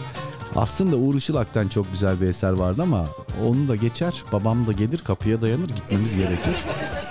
[0.59, 3.05] Aslında Uğur Işılak'tan çok güzel bir eser vardı ama
[3.47, 4.23] onu da geçer.
[4.33, 6.55] Babam da gelir kapıya dayanır gitmemiz gerekir.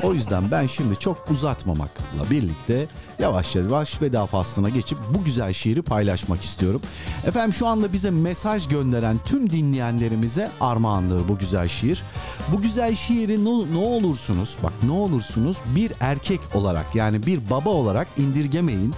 [0.03, 2.87] O yüzden ben şimdi çok uzatmamakla birlikte
[3.19, 6.81] yavaş yavaş veda faslına geçip bu güzel şiiri paylaşmak istiyorum.
[7.27, 12.03] Efendim şu anda bize mesaj gönderen tüm dinleyenlerimize armağanlığı bu güzel şiir.
[12.51, 17.69] Bu güzel şiiri ne, ne olursunuz bak ne olursunuz bir erkek olarak yani bir baba
[17.69, 18.93] olarak indirgemeyin.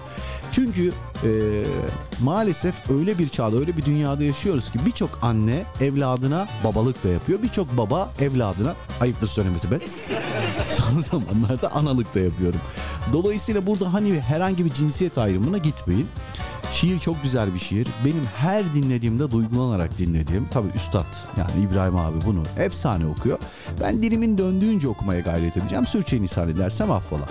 [0.52, 0.92] Çünkü
[1.24, 1.30] e,
[2.24, 7.42] maalesef öyle bir çağda öyle bir dünyada yaşıyoruz ki birçok anne evladına babalık da yapıyor.
[7.44, 9.82] Birçok baba evladına ayıptır söylemesi ben.
[10.70, 12.60] Son zamanlarda analık da yapıyorum.
[13.14, 16.08] Dolayısıyla burada hani herhangi bir cinsiyet ayrımına gitmeyin.
[16.72, 17.88] Şiir çok güzel bir şiir.
[18.06, 20.48] Benim her dinlediğimde duygulanarak dinlediğim.
[20.52, 21.06] Tabii üstad
[21.38, 23.40] yani İbrahim abi bunu efsane okuyor.
[23.82, 25.86] Ben dilimin döndüğünce okumaya gayret edeceğim.
[25.86, 27.26] Sürçülisan edersem affola.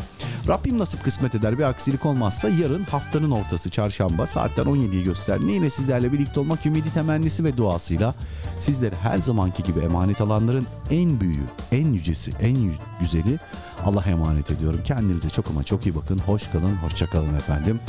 [0.48, 5.70] Rabbim nasip kısmet eder bir aksilik olmazsa yarın haftanın ortası çarşamba saatler 17'yi gösterdiğinde yine
[5.70, 8.14] sizlerle birlikte olmak ümidi temennisi ve duasıyla
[8.58, 13.38] sizleri her zamanki gibi emanet alanların en büyüğü, en yücesi, en güzeli
[13.84, 14.80] Allah'a emanet ediyorum.
[14.84, 16.18] Kendinize çok ama çok iyi bakın.
[16.18, 17.80] Hoş kalın, hoşça kalın efendim.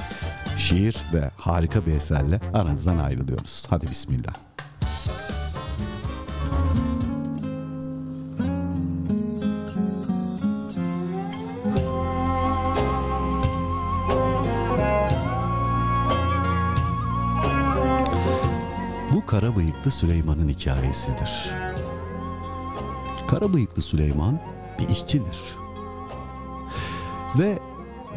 [0.58, 3.66] Şiir ve harika bir eserle aranızdan ayrılıyoruz.
[3.70, 4.34] Hadi bismillah.
[19.14, 21.52] Bu kara bıyıklı Süleyman'ın hikayesidir.
[23.28, 24.40] Kara bıyıklı Süleyman
[24.80, 25.40] bir işçidir.
[27.40, 27.60] Ve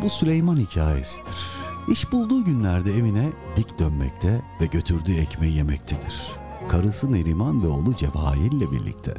[0.03, 1.52] bu Süleyman hikayesidir.
[1.89, 6.23] İş bulduğu günlerde evine dik dönmekte ve götürdüğü ekmeği yemektedir.
[6.69, 9.15] Karısı Neriman ve oğlu Cevahir ile birlikte.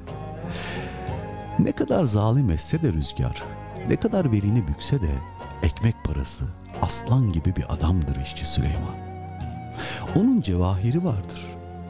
[1.59, 3.43] Ne kadar zalim etse de rüzgar,
[3.87, 5.09] ne kadar belini bükse de
[5.63, 6.43] ekmek parası
[6.81, 8.95] aslan gibi bir adamdır işçi Süleyman.
[10.15, 11.45] Onun cevahiri vardır.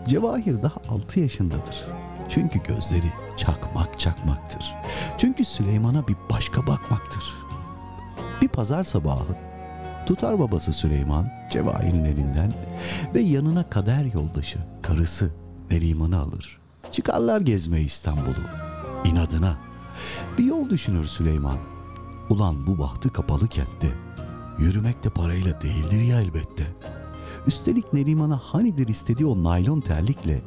[0.08, 1.88] Cevahir daha 6 yaşındadır.
[2.30, 4.76] Çünkü gözleri çakmak çakmaktır.
[5.18, 7.24] Çünkü Süleyman'a bir başka bakmaktır.
[8.42, 9.53] Bir pazar sabahı
[10.06, 12.54] tutar babası Süleyman Cevahir'in elinden
[13.16, 15.32] ve yanına kader yoldaşı karısı
[15.72, 16.58] Neriman'ı alır.
[16.92, 18.44] Çıkarlar gezmeye İstanbul'u.
[19.06, 19.58] İnadına.
[20.38, 21.58] Bir yol düşünür Süleyman.
[22.30, 23.92] Ulan bu bahtı kapalı kentte.
[24.60, 26.68] Yürümek de parayla değildir ya elbette.
[27.48, 30.42] Üstelik Neriman'a hanidir istediği o naylon terlikle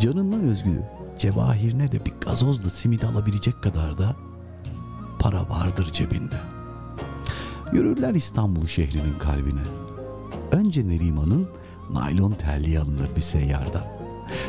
[0.00, 0.82] canından özgü
[1.18, 4.16] cevahirine de bir gazozla simit alabilecek kadar da
[5.18, 6.53] para vardır cebinde.
[7.74, 9.60] Yürürler İstanbul şehrinin kalbine.
[10.52, 11.48] Önce Neriman'ın
[11.92, 13.84] naylon terliği alınır bir seyyardan.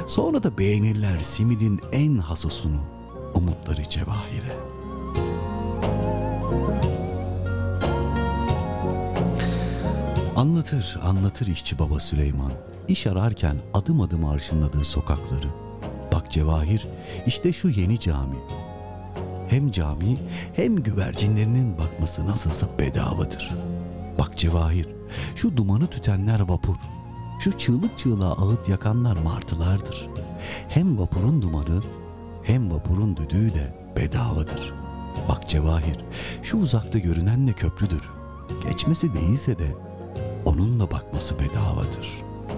[0.08, 2.82] Sonra da beğenirler simidin en hasosunu,
[3.34, 4.52] umutları cevahire.
[10.36, 12.52] Anlatır, anlatır işçi baba Süleyman.
[12.88, 15.48] İş ararken adım adım arşınladığı sokakları.
[16.14, 16.88] Bak Cevahir,
[17.26, 18.38] işte şu yeni cami.
[19.48, 20.18] Hem cami
[20.56, 23.54] hem güvercinlerinin bakması nasılsa bedavadır.
[24.18, 24.88] Bak Cevahir,
[25.36, 26.76] şu dumanı tütenler vapur.
[27.40, 30.10] Şu çığlık çığlığa ağıt yakanlar martılardır.
[30.70, 31.84] Hem vapurun dumanı
[32.44, 34.74] hem vapurun düdüğü de bedavadır.
[35.30, 36.00] Bak Cevahir,
[36.44, 38.10] şu uzakta görünen de köprüdür.
[38.70, 39.76] Geçmesi değilse de
[40.46, 42.10] onunla bakması bedavadır.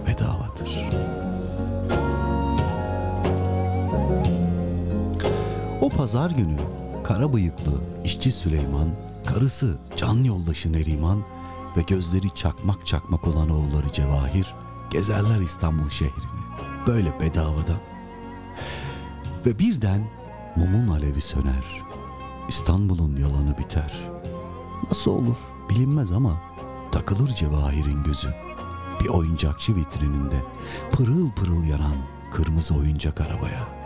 [0.08, 0.90] Bedavadır.
[5.82, 6.58] O pazar günü
[7.08, 7.72] kara bıyıklı
[8.04, 8.88] işçi Süleyman,
[9.26, 11.24] karısı can yoldaşı Neriman
[11.78, 14.56] ve gözleri çakmak çakmak olan oğulları Cevahir
[14.90, 16.42] gezerler İstanbul şehrini.
[16.88, 17.78] Böyle bedavadan.
[19.46, 20.08] Ve birden
[20.56, 21.82] Mumun alevi söner,
[22.50, 23.94] İstanbul'un yalanı biter.
[24.90, 25.38] Nasıl olur
[25.70, 26.42] bilinmez ama
[26.92, 28.34] takılır cevahirin gözü.
[29.00, 30.44] Bir oyuncakçı vitrininde
[30.92, 31.98] pırıl pırıl yanan
[32.32, 33.77] kırmızı oyuncak arabaya.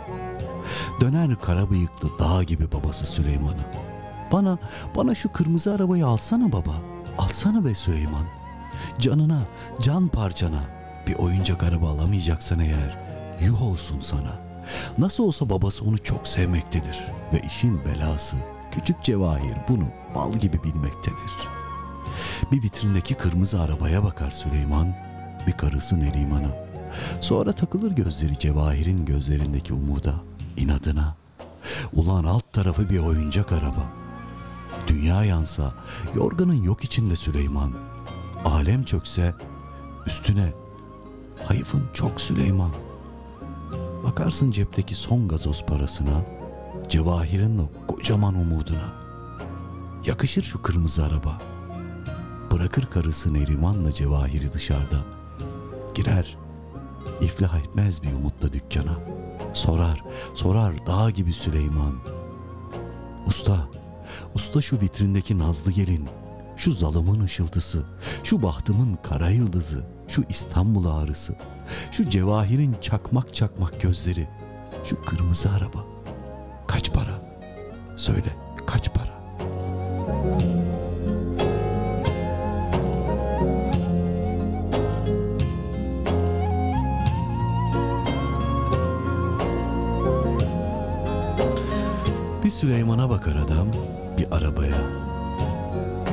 [1.00, 3.64] Döner kara bıyıklı dağ gibi babası Süleyman'ı.
[4.32, 4.58] Bana,
[4.96, 6.74] bana şu kırmızı arabayı alsana baba.
[7.18, 8.24] Alsana be Süleyman.
[8.98, 9.42] Canına,
[9.80, 10.62] can parçana
[11.06, 12.98] bir oyuncak araba alamayacaksan eğer
[13.40, 14.38] yuh olsun sana.
[14.98, 17.00] Nasıl olsa babası onu çok sevmektedir
[17.32, 18.36] ve işin belası
[18.72, 19.84] küçük Cevahir bunu
[20.14, 21.32] bal gibi bilmektedir.
[22.52, 24.94] Bir vitrindeki kırmızı arabaya bakar Süleyman,
[25.46, 26.50] bir karısı Neriman'a.
[27.20, 30.14] Sonra takılır gözleri Cevahir'in gözlerindeki umuda,
[30.56, 31.14] inadına.
[31.92, 33.84] Ulan alt tarafı bir oyuncak araba.
[34.86, 35.74] Dünya yansa,
[36.14, 37.72] yorganın yok içinde Süleyman.
[38.44, 39.34] Alem çökse,
[40.06, 40.52] üstüne
[41.44, 42.70] hayıfın çok Süleyman.
[44.04, 46.24] Bakarsın cepteki son gazoz parasına,
[46.88, 48.92] Cevahir'in o kocaman umuduna.
[50.06, 51.38] Yakışır şu kırmızı araba.
[52.50, 55.04] Bırakır karısı Neriman'la Cevahir'i dışarıda.
[55.94, 56.36] Girer,
[57.20, 59.21] iflah etmez bir umutla dükkana.
[59.52, 60.04] Sorar,
[60.34, 61.94] sorar dağ gibi Süleyman.
[63.26, 63.56] Usta,
[64.34, 66.08] usta şu vitrindeki nazlı gelin,
[66.56, 67.82] şu zalımın ışıltısı,
[68.24, 71.36] şu bahtımın kara yıldızı, şu İstanbul ağrısı,
[71.92, 74.28] şu cevahirin çakmak çakmak gözleri,
[74.84, 75.84] şu kırmızı araba.
[76.66, 77.22] Kaç para?
[77.96, 79.22] Söyle, kaç para?
[80.38, 80.61] Bir
[92.62, 93.68] Süleyman'a bakar adam,
[94.18, 94.76] bir arabaya.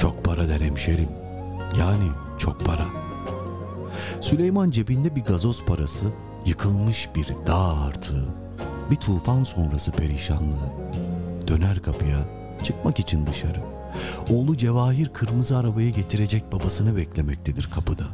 [0.01, 1.09] Çok para der hemşerim.
[1.79, 2.85] Yani çok para.
[4.21, 6.05] Süleyman cebinde bir gazoz parası,
[6.45, 8.25] yıkılmış bir dağ artığı,
[8.91, 10.69] bir tufan sonrası perişanlığı.
[11.47, 12.19] Döner kapıya,
[12.63, 13.61] çıkmak için dışarı.
[14.29, 18.05] Oğlu Cevahir kırmızı arabayı getirecek babasını beklemektedir kapıda.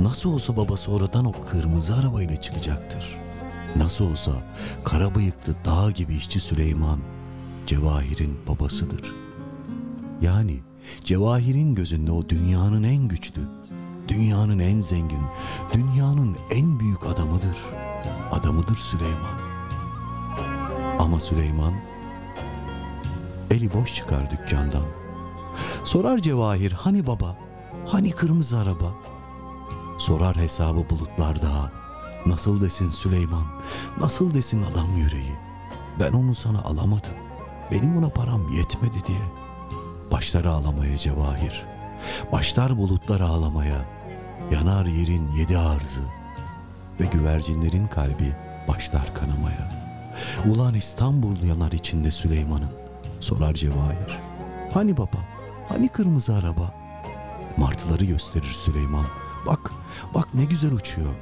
[0.00, 3.16] Nasıl olsa babası oradan o kırmızı arabayla çıkacaktır.
[3.76, 4.32] Nasıl olsa
[4.84, 6.98] kara bıyıklı dağ gibi işçi Süleyman
[7.70, 9.14] Cevahir'in babasıdır.
[10.20, 10.60] Yani
[11.04, 13.40] Cevahir'in gözünde o dünyanın en güçlü,
[14.08, 15.20] dünyanın en zengin,
[15.74, 17.56] dünyanın en büyük adamıdır.
[18.32, 19.40] Adamıdır Süleyman.
[20.98, 21.74] Ama Süleyman
[23.50, 24.84] eli boş çıkar dükkandan.
[25.84, 27.36] Sorar Cevahir hani baba,
[27.86, 28.94] hani kırmızı araba?
[29.98, 31.72] Sorar hesabı bulutlarda.
[32.26, 33.44] Nasıl desin Süleyman,
[34.00, 35.36] nasıl desin adam yüreği?
[36.00, 37.29] Ben onu sana alamadım.
[37.70, 39.22] Benim ona param yetmedi diye.
[40.12, 41.66] Başlar ağlamaya Cevahir.
[42.32, 43.84] Başlar bulutlar ağlamaya.
[44.50, 46.00] Yanar yerin yedi arzı.
[47.00, 48.36] Ve güvercinlerin kalbi
[48.68, 49.72] başlar kanamaya.
[50.46, 52.70] Ulan İstanbul yanar içinde Süleyman'ın.
[53.20, 54.18] Sorar Cevahir.
[54.74, 55.18] Hani baba?
[55.68, 56.74] Hani kırmızı araba?
[57.56, 59.06] Martıları gösterir Süleyman.
[59.46, 59.72] Bak,
[60.14, 61.14] bak ne güzel uçuyor.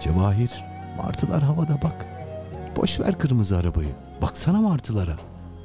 [0.00, 0.64] Cevahir,
[0.96, 2.06] martılar havada bak.
[2.76, 3.94] Boş ver kırmızı arabayı.
[4.22, 5.16] Baksana martılara.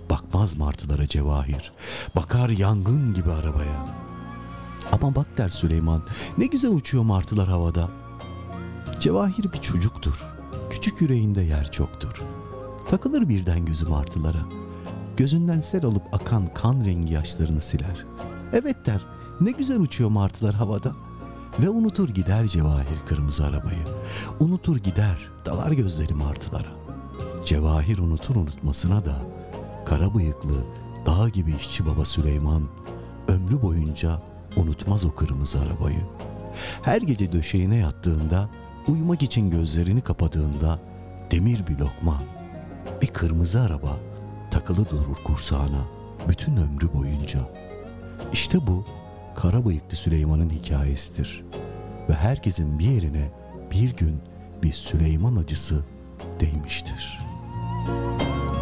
[0.09, 1.71] Bakmaz martılara Cevahir.
[2.15, 3.95] Bakar yangın gibi arabaya.
[4.91, 6.01] Ama bak der Süleyman.
[6.37, 7.89] Ne güzel uçuyor martılar havada.
[8.99, 10.25] Cevahir bir çocuktur.
[10.69, 12.21] Küçük yüreğinde yer çoktur.
[12.89, 14.41] Takılır birden gözü martılara.
[15.17, 18.05] Gözünden sel olup akan kan rengi yaşlarını siler.
[18.53, 19.01] Evet der.
[19.41, 20.91] Ne güzel uçuyor martılar havada.
[21.59, 23.85] Ve unutur gider Cevahir kırmızı arabayı.
[24.39, 26.71] Unutur gider dalar gözleri martılara.
[27.45, 29.38] Cevahir unutur unutmasına da
[29.89, 30.63] kara bıyıklı
[31.05, 32.63] dağ gibi işçi baba Süleyman
[33.27, 34.21] ömrü boyunca
[34.55, 36.01] unutmaz o kırmızı arabayı.
[36.81, 38.49] Her gece döşeğine yattığında,
[38.87, 40.79] uyumak için gözlerini kapadığında
[41.31, 42.23] demir bir lokma,
[43.01, 43.97] bir kırmızı araba
[44.51, 45.85] takılı durur kursağına
[46.29, 47.39] bütün ömrü boyunca.
[48.33, 48.85] İşte bu
[49.35, 51.43] kara bıyıklı Süleyman'ın hikayesidir.
[52.09, 53.31] Ve herkesin bir yerine
[53.71, 54.21] bir gün
[54.63, 55.83] bir Süleyman acısı
[56.39, 57.19] değmiştir.
[57.87, 58.58] Bazen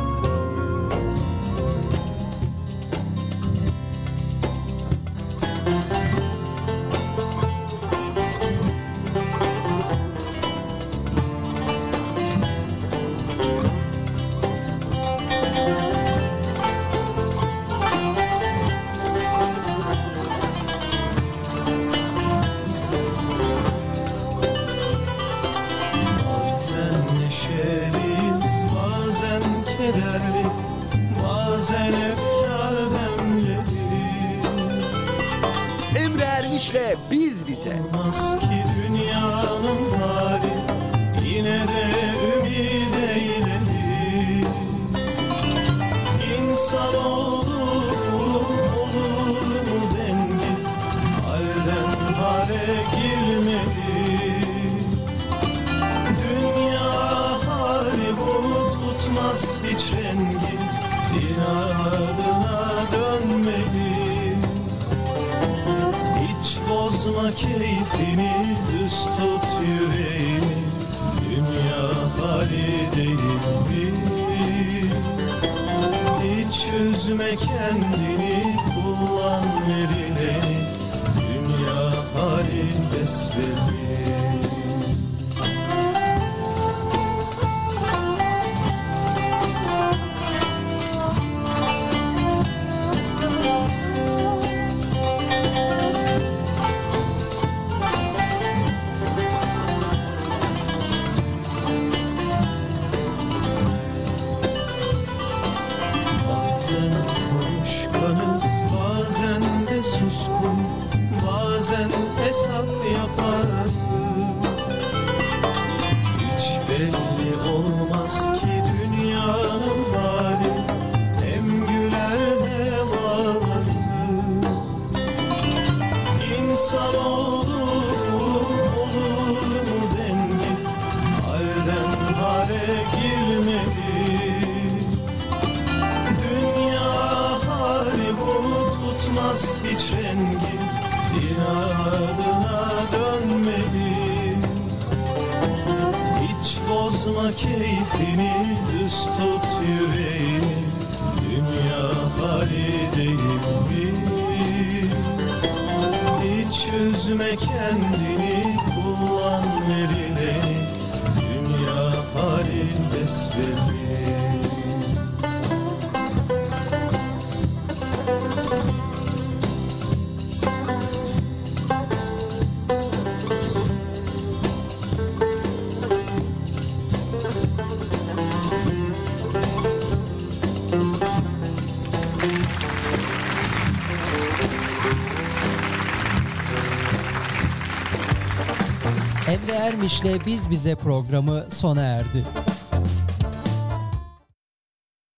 [189.88, 192.24] Ermiş'le Biz Bize programı sona erdi.